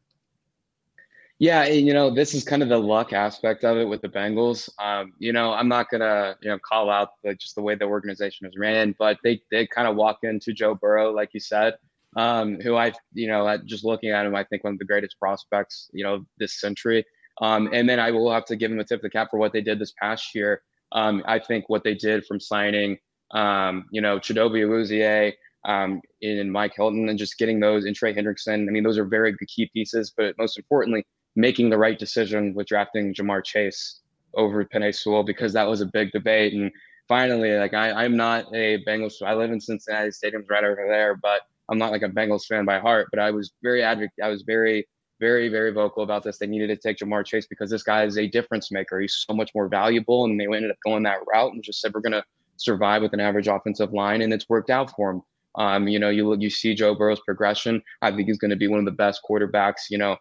Yeah, 1.40 1.66
you 1.68 1.94
know, 1.94 2.10
this 2.14 2.34
is 2.34 2.44
kind 2.44 2.64
of 2.64 2.70
the 2.70 2.80
luck 2.80 3.14
aspect 3.14 3.64
of 3.64 3.78
it 3.78 3.86
with 3.86 4.02
the 4.02 4.10
Bengals. 4.10 4.70
Um, 4.80 5.14
you 5.20 5.32
know, 5.34 5.54
I'm 5.54 5.68
not 5.68 5.88
gonna, 5.92 6.36
you 6.42 6.50
know, 6.50 6.58
call 6.58 6.90
out 6.90 7.10
the, 7.24 7.36
just 7.36 7.54
the 7.54 7.62
way 7.62 7.76
the 7.76 7.86
organization 7.86 8.48
is 8.48 8.54
ran, 8.58 8.96
but 8.98 9.20
they 9.24 9.42
they 9.52 9.68
kind 9.68 9.88
of 9.88 9.96
walk 9.96 10.20
into 10.24 10.52
Joe 10.52 10.74
Burrow, 10.74 11.12
like 11.12 11.30
you 11.34 11.40
said, 11.40 11.76
um, 12.16 12.60
who 12.62 12.76
I, 12.76 12.92
you 13.14 13.28
know, 13.28 13.56
just 13.66 13.86
looking 13.86 14.10
at 14.10 14.26
him, 14.26 14.36
I 14.36 14.46
think 14.46 14.64
one 14.64 14.74
of 14.74 14.80
the 14.80 14.86
greatest 14.86 15.20
prospects, 15.20 15.90
you 15.94 16.04
know, 16.04 16.26
this 16.40 16.60
century. 16.60 17.06
Um, 17.40 17.70
and 17.72 17.88
then 17.88 18.00
I 18.00 18.10
will 18.10 18.32
have 18.32 18.46
to 18.46 18.56
give 18.56 18.72
him 18.72 18.80
a 18.80 18.84
tip 18.84 19.00
of 19.00 19.04
the 19.04 19.10
cap 19.12 19.28
for 19.30 19.38
what 19.38 19.54
they 19.54 19.62
did 19.62 19.78
this 19.78 19.94
past 20.02 20.34
year. 20.34 20.64
Um, 20.92 21.22
I 21.28 21.38
think 21.38 21.70
what 21.70 21.84
they 21.84 21.94
did 21.94 22.26
from 22.26 22.40
signing, 22.40 22.98
um, 23.32 23.86
you 23.92 24.02
know, 24.02 24.18
Chidobe 24.18 24.66
Awuzie, 24.66 25.34
um, 25.66 26.02
in 26.22 26.50
Mike 26.50 26.74
Hilton 26.76 27.10
and 27.10 27.20
just 27.20 27.38
getting 27.38 27.60
those 27.60 27.86
in 27.86 27.94
Trey 27.94 28.14
Hendrickson. 28.14 28.68
I 28.68 28.72
mean, 28.72 28.84
those 28.84 28.98
are 28.98 29.06
very 29.06 29.34
good 29.34 29.48
key 29.48 29.70
pieces, 29.74 30.14
but 30.16 30.36
most 30.40 30.58
importantly, 30.58 31.06
making 31.38 31.70
the 31.70 31.78
right 31.78 31.98
decision 31.98 32.54
with 32.56 32.68
drafting 32.68 33.14
Ja'Marr 33.14 33.46
Chase 33.46 34.02
over 34.34 34.66
Penei 34.66 34.94
Sewell 34.94 35.24
because 35.24 35.54
that 35.54 35.68
was 35.68 35.82
a 35.82 35.86
big 35.86 36.12
debate. 36.12 36.54
And 36.54 36.72
finally, 37.08 37.56
like 37.58 37.76
I, 37.76 37.92
I'm 37.92 38.18
not 38.18 38.54
a 38.54 38.84
Bengals. 38.86 39.22
I 39.26 39.36
live 39.36 39.52
in 39.52 39.62
Cincinnati. 39.62 40.12
Stadium's 40.12 40.50
right 40.50 40.64
over 40.64 40.86
there, 40.90 41.16
but 41.16 41.42
I'm 41.70 41.78
not 41.78 41.92
like 41.92 42.02
a 42.02 42.10
Bengals 42.10 42.46
fan 42.46 42.66
by 42.66 42.80
heart. 42.80 43.08
But 43.12 43.20
I 43.20 43.30
was 43.30 43.54
very 43.62 43.84
advocate. 43.84 44.18
I 44.22 44.30
was 44.30 44.42
very, 44.42 44.88
very, 45.20 45.48
very 45.48 45.72
vocal 45.72 46.04
about 46.04 46.24
this. 46.24 46.40
They 46.40 46.48
needed 46.48 46.68
to 46.70 46.76
take 46.76 46.98
Ja'Marr 46.98 47.26
Chase 47.26 47.46
because 47.46 47.70
this 47.70 47.84
guy 47.84 48.04
is 48.04 48.18
a 48.18 48.28
difference 48.28 48.72
maker. 48.72 49.00
He's 49.00 49.24
so 49.28 49.36
much 49.36 49.52
more 49.54 49.70
valuable, 49.70 50.26
and 50.26 50.40
they 50.40 50.46
ended 50.46 50.72
up 50.72 50.78
going 50.84 51.04
that 51.04 51.20
route 51.32 51.54
and 51.54 51.64
just 51.64 51.82
said 51.82 51.94
we're 51.94 52.02
gonna 52.02 52.24
survive 52.58 53.04
with 53.04 53.14
an 53.14 53.20
average 53.20 53.48
offensive 53.48 53.94
line, 53.94 54.24
and 54.24 54.34
it's 54.34 54.50
worked 54.50 54.72
out 54.72 54.92
for 54.96 55.12
him. 55.12 55.22
Um, 55.56 55.88
you 55.88 56.00
know, 56.00 56.10
you 56.10 56.36
you 56.40 56.50
see 56.50 56.74
Joe 56.76 56.96
Burrow's 56.96 57.20
progression. 57.22 57.82
I 58.02 58.12
think 58.12 58.28
he's 58.28 58.38
going 58.38 58.52
to 58.52 58.58
be 58.58 58.68
one 58.68 58.80
of 58.80 58.86
the 58.86 58.92
best 58.92 59.22
quarterbacks. 59.28 59.90
You 59.90 59.98
know, 59.98 60.18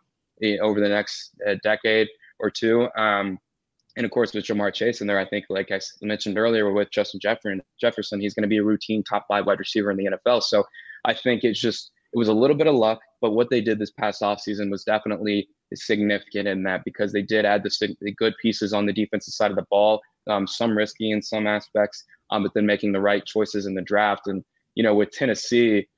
over 0.60 0.80
the 0.80 0.88
next 0.88 1.32
uh, 1.46 1.56
decade 1.62 2.08
or 2.38 2.50
two. 2.50 2.88
Um, 2.96 3.38
And 3.96 4.04
of 4.04 4.10
course, 4.10 4.34
with 4.34 4.44
Ja'Marr 4.44 4.74
Chase 4.74 5.00
in 5.00 5.06
there, 5.06 5.18
I 5.18 5.24
think, 5.24 5.46
like 5.48 5.70
I 5.72 5.80
mentioned 6.02 6.36
earlier, 6.36 6.70
with 6.70 6.90
Justin 6.90 7.18
Jefferson, 7.18 7.62
Jefferson, 7.80 8.20
he's 8.20 8.34
going 8.34 8.42
to 8.42 8.48
be 8.48 8.58
a 8.58 8.62
routine 8.64 9.02
top 9.02 9.24
five 9.26 9.46
wide 9.46 9.58
receiver 9.58 9.90
in 9.90 9.96
the 9.96 10.10
NFL. 10.12 10.42
So 10.42 10.64
I 11.06 11.14
think 11.14 11.44
it's 11.44 11.60
just 11.60 11.90
it 12.12 12.18
was 12.18 12.28
a 12.28 12.34
little 12.34 12.56
bit 12.56 12.66
of 12.66 12.74
luck, 12.74 13.00
but 13.20 13.32
what 13.32 13.48
they 13.50 13.60
did 13.60 13.78
this 13.78 13.90
past 13.90 14.20
offseason 14.22 14.70
was 14.70 14.84
definitely 14.84 15.48
significant 15.74 16.46
in 16.46 16.62
that 16.64 16.82
because 16.84 17.12
they 17.12 17.22
did 17.22 17.44
add 17.44 17.62
the, 17.62 17.96
the 18.00 18.12
good 18.12 18.34
pieces 18.40 18.72
on 18.72 18.86
the 18.86 18.92
defensive 18.92 19.34
side 19.34 19.50
of 19.50 19.56
the 19.56 19.66
ball, 19.70 20.00
um, 20.28 20.46
some 20.46 20.76
risky 20.76 21.10
in 21.10 21.20
some 21.22 21.46
aspects, 21.46 22.04
um, 22.30 22.42
but 22.42 22.52
then 22.54 22.66
making 22.66 22.92
the 22.92 23.00
right 23.00 23.24
choices 23.24 23.66
in 23.66 23.74
the 23.74 23.82
draft. 23.82 24.26
And 24.26 24.44
you 24.74 24.82
know, 24.82 24.94
with 24.94 25.10
Tennessee, 25.10 25.88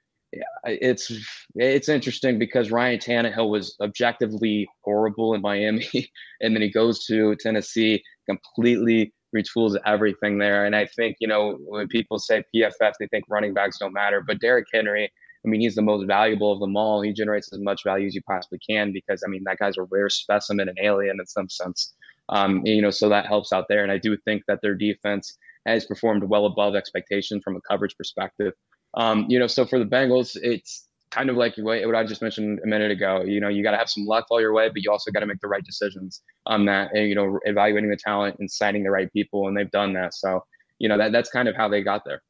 it's 0.65 1.13
it's 1.55 1.89
interesting 1.89 2.39
because 2.39 2.71
Ryan 2.71 2.99
Tannehill 2.99 3.51
was 3.51 3.77
objectively 3.81 4.69
horrible 4.83 5.35
in 5.35 5.41
Miami, 5.41 5.89
and 6.41 6.55
then 6.55 6.63
he 6.63 6.71
goes 6.71 7.05
to 7.07 7.35
Tennessee, 7.37 8.03
completely 8.27 9.13
retools 9.35 9.77
everything 9.85 10.39
there. 10.39 10.65
And 10.65 10.75
I 10.75 10.87
think 10.87 11.17
you 11.21 11.29
know 11.29 11.59
when 11.67 11.89
people 11.89 12.19
say 12.19 12.45
PFF, 12.55 12.93
they 12.99 13.07
think 13.09 13.25
running 13.29 13.55
backs 13.55 13.79
don't 13.79 13.93
matter, 13.93 14.23
but 14.27 14.41
Derrick 14.41 14.67
Henry. 14.73 15.11
I 15.47 15.49
mean, 15.49 15.61
he's 15.61 15.77
the 15.77 15.83
most 15.83 16.05
valuable 16.09 16.53
of 16.53 16.59
them 16.59 16.77
all. 16.77 17.01
He 17.01 17.13
generates 17.13 17.53
as 17.53 17.61
much 17.61 17.85
value 17.85 18.09
as 18.09 18.15
you 18.15 18.21
possibly 18.23 18.59
can 18.59 18.93
because 18.93 19.23
I 19.25 19.31
mean 19.31 19.45
that 19.45 19.59
guy's 19.59 19.79
a 19.79 19.85
rare 19.85 20.11
specimen, 20.11 20.69
an 20.69 20.75
alien 20.83 21.19
in 21.21 21.27
some 21.27 21.49
sense. 21.49 21.95
Um, 22.29 22.67
you 22.67 22.83
know, 22.83 22.91
so 22.91 23.09
that 23.09 23.27
helps 23.27 23.53
out 23.53 23.67
there. 23.69 23.85
And 23.85 23.93
I 23.93 23.99
do 23.99 24.17
think 24.17 24.43
that 24.49 24.61
their 24.63 24.75
defense 24.75 25.39
has 25.65 25.85
performed 25.85 26.25
well 26.25 26.47
above 26.47 26.75
expectation 26.75 27.41
from 27.41 27.57
a 27.57 27.61
coverage 27.61 27.97
perspective. 27.97 28.53
Um, 28.99 29.27
you 29.29 29.39
know, 29.39 29.47
so 29.47 29.65
for 29.65 29.79
the 29.79 29.87
Bengals, 29.87 30.37
it's 30.43 30.89
kind 31.11 31.31
of 31.31 31.37
like 31.37 31.55
what 31.57 31.95
I 31.95 32.05
just 32.05 32.21
mentioned 32.21 32.61
a 32.63 32.67
minute 32.67 32.91
ago. 32.91 33.23
You 33.23 33.41
know, 33.41 33.49
you 33.49 33.63
got 33.63 33.71
to 33.71 33.79
have 33.79 33.89
some 33.89 34.05
luck 34.05 34.27
all 34.31 34.41
your 34.41 34.53
way, 34.53 34.69
but 34.69 34.83
you 34.83 34.91
also 34.91 35.11
got 35.11 35.21
to 35.21 35.27
make 35.27 35.41
the 35.41 35.49
right 35.49 35.65
decisions 35.65 36.23
on 36.47 36.67
that. 36.67 36.93
And, 36.93 37.09
you 37.09 37.15
know, 37.15 37.39
evaluating 37.45 37.89
the 37.89 37.97
talent 37.97 38.37
and 38.41 38.51
signing 38.51 38.83
the 38.83 38.91
right 38.91 39.11
people, 39.13 39.49
and 39.49 39.57
they've 39.57 39.71
done 39.71 39.95
that. 39.95 40.15
So, 40.15 40.45
you 40.79 40.89
know, 40.89 40.99
that 40.99 41.13
that's 41.13 41.31
kind 41.31 41.49
of 41.49 41.57
how 41.57 41.69
they 41.69 41.83
got 41.83 42.05
there. 42.05 42.23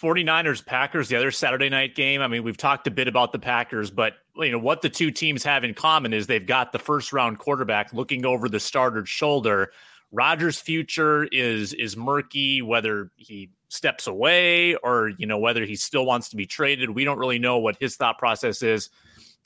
49ers 0.00 0.64
Packers, 0.64 1.08
the 1.08 1.16
other 1.16 1.30
Saturday 1.30 1.70
night 1.70 1.94
game. 1.94 2.20
I 2.20 2.28
mean, 2.28 2.42
we've 2.44 2.56
talked 2.56 2.86
a 2.86 2.90
bit 2.90 3.08
about 3.08 3.32
the 3.32 3.38
Packers, 3.38 3.90
but 3.90 4.12
you 4.36 4.52
know 4.52 4.58
what 4.58 4.82
the 4.82 4.90
two 4.90 5.10
teams 5.10 5.42
have 5.44 5.64
in 5.64 5.72
common 5.72 6.12
is 6.12 6.26
they've 6.26 6.46
got 6.46 6.72
the 6.72 6.78
first 6.78 7.14
round 7.14 7.38
quarterback 7.38 7.94
looking 7.94 8.26
over 8.26 8.50
the 8.50 8.60
starter's 8.60 9.08
shoulder. 9.08 9.72
Rodgers' 10.12 10.60
future 10.60 11.24
is 11.24 11.72
is 11.72 11.96
murky 11.96 12.60
whether 12.60 13.10
he 13.16 13.50
steps 13.68 14.06
away 14.06 14.74
or 14.76 15.10
you 15.18 15.26
know 15.26 15.38
whether 15.38 15.64
he 15.64 15.76
still 15.76 16.06
wants 16.06 16.28
to 16.30 16.36
be 16.36 16.46
traded. 16.46 16.90
We 16.90 17.04
don't 17.04 17.18
really 17.18 17.38
know 17.38 17.58
what 17.58 17.76
his 17.78 17.96
thought 17.96 18.18
process 18.18 18.62
is. 18.62 18.90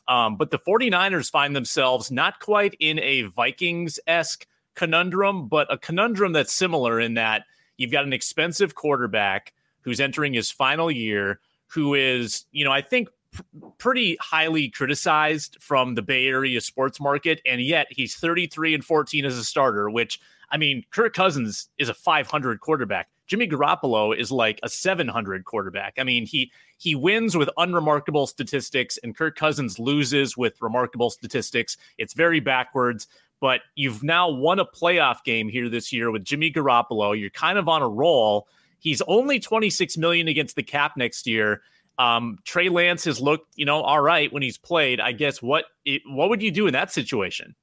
Um, 0.08 0.36
but 0.36 0.50
the 0.50 0.58
49ers 0.58 1.30
find 1.30 1.54
themselves 1.54 2.10
not 2.10 2.40
quite 2.40 2.74
in 2.80 2.98
a 2.98 3.22
Vikings-esque 3.22 4.44
conundrum, 4.74 5.46
but 5.46 5.72
a 5.72 5.78
conundrum 5.78 6.32
that's 6.32 6.52
similar 6.52 6.98
in 6.98 7.14
that 7.14 7.44
you've 7.76 7.92
got 7.92 8.04
an 8.04 8.12
expensive 8.12 8.74
quarterback 8.74 9.52
who's 9.82 10.00
entering 10.00 10.34
his 10.34 10.50
final 10.50 10.90
year, 10.90 11.40
who 11.68 11.94
is, 11.94 12.44
you 12.50 12.64
know, 12.64 12.72
I 12.72 12.82
think 12.82 13.08
pr- 13.32 13.42
pretty 13.78 14.16
highly 14.20 14.68
criticized 14.68 15.56
from 15.60 15.94
the 15.94 16.02
Bay 16.02 16.26
Area 16.26 16.60
sports 16.60 17.00
market, 17.00 17.40
and 17.46 17.60
yet 17.60 17.86
he's 17.90 18.16
33 18.16 18.74
and 18.74 18.84
14 18.84 19.24
as 19.24 19.38
a 19.38 19.44
starter, 19.44 19.88
which 19.88 20.20
I 20.50 20.56
mean, 20.56 20.84
Kirk 20.90 21.14
Cousins 21.14 21.68
is 21.78 21.88
a 21.88 21.94
500 21.94 22.60
quarterback. 22.60 23.08
Jimmy 23.30 23.46
Garoppolo 23.46 24.14
is 24.14 24.32
like 24.32 24.58
a 24.64 24.68
700 24.68 25.44
quarterback. 25.44 25.94
I 25.98 26.02
mean, 26.02 26.26
he 26.26 26.50
he 26.78 26.96
wins 26.96 27.36
with 27.36 27.48
unremarkable 27.56 28.26
statistics, 28.26 28.98
and 29.04 29.16
Kirk 29.16 29.36
Cousins 29.36 29.78
loses 29.78 30.36
with 30.36 30.60
remarkable 30.60 31.10
statistics. 31.10 31.76
It's 31.96 32.12
very 32.12 32.40
backwards. 32.40 33.06
But 33.40 33.60
you've 33.76 34.02
now 34.02 34.28
won 34.28 34.58
a 34.58 34.66
playoff 34.66 35.22
game 35.24 35.48
here 35.48 35.68
this 35.68 35.92
year 35.92 36.10
with 36.10 36.24
Jimmy 36.24 36.52
Garoppolo. 36.52 37.18
You're 37.18 37.30
kind 37.30 37.56
of 37.56 37.68
on 37.68 37.82
a 37.82 37.88
roll. 37.88 38.48
He's 38.80 39.00
only 39.02 39.38
26 39.38 39.96
million 39.96 40.26
against 40.26 40.56
the 40.56 40.62
cap 40.64 40.96
next 40.96 41.26
year. 41.26 41.62
Um, 41.98 42.38
Trey 42.44 42.68
Lance 42.68 43.04
has 43.04 43.20
looked, 43.20 43.54
you 43.54 43.64
know, 43.64 43.80
all 43.80 44.00
right 44.00 44.30
when 44.32 44.42
he's 44.42 44.58
played. 44.58 45.00
I 45.00 45.12
guess 45.12 45.40
what 45.40 45.66
it, 45.84 46.02
what 46.04 46.28
would 46.30 46.42
you 46.42 46.50
do 46.50 46.66
in 46.66 46.72
that 46.72 46.90
situation? 46.90 47.54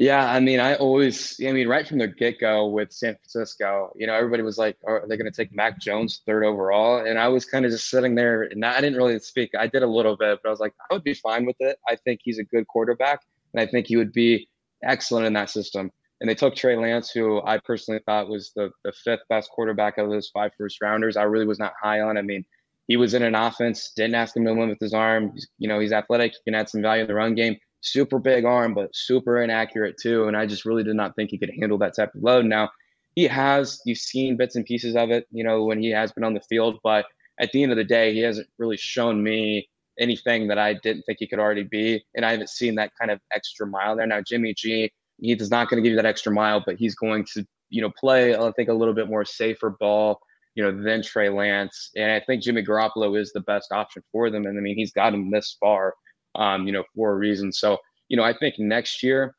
Yeah, 0.00 0.30
I 0.30 0.38
mean, 0.38 0.60
I 0.60 0.76
always, 0.76 1.36
I 1.44 1.50
mean, 1.50 1.66
right 1.66 1.86
from 1.86 1.98
the 1.98 2.06
get 2.06 2.38
go 2.38 2.68
with 2.68 2.92
San 2.92 3.16
Francisco, 3.16 3.92
you 3.96 4.06
know, 4.06 4.14
everybody 4.14 4.44
was 4.44 4.56
like, 4.56 4.76
oh, 4.86 4.92
"Are 4.92 5.06
they 5.08 5.16
going 5.16 5.30
to 5.30 5.36
take 5.36 5.52
Mac 5.52 5.80
Jones 5.80 6.22
third 6.24 6.44
overall?" 6.44 7.04
And 7.04 7.18
I 7.18 7.26
was 7.26 7.44
kind 7.44 7.64
of 7.64 7.72
just 7.72 7.90
sitting 7.90 8.14
there, 8.14 8.44
and 8.44 8.64
I 8.64 8.80
didn't 8.80 8.96
really 8.96 9.18
speak. 9.18 9.50
I 9.58 9.66
did 9.66 9.82
a 9.82 9.88
little 9.88 10.16
bit, 10.16 10.38
but 10.40 10.48
I 10.48 10.52
was 10.52 10.60
like, 10.60 10.72
I 10.88 10.94
would 10.94 11.02
be 11.02 11.14
fine 11.14 11.46
with 11.46 11.56
it. 11.58 11.78
I 11.88 11.96
think 11.96 12.20
he's 12.22 12.38
a 12.38 12.44
good 12.44 12.68
quarterback, 12.68 13.22
and 13.52 13.60
I 13.60 13.66
think 13.66 13.88
he 13.88 13.96
would 13.96 14.12
be 14.12 14.48
excellent 14.84 15.26
in 15.26 15.32
that 15.32 15.50
system. 15.50 15.90
And 16.20 16.30
they 16.30 16.34
took 16.36 16.54
Trey 16.54 16.76
Lance, 16.76 17.10
who 17.10 17.42
I 17.44 17.58
personally 17.58 18.00
thought 18.06 18.28
was 18.28 18.52
the 18.54 18.70
the 18.84 18.92
fifth 18.92 19.22
best 19.28 19.50
quarterback 19.50 19.98
of 19.98 20.08
those 20.10 20.28
five 20.28 20.52
first 20.56 20.80
rounders. 20.80 21.16
I 21.16 21.24
really 21.24 21.46
was 21.46 21.58
not 21.58 21.72
high 21.82 22.00
on. 22.02 22.16
I 22.16 22.22
mean, 22.22 22.44
he 22.86 22.96
was 22.96 23.14
in 23.14 23.22
an 23.24 23.34
offense, 23.34 23.92
didn't 23.96 24.14
ask 24.14 24.36
him 24.36 24.44
to 24.44 24.52
limit 24.52 24.78
his 24.80 24.94
arm. 24.94 25.34
You 25.58 25.68
know, 25.68 25.80
he's 25.80 25.92
athletic, 25.92 26.32
he 26.34 26.38
can 26.44 26.54
add 26.54 26.68
some 26.68 26.82
value 26.82 27.02
in 27.02 27.08
the 27.08 27.14
run 27.14 27.34
game 27.34 27.56
super 27.80 28.18
big 28.18 28.44
arm, 28.44 28.74
but 28.74 28.94
super 28.94 29.42
inaccurate 29.42 29.96
too. 30.00 30.26
And 30.26 30.36
I 30.36 30.46
just 30.46 30.64
really 30.64 30.84
did 30.84 30.96
not 30.96 31.14
think 31.16 31.30
he 31.30 31.38
could 31.38 31.52
handle 31.58 31.78
that 31.78 31.94
type 31.94 32.14
of 32.14 32.22
load. 32.22 32.44
Now, 32.44 32.70
he 33.14 33.24
has, 33.24 33.80
you've 33.84 33.98
seen 33.98 34.36
bits 34.36 34.56
and 34.56 34.64
pieces 34.64 34.96
of 34.96 35.10
it, 35.10 35.26
you 35.30 35.44
know, 35.44 35.64
when 35.64 35.82
he 35.82 35.90
has 35.90 36.12
been 36.12 36.24
on 36.24 36.34
the 36.34 36.40
field, 36.40 36.78
but 36.82 37.06
at 37.40 37.50
the 37.52 37.62
end 37.62 37.72
of 37.72 37.78
the 37.78 37.84
day, 37.84 38.12
he 38.12 38.20
hasn't 38.20 38.48
really 38.58 38.76
shown 38.76 39.22
me 39.22 39.68
anything 39.98 40.48
that 40.48 40.58
I 40.58 40.74
didn't 40.74 41.02
think 41.02 41.18
he 41.18 41.26
could 41.26 41.38
already 41.38 41.64
be. 41.64 42.04
And 42.14 42.24
I 42.24 42.30
haven't 42.32 42.50
seen 42.50 42.76
that 42.76 42.92
kind 42.98 43.10
of 43.10 43.20
extra 43.34 43.66
mile 43.66 43.96
there. 43.96 44.06
Now, 44.06 44.20
Jimmy 44.20 44.54
G, 44.54 44.92
he's 45.18 45.50
not 45.50 45.68
going 45.68 45.82
to 45.82 45.86
give 45.86 45.90
you 45.90 45.96
that 45.96 46.06
extra 46.06 46.32
mile, 46.32 46.62
but 46.64 46.76
he's 46.76 46.94
going 46.94 47.24
to, 47.34 47.44
you 47.70 47.82
know, 47.82 47.90
play, 47.98 48.36
I 48.36 48.52
think, 48.52 48.68
a 48.68 48.74
little 48.74 48.94
bit 48.94 49.08
more 49.08 49.24
safer 49.24 49.70
ball, 49.70 50.20
you 50.54 50.62
know, 50.62 50.82
than 50.82 51.02
Trey 51.02 51.28
Lance. 51.28 51.90
And 51.96 52.12
I 52.12 52.20
think 52.20 52.42
Jimmy 52.42 52.64
Garoppolo 52.64 53.18
is 53.18 53.32
the 53.32 53.40
best 53.40 53.72
option 53.72 54.02
for 54.12 54.30
them. 54.30 54.46
And 54.46 54.56
I 54.56 54.60
mean, 54.60 54.76
he's 54.76 54.92
got 54.92 55.14
him 55.14 55.30
this 55.30 55.56
far 55.58 55.94
um, 56.38 56.66
you 56.66 56.72
know, 56.72 56.84
for 56.94 57.12
a 57.12 57.16
reason. 57.16 57.52
So, 57.52 57.76
you 58.08 58.16
know, 58.16 58.22
I 58.22 58.32
think 58.32 58.58
next 58.58 59.02
year 59.02 59.34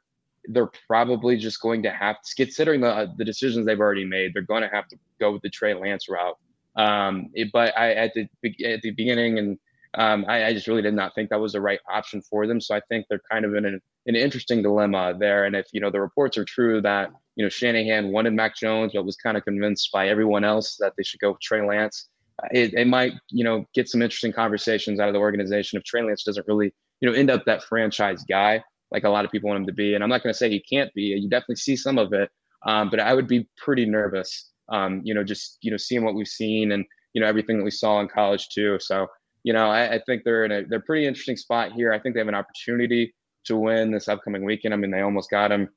they're 0.49 0.71
probably 0.87 1.37
just 1.37 1.59
going 1.61 1.81
to 1.83 1.91
have 1.91 2.17
to, 2.21 2.35
considering 2.35 2.81
the 2.81 3.11
the 3.17 3.25
decisions 3.25 3.65
they've 3.65 3.79
already 3.79 4.05
made, 4.05 4.33
they're 4.33 4.43
going 4.43 4.61
to 4.61 4.69
have 4.69 4.87
to 4.89 4.97
go 5.19 5.31
with 5.31 5.41
the 5.41 5.49
Trey 5.49 5.73
Lance 5.73 6.07
route. 6.07 6.37
Um, 6.75 7.29
it, 7.33 7.49
but 7.51 7.77
I 7.77 7.93
at 7.93 8.13
the 8.13 8.27
at 8.65 8.81
the 8.81 8.91
beginning 8.91 9.39
and 9.39 9.57
um, 9.95 10.25
I, 10.27 10.45
I, 10.45 10.53
just 10.53 10.67
really 10.67 10.83
did 10.83 10.93
not 10.93 11.15
think 11.15 11.31
that 11.31 11.39
was 11.39 11.53
the 11.53 11.61
right 11.61 11.79
option 11.91 12.21
for 12.21 12.45
them. 12.45 12.61
So 12.61 12.75
I 12.75 12.81
think 12.89 13.07
they're 13.09 13.21
kind 13.31 13.43
of 13.43 13.55
in 13.55 13.65
an, 13.65 13.81
an 14.05 14.15
interesting 14.15 14.61
dilemma 14.61 15.15
there. 15.17 15.45
And 15.45 15.55
if 15.55 15.65
you 15.73 15.81
know 15.81 15.89
the 15.89 15.99
reports 15.99 16.37
are 16.37 16.45
true 16.45 16.79
that 16.81 17.09
you 17.35 17.43
know 17.43 17.49
Shanahan 17.49 18.11
wanted 18.11 18.33
Mac 18.33 18.55
Jones, 18.55 18.91
but 18.93 19.03
was 19.03 19.15
kind 19.15 19.35
of 19.35 19.43
convinced 19.43 19.91
by 19.91 20.07
everyone 20.09 20.43
else 20.43 20.77
that 20.79 20.93
they 20.95 21.03
should 21.03 21.19
go 21.19 21.31
with 21.31 21.41
Trey 21.41 21.65
Lance, 21.65 22.07
it, 22.51 22.73
it 22.75 22.87
might 22.87 23.13
you 23.29 23.43
know 23.43 23.65
get 23.73 23.89
some 23.89 24.01
interesting 24.01 24.31
conversations 24.31 24.99
out 24.99 25.09
of 25.09 25.13
the 25.13 25.19
organization 25.19 25.77
if 25.77 25.83
Trey 25.83 26.03
Lance 26.03 26.23
doesn't 26.23 26.47
really 26.47 26.71
you 27.01 27.09
know, 27.09 27.15
end 27.15 27.29
up 27.29 27.45
that 27.45 27.63
franchise 27.63 28.23
guy 28.27 28.63
like 28.91 29.03
a 29.03 29.09
lot 29.09 29.25
of 29.25 29.31
people 29.31 29.49
want 29.49 29.59
him 29.59 29.67
to 29.67 29.73
be. 29.73 29.93
And 29.93 30.03
I'm 30.03 30.09
not 30.09 30.23
going 30.23 30.33
to 30.33 30.37
say 30.37 30.49
he 30.49 30.59
can't 30.59 30.93
be. 30.93 31.01
You 31.01 31.29
definitely 31.29 31.57
see 31.57 31.75
some 31.75 31.97
of 31.97 32.13
it, 32.13 32.29
um, 32.65 32.89
but 32.89 32.99
I 32.99 33.13
would 33.13 33.27
be 33.27 33.47
pretty 33.57 33.85
nervous. 33.85 34.51
Um, 34.69 35.01
you 35.03 35.13
know, 35.13 35.23
just 35.23 35.57
you 35.61 35.71
know, 35.71 35.77
seeing 35.77 36.03
what 36.03 36.15
we've 36.15 36.27
seen 36.27 36.71
and 36.71 36.85
you 37.13 37.21
know 37.21 37.27
everything 37.27 37.57
that 37.57 37.63
we 37.63 37.71
saw 37.71 37.99
in 38.01 38.07
college 38.07 38.49
too. 38.49 38.77
So 38.79 39.07
you 39.43 39.53
know, 39.53 39.69
I, 39.69 39.95
I 39.95 40.01
think 40.05 40.23
they're 40.23 40.45
in 40.45 40.51
a 40.51 40.63
they're 40.65 40.79
pretty 40.81 41.07
interesting 41.07 41.37
spot 41.37 41.71
here. 41.71 41.91
I 41.93 41.99
think 41.99 42.13
they 42.13 42.19
have 42.19 42.27
an 42.27 42.35
opportunity 42.35 43.13
to 43.45 43.55
win 43.55 43.91
this 43.91 44.07
upcoming 44.07 44.45
weekend. 44.45 44.73
I 44.73 44.77
mean, 44.77 44.91
they 44.91 45.01
almost 45.01 45.29
got 45.29 45.51
him 45.51 45.69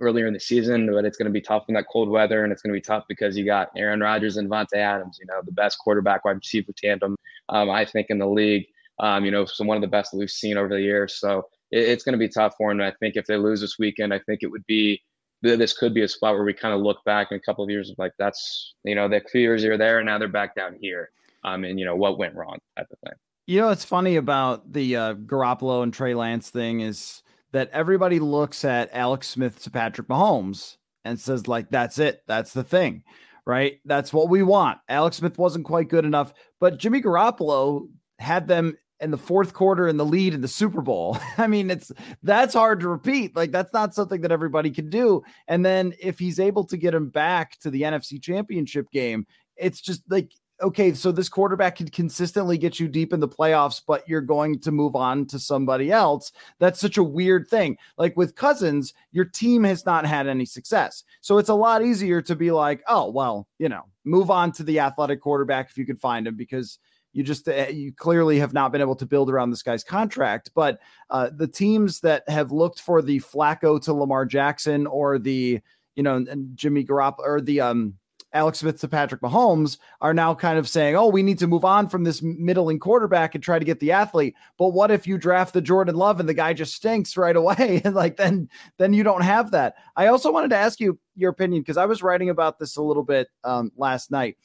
earlier 0.00 0.26
in 0.26 0.32
the 0.32 0.40
season, 0.40 0.90
but 0.90 1.04
it's 1.04 1.18
going 1.18 1.26
to 1.26 1.32
be 1.32 1.40
tough 1.40 1.64
in 1.68 1.74
that 1.74 1.84
cold 1.92 2.08
weather, 2.08 2.44
and 2.44 2.52
it's 2.52 2.62
going 2.62 2.72
to 2.72 2.76
be 2.76 2.82
tough 2.82 3.04
because 3.08 3.36
you 3.36 3.44
got 3.44 3.70
Aaron 3.76 4.00
Rodgers 4.00 4.36
and 4.36 4.48
Davante 4.48 4.76
Adams. 4.76 5.18
You 5.20 5.26
know, 5.26 5.40
the 5.44 5.52
best 5.52 5.78
quarterback 5.78 6.24
wide 6.24 6.36
receiver 6.36 6.72
tandem, 6.76 7.16
um, 7.50 7.68
I 7.70 7.84
think, 7.84 8.06
in 8.08 8.18
the 8.18 8.26
league 8.26 8.66
um, 9.02 9.24
you 9.24 9.30
know, 9.30 9.44
so 9.44 9.64
one 9.64 9.76
of 9.76 9.82
the 9.82 9.88
best 9.88 10.12
that 10.12 10.18
we've 10.18 10.30
seen 10.30 10.56
over 10.56 10.68
the 10.68 10.80
years. 10.80 11.18
So 11.18 11.42
it, 11.70 11.80
it's 11.80 12.04
going 12.04 12.14
to 12.14 12.18
be 12.18 12.28
tough 12.28 12.54
for 12.56 12.70
them. 12.70 12.80
And 12.80 12.88
I 12.88 12.94
think 13.00 13.16
if 13.16 13.26
they 13.26 13.36
lose 13.36 13.60
this 13.60 13.78
weekend, 13.78 14.14
I 14.14 14.20
think 14.20 14.42
it 14.42 14.50
would 14.50 14.64
be 14.66 15.02
this 15.42 15.76
could 15.76 15.92
be 15.92 16.02
a 16.02 16.08
spot 16.08 16.34
where 16.34 16.44
we 16.44 16.54
kind 16.54 16.72
of 16.72 16.80
look 16.80 17.02
back 17.04 17.32
in 17.32 17.36
a 17.36 17.40
couple 17.40 17.64
of 17.64 17.70
years 17.70 17.90
of 17.90 17.96
like 17.98 18.12
that's 18.16 18.74
you 18.84 18.94
know 18.94 19.08
the 19.08 19.20
few 19.28 19.40
years 19.40 19.64
are 19.64 19.76
there 19.76 19.98
and 19.98 20.06
now 20.06 20.16
they're 20.16 20.28
back 20.28 20.54
down 20.54 20.76
here. 20.80 21.10
Um, 21.44 21.64
and 21.64 21.78
you 21.80 21.84
know 21.84 21.96
what 21.96 22.16
went 22.16 22.36
wrong 22.36 22.58
type 22.78 22.86
of 22.92 22.98
thing. 23.00 23.18
You 23.48 23.60
know 23.60 23.66
what's 23.66 23.84
funny 23.84 24.14
about 24.14 24.72
the 24.72 24.96
uh, 24.96 25.14
Garoppolo 25.14 25.82
and 25.82 25.92
Trey 25.92 26.14
Lance 26.14 26.48
thing 26.48 26.80
is 26.80 27.24
that 27.50 27.70
everybody 27.72 28.20
looks 28.20 28.64
at 28.64 28.88
Alex 28.92 29.28
Smith 29.28 29.60
to 29.64 29.70
Patrick 29.70 30.06
Mahomes 30.06 30.76
and 31.04 31.18
says 31.18 31.48
like 31.48 31.70
that's 31.70 31.98
it, 31.98 32.22
that's 32.28 32.52
the 32.52 32.62
thing, 32.62 33.02
right? 33.44 33.80
That's 33.84 34.12
what 34.12 34.28
we 34.28 34.44
want. 34.44 34.78
Alex 34.88 35.16
Smith 35.16 35.38
wasn't 35.38 35.64
quite 35.64 35.88
good 35.88 36.04
enough, 36.04 36.32
but 36.60 36.78
Jimmy 36.78 37.02
Garoppolo 37.02 37.88
had 38.20 38.46
them 38.46 38.76
in 39.02 39.10
the 39.10 39.18
fourth 39.18 39.52
quarter 39.52 39.88
and 39.88 39.98
the 39.98 40.04
lead 40.04 40.32
in 40.32 40.40
the 40.40 40.48
Super 40.48 40.80
Bowl. 40.80 41.18
I 41.38 41.46
mean, 41.46 41.70
it's 41.70 41.92
that's 42.22 42.54
hard 42.54 42.80
to 42.80 42.88
repeat. 42.88 43.36
Like 43.36 43.52
that's 43.52 43.72
not 43.72 43.94
something 43.94 44.20
that 44.22 44.32
everybody 44.32 44.70
can 44.70 44.88
do. 44.88 45.22
And 45.48 45.64
then 45.64 45.94
if 46.00 46.18
he's 46.18 46.40
able 46.40 46.64
to 46.64 46.76
get 46.76 46.94
him 46.94 47.08
back 47.08 47.58
to 47.60 47.70
the 47.70 47.82
NFC 47.82 48.22
Championship 48.22 48.90
game, 48.90 49.26
it's 49.56 49.80
just 49.80 50.02
like 50.08 50.32
okay, 50.62 50.94
so 50.94 51.10
this 51.10 51.28
quarterback 51.28 51.76
can 51.76 51.88
consistently 51.88 52.56
get 52.56 52.78
you 52.78 52.86
deep 52.86 53.12
in 53.12 53.20
the 53.20 53.28
playoffs, 53.28 53.82
but 53.84 54.08
you're 54.08 54.20
going 54.20 54.60
to 54.60 54.70
move 54.70 54.94
on 54.94 55.26
to 55.26 55.38
somebody 55.38 55.90
else. 55.90 56.32
That's 56.60 56.80
such 56.80 56.96
a 56.96 57.02
weird 57.02 57.48
thing. 57.48 57.76
Like 57.98 58.16
with 58.16 58.36
Cousins, 58.36 58.94
your 59.10 59.24
team 59.24 59.64
has 59.64 59.84
not 59.84 60.06
had 60.06 60.28
any 60.28 60.44
success. 60.44 61.02
So 61.20 61.38
it's 61.38 61.48
a 61.48 61.54
lot 61.54 61.84
easier 61.84 62.22
to 62.22 62.36
be 62.36 62.52
like, 62.52 62.82
oh, 62.86 63.10
well, 63.10 63.48
you 63.58 63.68
know, 63.68 63.82
move 64.04 64.30
on 64.30 64.52
to 64.52 64.62
the 64.62 64.78
athletic 64.78 65.20
quarterback 65.20 65.70
if 65.70 65.76
you 65.76 65.84
could 65.84 66.00
find 66.00 66.26
him 66.26 66.36
because 66.36 66.78
you 67.12 67.22
just 67.22 67.48
uh, 67.48 67.68
you 67.68 67.92
clearly 67.92 68.38
have 68.38 68.52
not 68.52 68.72
been 68.72 68.80
able 68.80 68.96
to 68.96 69.06
build 69.06 69.30
around 69.30 69.50
this 69.50 69.62
guy's 69.62 69.84
contract. 69.84 70.50
But 70.54 70.80
uh, 71.10 71.30
the 71.34 71.48
teams 71.48 72.00
that 72.00 72.28
have 72.28 72.52
looked 72.52 72.80
for 72.80 73.02
the 73.02 73.20
Flacco 73.20 73.80
to 73.82 73.92
Lamar 73.92 74.24
Jackson 74.24 74.86
or 74.86 75.18
the 75.18 75.60
you 75.94 76.02
know 76.02 76.24
Jimmy 76.54 76.84
Garoppolo 76.84 77.20
or 77.20 77.40
the 77.40 77.60
um 77.60 77.94
Alex 78.34 78.60
Smith 78.60 78.80
to 78.80 78.88
Patrick 78.88 79.20
Mahomes 79.20 79.78
are 80.00 80.14
now 80.14 80.34
kind 80.34 80.58
of 80.58 80.68
saying, 80.68 80.96
oh, 80.96 81.08
we 81.08 81.22
need 81.22 81.38
to 81.40 81.46
move 81.46 81.64
on 81.64 81.88
from 81.88 82.04
this 82.04 82.22
middling 82.22 82.78
quarterback 82.78 83.34
and 83.34 83.44
try 83.44 83.58
to 83.58 83.64
get 83.64 83.80
the 83.80 83.92
athlete. 83.92 84.34
But 84.58 84.68
what 84.68 84.90
if 84.90 85.06
you 85.06 85.18
draft 85.18 85.52
the 85.52 85.60
Jordan 85.60 85.96
Love 85.96 86.18
and 86.18 86.28
the 86.28 86.34
guy 86.34 86.54
just 86.54 86.74
stinks 86.74 87.16
right 87.16 87.36
away? 87.36 87.82
and 87.84 87.94
like 87.94 88.16
then 88.16 88.48
then 88.78 88.94
you 88.94 89.02
don't 89.02 89.22
have 89.22 89.50
that. 89.50 89.74
I 89.96 90.06
also 90.06 90.32
wanted 90.32 90.50
to 90.50 90.56
ask 90.56 90.80
you 90.80 90.98
your 91.14 91.30
opinion 91.30 91.62
because 91.62 91.76
I 91.76 91.86
was 91.86 92.02
writing 92.02 92.30
about 92.30 92.58
this 92.58 92.76
a 92.76 92.82
little 92.82 93.04
bit 93.04 93.28
um, 93.44 93.70
last 93.76 94.10
night. 94.10 94.36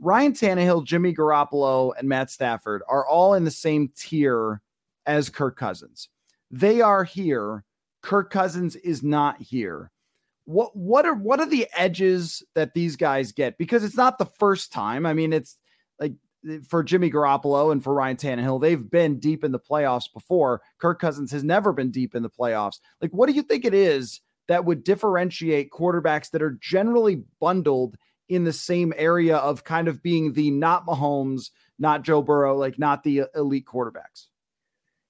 Ryan 0.00 0.32
Tannehill, 0.32 0.84
Jimmy 0.84 1.14
Garoppolo, 1.14 1.92
and 1.98 2.08
Matt 2.08 2.30
Stafford 2.30 2.82
are 2.88 3.06
all 3.06 3.34
in 3.34 3.44
the 3.44 3.50
same 3.50 3.90
tier 3.96 4.60
as 5.06 5.30
Kirk 5.30 5.56
Cousins. 5.56 6.08
They 6.50 6.80
are 6.80 7.04
here. 7.04 7.64
Kirk 8.02 8.30
Cousins 8.30 8.76
is 8.76 9.02
not 9.02 9.40
here. 9.40 9.90
What 10.44 10.76
what 10.76 11.06
are 11.06 11.14
what 11.14 11.40
are 11.40 11.46
the 11.46 11.66
edges 11.74 12.42
that 12.54 12.74
these 12.74 12.96
guys 12.96 13.32
get? 13.32 13.56
Because 13.56 13.82
it's 13.82 13.96
not 13.96 14.18
the 14.18 14.26
first 14.26 14.72
time. 14.72 15.06
I 15.06 15.14
mean, 15.14 15.32
it's 15.32 15.56
like 15.98 16.12
for 16.68 16.82
Jimmy 16.82 17.10
Garoppolo 17.10 17.72
and 17.72 17.82
for 17.82 17.94
Ryan 17.94 18.16
Tannehill, 18.16 18.60
they've 18.60 18.90
been 18.90 19.18
deep 19.18 19.42
in 19.42 19.52
the 19.52 19.58
playoffs 19.58 20.12
before. 20.12 20.60
Kirk 20.78 21.00
Cousins 21.00 21.32
has 21.32 21.42
never 21.42 21.72
been 21.72 21.90
deep 21.90 22.14
in 22.14 22.22
the 22.22 22.28
playoffs. 22.28 22.80
Like, 23.00 23.10
what 23.12 23.26
do 23.26 23.32
you 23.32 23.42
think 23.42 23.64
it 23.64 23.74
is 23.74 24.20
that 24.48 24.66
would 24.66 24.84
differentiate 24.84 25.70
quarterbacks 25.70 26.30
that 26.30 26.42
are 26.42 26.58
generally 26.60 27.22
bundled 27.40 27.96
in 28.28 28.44
the 28.44 28.52
same 28.52 28.92
area 28.96 29.36
of 29.36 29.64
kind 29.64 29.88
of 29.88 30.02
being 30.02 30.32
the 30.32 30.50
not 30.50 30.86
Mahomes, 30.86 31.50
not 31.78 32.02
Joe 32.02 32.22
Burrow, 32.22 32.56
like 32.56 32.78
not 32.78 33.02
the 33.02 33.24
elite 33.34 33.66
quarterbacks? 33.66 34.26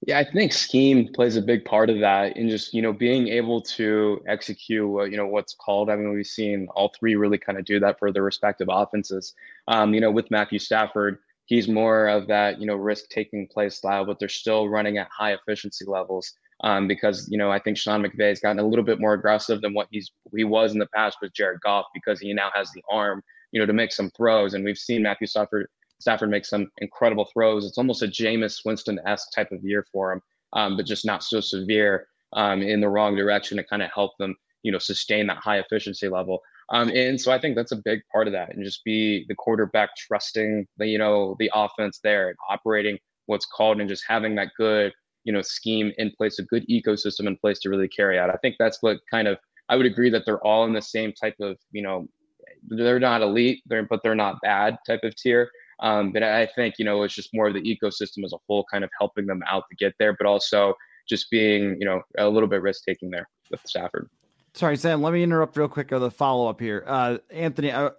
Yeah, 0.06 0.18
I 0.18 0.24
think 0.30 0.52
scheme 0.52 1.08
plays 1.14 1.36
a 1.36 1.42
big 1.42 1.64
part 1.64 1.88
of 1.88 2.00
that, 2.00 2.36
and 2.36 2.50
just 2.50 2.74
you 2.74 2.82
know 2.82 2.92
being 2.92 3.28
able 3.28 3.62
to 3.62 4.22
execute, 4.28 4.86
what, 4.86 5.10
you 5.10 5.16
know, 5.16 5.26
what's 5.26 5.54
called. 5.54 5.88
I 5.88 5.96
mean, 5.96 6.12
we've 6.12 6.26
seen 6.26 6.68
all 6.74 6.92
three 6.98 7.14
really 7.14 7.38
kind 7.38 7.58
of 7.58 7.64
do 7.64 7.80
that 7.80 7.98
for 7.98 8.12
their 8.12 8.22
respective 8.22 8.68
offenses. 8.70 9.34
Um, 9.66 9.94
you 9.94 10.00
know, 10.00 10.10
with 10.10 10.30
Matthew 10.30 10.58
Stafford, 10.58 11.18
he's 11.46 11.68
more 11.68 12.06
of 12.08 12.26
that 12.26 12.60
you 12.60 12.66
know 12.66 12.76
risk 12.76 13.08
taking 13.08 13.48
play 13.48 13.70
style, 13.70 14.04
but 14.04 14.18
they're 14.18 14.28
still 14.28 14.68
running 14.68 14.98
at 14.98 15.08
high 15.08 15.32
efficiency 15.32 15.86
levels. 15.86 16.34
Um, 16.62 16.86
because 16.86 17.28
you 17.30 17.36
know 17.36 17.50
I 17.50 17.58
think 17.58 17.76
Sean 17.76 18.02
McVay 18.02 18.28
has 18.28 18.40
gotten 18.40 18.60
a 18.60 18.66
little 18.66 18.84
bit 18.84 19.00
more 19.00 19.14
aggressive 19.14 19.60
than 19.60 19.74
what 19.74 19.88
he's 19.90 20.10
he 20.34 20.44
was 20.44 20.72
in 20.72 20.78
the 20.78 20.88
past 20.94 21.18
with 21.20 21.34
Jared 21.34 21.60
Goff 21.60 21.86
because 21.92 22.20
he 22.20 22.32
now 22.32 22.50
has 22.54 22.70
the 22.72 22.82
arm, 22.90 23.22
you 23.52 23.60
know, 23.60 23.66
to 23.66 23.72
make 23.72 23.92
some 23.92 24.10
throws, 24.10 24.54
and 24.54 24.64
we've 24.64 24.78
seen 24.78 25.02
Matthew 25.02 25.26
Stafford 25.26 25.66
Stafford 26.00 26.30
make 26.30 26.44
some 26.44 26.70
incredible 26.78 27.28
throws. 27.32 27.64
It's 27.66 27.78
almost 27.78 28.02
a 28.02 28.06
Jameis 28.06 28.60
Winston 28.64 29.00
esque 29.06 29.32
type 29.34 29.52
of 29.52 29.64
year 29.64 29.86
for 29.92 30.12
him, 30.12 30.20
um, 30.52 30.76
but 30.76 30.86
just 30.86 31.04
not 31.04 31.24
so 31.24 31.40
severe 31.40 32.06
um, 32.34 32.62
in 32.62 32.80
the 32.80 32.88
wrong 32.88 33.16
direction 33.16 33.56
to 33.56 33.64
kind 33.64 33.82
of 33.82 33.90
help 33.92 34.12
them, 34.18 34.36
you 34.62 34.72
know, 34.72 34.78
sustain 34.78 35.26
that 35.28 35.38
high 35.38 35.58
efficiency 35.58 36.08
level. 36.08 36.40
Um, 36.70 36.90
and 36.90 37.20
so 37.20 37.30
I 37.32 37.38
think 37.38 37.56
that's 37.56 37.72
a 37.72 37.76
big 37.76 38.00
part 38.12 38.26
of 38.26 38.32
that, 38.32 38.54
and 38.54 38.64
just 38.64 38.84
be 38.84 39.24
the 39.28 39.34
quarterback 39.34 39.96
trusting 39.96 40.66
the, 40.78 40.86
you 40.86 40.98
know, 40.98 41.36
the 41.38 41.50
offense 41.54 42.00
there 42.02 42.28
and 42.28 42.36
operating 42.48 42.98
what's 43.26 43.46
called 43.46 43.80
and 43.80 43.88
just 43.88 44.04
having 44.06 44.34
that 44.34 44.48
good 44.56 44.92
you 45.24 45.32
know 45.32 45.42
scheme 45.42 45.92
in 45.98 46.12
place, 46.16 46.38
a 46.38 46.42
good 46.42 46.66
ecosystem 46.68 47.26
in 47.26 47.36
place 47.36 47.58
to 47.60 47.70
really 47.70 47.88
carry 47.88 48.18
out. 48.18 48.30
I 48.30 48.36
think 48.36 48.56
that's 48.58 48.82
what 48.82 48.98
kind 49.10 49.28
of 49.28 49.38
I 49.68 49.76
would 49.76 49.86
agree 49.86 50.10
that 50.10 50.24
they're 50.26 50.44
all 50.44 50.64
in 50.64 50.72
the 50.72 50.82
same 50.82 51.12
type 51.12 51.36
of 51.40 51.56
you 51.72 51.82
know 51.82 52.06
they're 52.68 53.00
not 53.00 53.22
elite, 53.22 53.62
they're 53.66 53.82
but 53.82 54.00
they're 54.02 54.14
not 54.14 54.40
bad 54.42 54.76
type 54.86 55.00
of 55.02 55.14
tier. 55.16 55.50
Um, 55.80 56.12
but 56.12 56.22
I 56.22 56.46
think 56.46 56.76
you 56.78 56.84
know 56.84 57.02
it's 57.02 57.14
just 57.14 57.30
more 57.34 57.48
of 57.48 57.54
the 57.54 57.62
ecosystem 57.62 58.24
as 58.24 58.32
a 58.32 58.38
whole, 58.46 58.64
kind 58.70 58.84
of 58.84 58.90
helping 58.98 59.26
them 59.26 59.42
out 59.50 59.64
to 59.70 59.76
get 59.76 59.94
there, 59.98 60.14
but 60.18 60.26
also 60.26 60.74
just 61.08 61.30
being 61.30 61.76
you 61.80 61.86
know 61.86 62.02
a 62.18 62.28
little 62.28 62.48
bit 62.48 62.62
risk 62.62 62.84
taking 62.86 63.10
there 63.10 63.28
with 63.50 63.60
Stafford. 63.66 64.08
Sorry, 64.54 64.76
Sam. 64.76 65.02
Let 65.02 65.12
me 65.12 65.22
interrupt 65.22 65.56
real 65.56 65.68
quick 65.68 65.90
with 65.90 66.00
the 66.00 66.10
follow 66.10 66.48
up 66.48 66.60
here. 66.60 66.84
Uh, 66.86 67.18
Anthony, 67.30 67.72
I, 67.72 67.90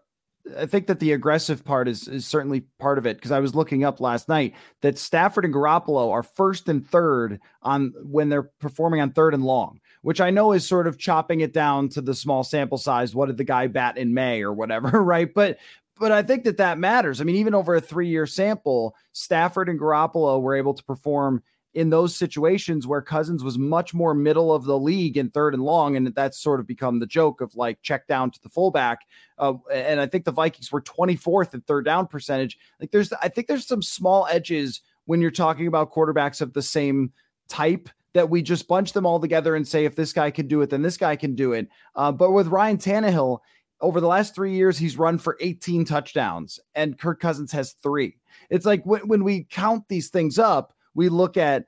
I 0.57 0.65
think 0.65 0.87
that 0.87 0.99
the 0.99 1.13
aggressive 1.13 1.65
part 1.65 1.87
is 1.87 2.07
is 2.07 2.25
certainly 2.25 2.61
part 2.79 2.97
of 2.97 3.05
it 3.05 3.17
because 3.17 3.31
I 3.31 3.39
was 3.39 3.55
looking 3.55 3.83
up 3.83 3.99
last 3.99 4.29
night 4.29 4.53
that 4.81 4.97
Stafford 4.97 5.45
and 5.45 5.53
Garoppolo 5.53 6.11
are 6.11 6.23
first 6.23 6.69
and 6.69 6.87
third 6.87 7.39
on 7.63 7.93
when 8.03 8.29
they're 8.29 8.49
performing 8.59 9.01
on 9.01 9.11
third 9.11 9.33
and 9.33 9.43
long, 9.43 9.79
which 10.01 10.21
I 10.21 10.29
know 10.29 10.51
is 10.51 10.67
sort 10.67 10.87
of 10.87 10.97
chopping 10.97 11.41
it 11.41 11.53
down 11.53 11.89
to 11.89 12.01
the 12.01 12.13
small 12.13 12.43
sample 12.43 12.77
size. 12.77 13.15
What 13.15 13.27
did 13.27 13.37
the 13.37 13.43
guy 13.43 13.67
bat 13.67 13.97
in 13.97 14.13
May 14.13 14.41
or 14.43 14.53
whatever, 14.53 14.89
right? 15.03 15.33
But 15.33 15.57
but 15.99 16.11
I 16.11 16.23
think 16.23 16.43
that 16.43 16.57
that 16.57 16.77
matters. 16.77 17.21
I 17.21 17.23
mean, 17.23 17.37
even 17.37 17.55
over 17.55 17.75
a 17.75 17.81
three 17.81 18.09
year 18.09 18.27
sample, 18.27 18.95
Stafford 19.13 19.69
and 19.69 19.79
Garoppolo 19.79 20.41
were 20.41 20.55
able 20.55 20.73
to 20.73 20.83
perform 20.83 21.41
in 21.75 21.89
those 21.89 22.15
situations 22.15 22.87
where 22.87 23.01
Cousins 23.01 23.43
was 23.43 23.57
much 23.57 23.93
more 23.93 24.13
middle 24.13 24.53
of 24.53 24.63
the 24.63 24.79
league 24.79 25.17
in 25.17 25.29
third 25.29 25.53
and 25.53 25.61
long, 25.61 25.97
and 25.97 26.07
that's 26.15 26.39
sort 26.39 26.61
of 26.61 26.65
become 26.65 26.99
the 26.99 27.05
joke 27.05 27.41
of 27.41 27.53
like 27.55 27.81
check 27.81 28.07
down 28.07 28.31
to 28.31 28.41
the 28.41 28.49
fullback. 28.49 29.01
Uh, 29.37 29.55
and 29.71 29.99
I 29.99 30.07
think 30.07 30.23
the 30.23 30.31
Vikings 30.31 30.71
were 30.71 30.81
24th 30.81 31.53
in 31.53 31.61
third 31.61 31.83
down 31.83 32.07
percentage. 32.07 32.57
Like 32.79 32.91
there's, 32.91 33.11
I 33.13 33.27
think 33.27 33.47
there's 33.47 33.67
some 33.67 33.81
small 33.81 34.25
edges 34.31 34.81
when 35.03 35.21
you're 35.21 35.31
talking 35.31 35.67
about 35.67 35.93
quarterbacks 35.93 36.39
of 36.39 36.53
the 36.53 36.61
same 36.61 37.11
type 37.49 37.89
that 38.13 38.29
we 38.29 38.41
just 38.41 38.69
bunch 38.69 38.93
them 38.93 39.05
all 39.05 39.19
together 39.19 39.53
and 39.57 39.67
say 39.67 39.83
if 39.83 39.95
this 39.95 40.13
guy 40.13 40.31
can 40.31 40.47
do 40.47 40.61
it, 40.61 40.69
then 40.69 40.81
this 40.81 40.95
guy 40.95 41.17
can 41.17 41.35
do 41.35 41.51
it. 41.51 41.67
Uh, 41.95 42.11
but 42.11 42.31
with 42.31 42.47
Ryan 42.47 42.77
Tannehill, 42.77 43.39
over 43.81 43.99
the 43.99 44.07
last 44.07 44.33
three 44.33 44.53
years, 44.53 44.77
he's 44.77 44.97
run 44.97 45.17
for 45.17 45.37
18 45.41 45.83
touchdowns, 45.83 46.57
and 46.73 46.97
Kirk 46.97 47.19
Cousins 47.19 47.51
has 47.51 47.73
three. 47.73 48.15
It's 48.49 48.65
like 48.65 48.85
when, 48.85 49.05
when 49.09 49.25
we 49.25 49.43
count 49.49 49.83
these 49.89 50.07
things 50.07 50.39
up, 50.39 50.73
we 50.95 51.09
look 51.09 51.37
at 51.37 51.65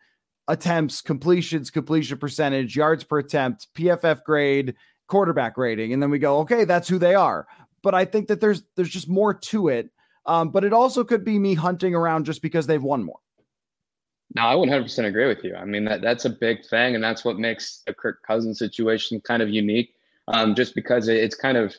attempts, 0.47 1.01
completions, 1.01 1.69
completion 1.69 2.17
percentage, 2.17 2.75
yards 2.75 3.03
per 3.03 3.19
attempt, 3.19 3.67
PFF 3.75 4.23
grade, 4.23 4.75
quarterback 5.07 5.57
rating, 5.57 5.93
and 5.93 6.01
then 6.01 6.09
we 6.09 6.19
go, 6.19 6.39
okay, 6.39 6.63
that's 6.63 6.87
who 6.87 6.97
they 6.97 7.15
are. 7.15 7.47
But 7.83 7.93
I 7.93 8.05
think 8.05 8.27
that 8.27 8.41
there's 8.41 8.63
there's 8.75 8.89
just 8.89 9.09
more 9.09 9.33
to 9.33 9.67
it. 9.67 9.89
Um, 10.25 10.49
but 10.49 10.65
it 10.65 10.73
also 10.73 11.05
could 11.05 11.23
be 11.23 11.39
me 11.39 11.53
hunting 11.53 11.95
around 11.95 12.25
just 12.25 12.41
because 12.41 12.67
they've 12.67 12.83
won 12.83 13.03
more. 13.03 13.19
No, 14.35 14.41
I 14.41 14.55
100% 14.55 15.05
agree 15.05 15.25
with 15.25 15.41
you. 15.43 15.55
I 15.55 15.63
mean, 15.63 15.85
that 15.85 16.01
that's 16.01 16.25
a 16.25 16.29
big 16.29 16.65
thing, 16.65 16.95
and 16.95 17.03
that's 17.03 17.23
what 17.23 17.39
makes 17.39 17.81
the 17.87 17.93
Kirk 17.93 18.21
Cousins 18.27 18.59
situation 18.59 19.21
kind 19.21 19.41
of 19.41 19.49
unique. 19.49 19.93
Um, 20.27 20.55
just 20.55 20.75
because 20.75 21.07
it's 21.07 21.35
kind 21.35 21.57
of, 21.57 21.73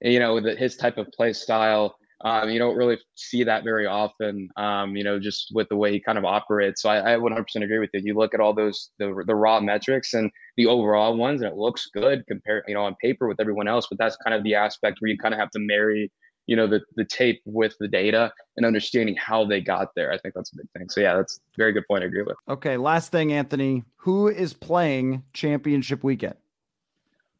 you 0.00 0.18
know, 0.18 0.40
the, 0.40 0.56
his 0.56 0.74
type 0.74 0.96
of 0.96 1.12
play 1.12 1.34
style 1.34 1.96
um, 2.22 2.50
you 2.50 2.58
don't 2.58 2.76
really 2.76 2.98
see 3.14 3.44
that 3.44 3.64
very 3.64 3.86
often, 3.86 4.48
um, 4.56 4.94
you 4.94 5.02
know, 5.02 5.18
just 5.18 5.50
with 5.54 5.68
the 5.70 5.76
way 5.76 5.92
he 5.92 6.00
kind 6.00 6.18
of 6.18 6.24
operates. 6.24 6.82
So 6.82 6.90
I, 6.90 7.14
I 7.14 7.16
100% 7.16 7.44
agree 7.56 7.78
with 7.78 7.90
you. 7.94 8.02
You 8.04 8.14
look 8.14 8.34
at 8.34 8.40
all 8.40 8.54
those 8.54 8.90
the, 8.98 9.24
the 9.26 9.34
raw 9.34 9.60
metrics 9.60 10.12
and 10.12 10.30
the 10.56 10.66
overall 10.66 11.16
ones, 11.16 11.40
and 11.40 11.50
it 11.50 11.56
looks 11.56 11.88
good 11.94 12.24
compared, 12.28 12.64
you 12.68 12.74
know, 12.74 12.84
on 12.84 12.94
paper 13.02 13.26
with 13.26 13.40
everyone 13.40 13.68
else. 13.68 13.86
But 13.88 13.98
that's 13.98 14.16
kind 14.16 14.34
of 14.34 14.44
the 14.44 14.54
aspect 14.54 14.98
where 15.00 15.10
you 15.10 15.16
kind 15.16 15.32
of 15.32 15.40
have 15.40 15.50
to 15.52 15.58
marry, 15.58 16.12
you 16.46 16.56
know, 16.56 16.66
the 16.66 16.80
the 16.96 17.06
tape 17.06 17.40
with 17.46 17.74
the 17.80 17.88
data 17.88 18.30
and 18.58 18.66
understanding 18.66 19.16
how 19.16 19.46
they 19.46 19.62
got 19.62 19.88
there. 19.96 20.12
I 20.12 20.18
think 20.18 20.34
that's 20.34 20.52
a 20.52 20.56
big 20.56 20.66
thing. 20.76 20.90
So 20.90 21.00
yeah, 21.00 21.16
that's 21.16 21.40
very 21.56 21.72
good 21.72 21.84
point. 21.88 22.04
I 22.04 22.08
agree 22.08 22.22
with. 22.22 22.36
Okay, 22.48 22.76
last 22.76 23.10
thing, 23.10 23.32
Anthony, 23.32 23.84
who 23.96 24.28
is 24.28 24.52
playing 24.52 25.22
championship 25.32 26.04
weekend? 26.04 26.34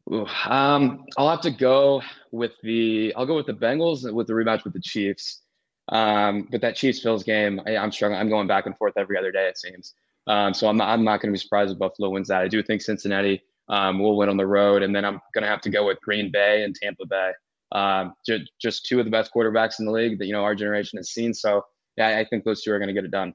Um, 0.09 1.05
I'll 1.17 1.29
have 1.29 1.41
to 1.41 1.51
go 1.51 2.01
with 2.31 2.51
the. 2.63 3.13
I'll 3.15 3.25
go 3.25 3.35
with 3.35 3.45
the 3.45 3.53
Bengals 3.53 4.11
with 4.11 4.27
the 4.27 4.33
rematch 4.33 4.63
with 4.63 4.73
the 4.73 4.81
Chiefs. 4.81 5.41
Um, 5.89 6.47
but 6.51 6.61
that 6.61 6.75
Chiefs 6.75 7.01
Bills 7.01 7.23
game, 7.23 7.61
I, 7.65 7.71
am 7.71 7.91
struggling. 7.91 8.19
I'm 8.19 8.29
going 8.29 8.47
back 8.47 8.65
and 8.65 8.77
forth 8.77 8.93
every 8.97 9.17
other 9.17 9.31
day. 9.31 9.47
It 9.47 9.57
seems. 9.57 9.93
Um, 10.27 10.53
so 10.53 10.67
I'm 10.67 10.77
not. 10.77 10.89
I'm 10.89 11.03
not 11.03 11.21
going 11.21 11.33
to 11.33 11.37
be 11.37 11.41
surprised 11.41 11.71
if 11.71 11.79
Buffalo 11.79 12.09
wins 12.09 12.27
that. 12.29 12.41
I 12.41 12.47
do 12.47 12.61
think 12.63 12.81
Cincinnati 12.81 13.41
um, 13.69 13.99
will 13.99 14.17
win 14.17 14.29
on 14.29 14.37
the 14.37 14.47
road, 14.47 14.83
and 14.83 14.95
then 14.95 15.05
I'm 15.05 15.19
going 15.33 15.43
to 15.43 15.49
have 15.49 15.61
to 15.61 15.69
go 15.69 15.85
with 15.85 15.99
Green 16.01 16.31
Bay 16.31 16.63
and 16.63 16.75
Tampa 16.75 17.05
Bay. 17.05 17.31
Um, 17.71 18.13
just, 18.25 18.51
just 18.61 18.85
two 18.85 18.99
of 18.99 19.05
the 19.05 19.11
best 19.11 19.31
quarterbacks 19.33 19.79
in 19.79 19.85
the 19.85 19.91
league 19.91 20.19
that 20.19 20.25
you 20.25 20.33
know 20.33 20.43
our 20.43 20.55
generation 20.55 20.97
has 20.97 21.11
seen. 21.11 21.33
So 21.33 21.63
yeah, 21.97 22.17
I 22.17 22.25
think 22.25 22.43
those 22.43 22.61
two 22.61 22.71
are 22.71 22.79
going 22.79 22.89
to 22.89 22.93
get 22.93 23.05
it 23.05 23.11
done. 23.11 23.33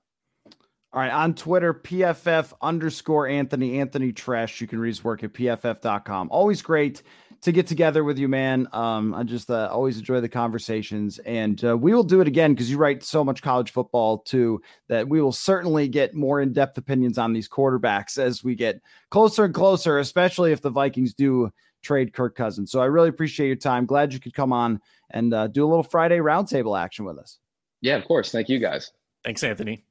All 0.97 1.03
right, 1.03 1.12
on 1.12 1.34
Twitter, 1.34 1.74
PFF 1.74 2.55
underscore 2.62 3.26
Anthony, 3.26 3.80
Anthony 3.80 4.12
Treash. 4.12 4.62
You 4.62 4.66
can 4.66 4.78
read 4.78 4.88
his 4.88 5.05
work 5.05 5.22
at 5.22 5.34
PFF.com. 5.34 6.28
Always 6.30 6.62
great 6.62 7.03
to 7.42 7.53
get 7.53 7.66
together 7.66 8.03
with 8.03 8.16
you, 8.16 8.28
man. 8.28 8.66
Um, 8.72 9.12
I 9.12 9.22
just 9.22 9.51
uh, 9.51 9.68
always 9.70 9.99
enjoy 9.99 10.22
the 10.22 10.28
conversations, 10.30 11.18
and 11.18 11.62
uh, 11.62 11.76
we 11.76 11.92
will 11.92 12.03
do 12.03 12.22
it 12.22 12.26
again 12.26 12.55
because 12.55 12.70
you 12.70 12.78
write 12.78 13.05
so 13.05 13.22
much 13.22 13.42
college 13.42 13.72
football 13.72 14.20
too 14.20 14.62
that 14.88 15.07
we 15.07 15.20
will 15.20 15.32
certainly 15.32 15.86
get 15.86 16.14
more 16.14 16.40
in 16.40 16.55
depth 16.55 16.78
opinions 16.78 17.18
on 17.18 17.34
these 17.34 17.47
quarterbacks 17.47 18.16
as 18.16 18.42
we 18.42 18.55
get 18.55 18.80
closer 19.11 19.44
and 19.44 19.53
closer, 19.53 19.99
especially 19.99 20.51
if 20.51 20.62
the 20.62 20.70
Vikings 20.70 21.12
do 21.12 21.51
trade 21.82 22.14
Kirk 22.14 22.34
Cousins. 22.34 22.72
So 22.72 22.80
I 22.80 22.86
really 22.86 23.11
appreciate 23.11 23.49
your 23.49 23.57
time. 23.57 23.84
Glad 23.84 24.14
you 24.14 24.18
could 24.18 24.32
come 24.32 24.51
on 24.55 24.80
and 25.11 25.34
uh, 25.34 25.49
do 25.49 25.62
a 25.62 25.68
little 25.68 25.82
Friday 25.82 26.20
roundtable 26.20 26.80
action 26.80 27.05
with 27.05 27.18
us. 27.18 27.38
Yeah, 27.82 27.97
of 27.97 28.07
course. 28.07 28.32
Thank 28.32 28.49
you 28.49 28.59
guys. 28.59 28.92
Thanks, 29.24 29.44
Anthony. 29.44 29.84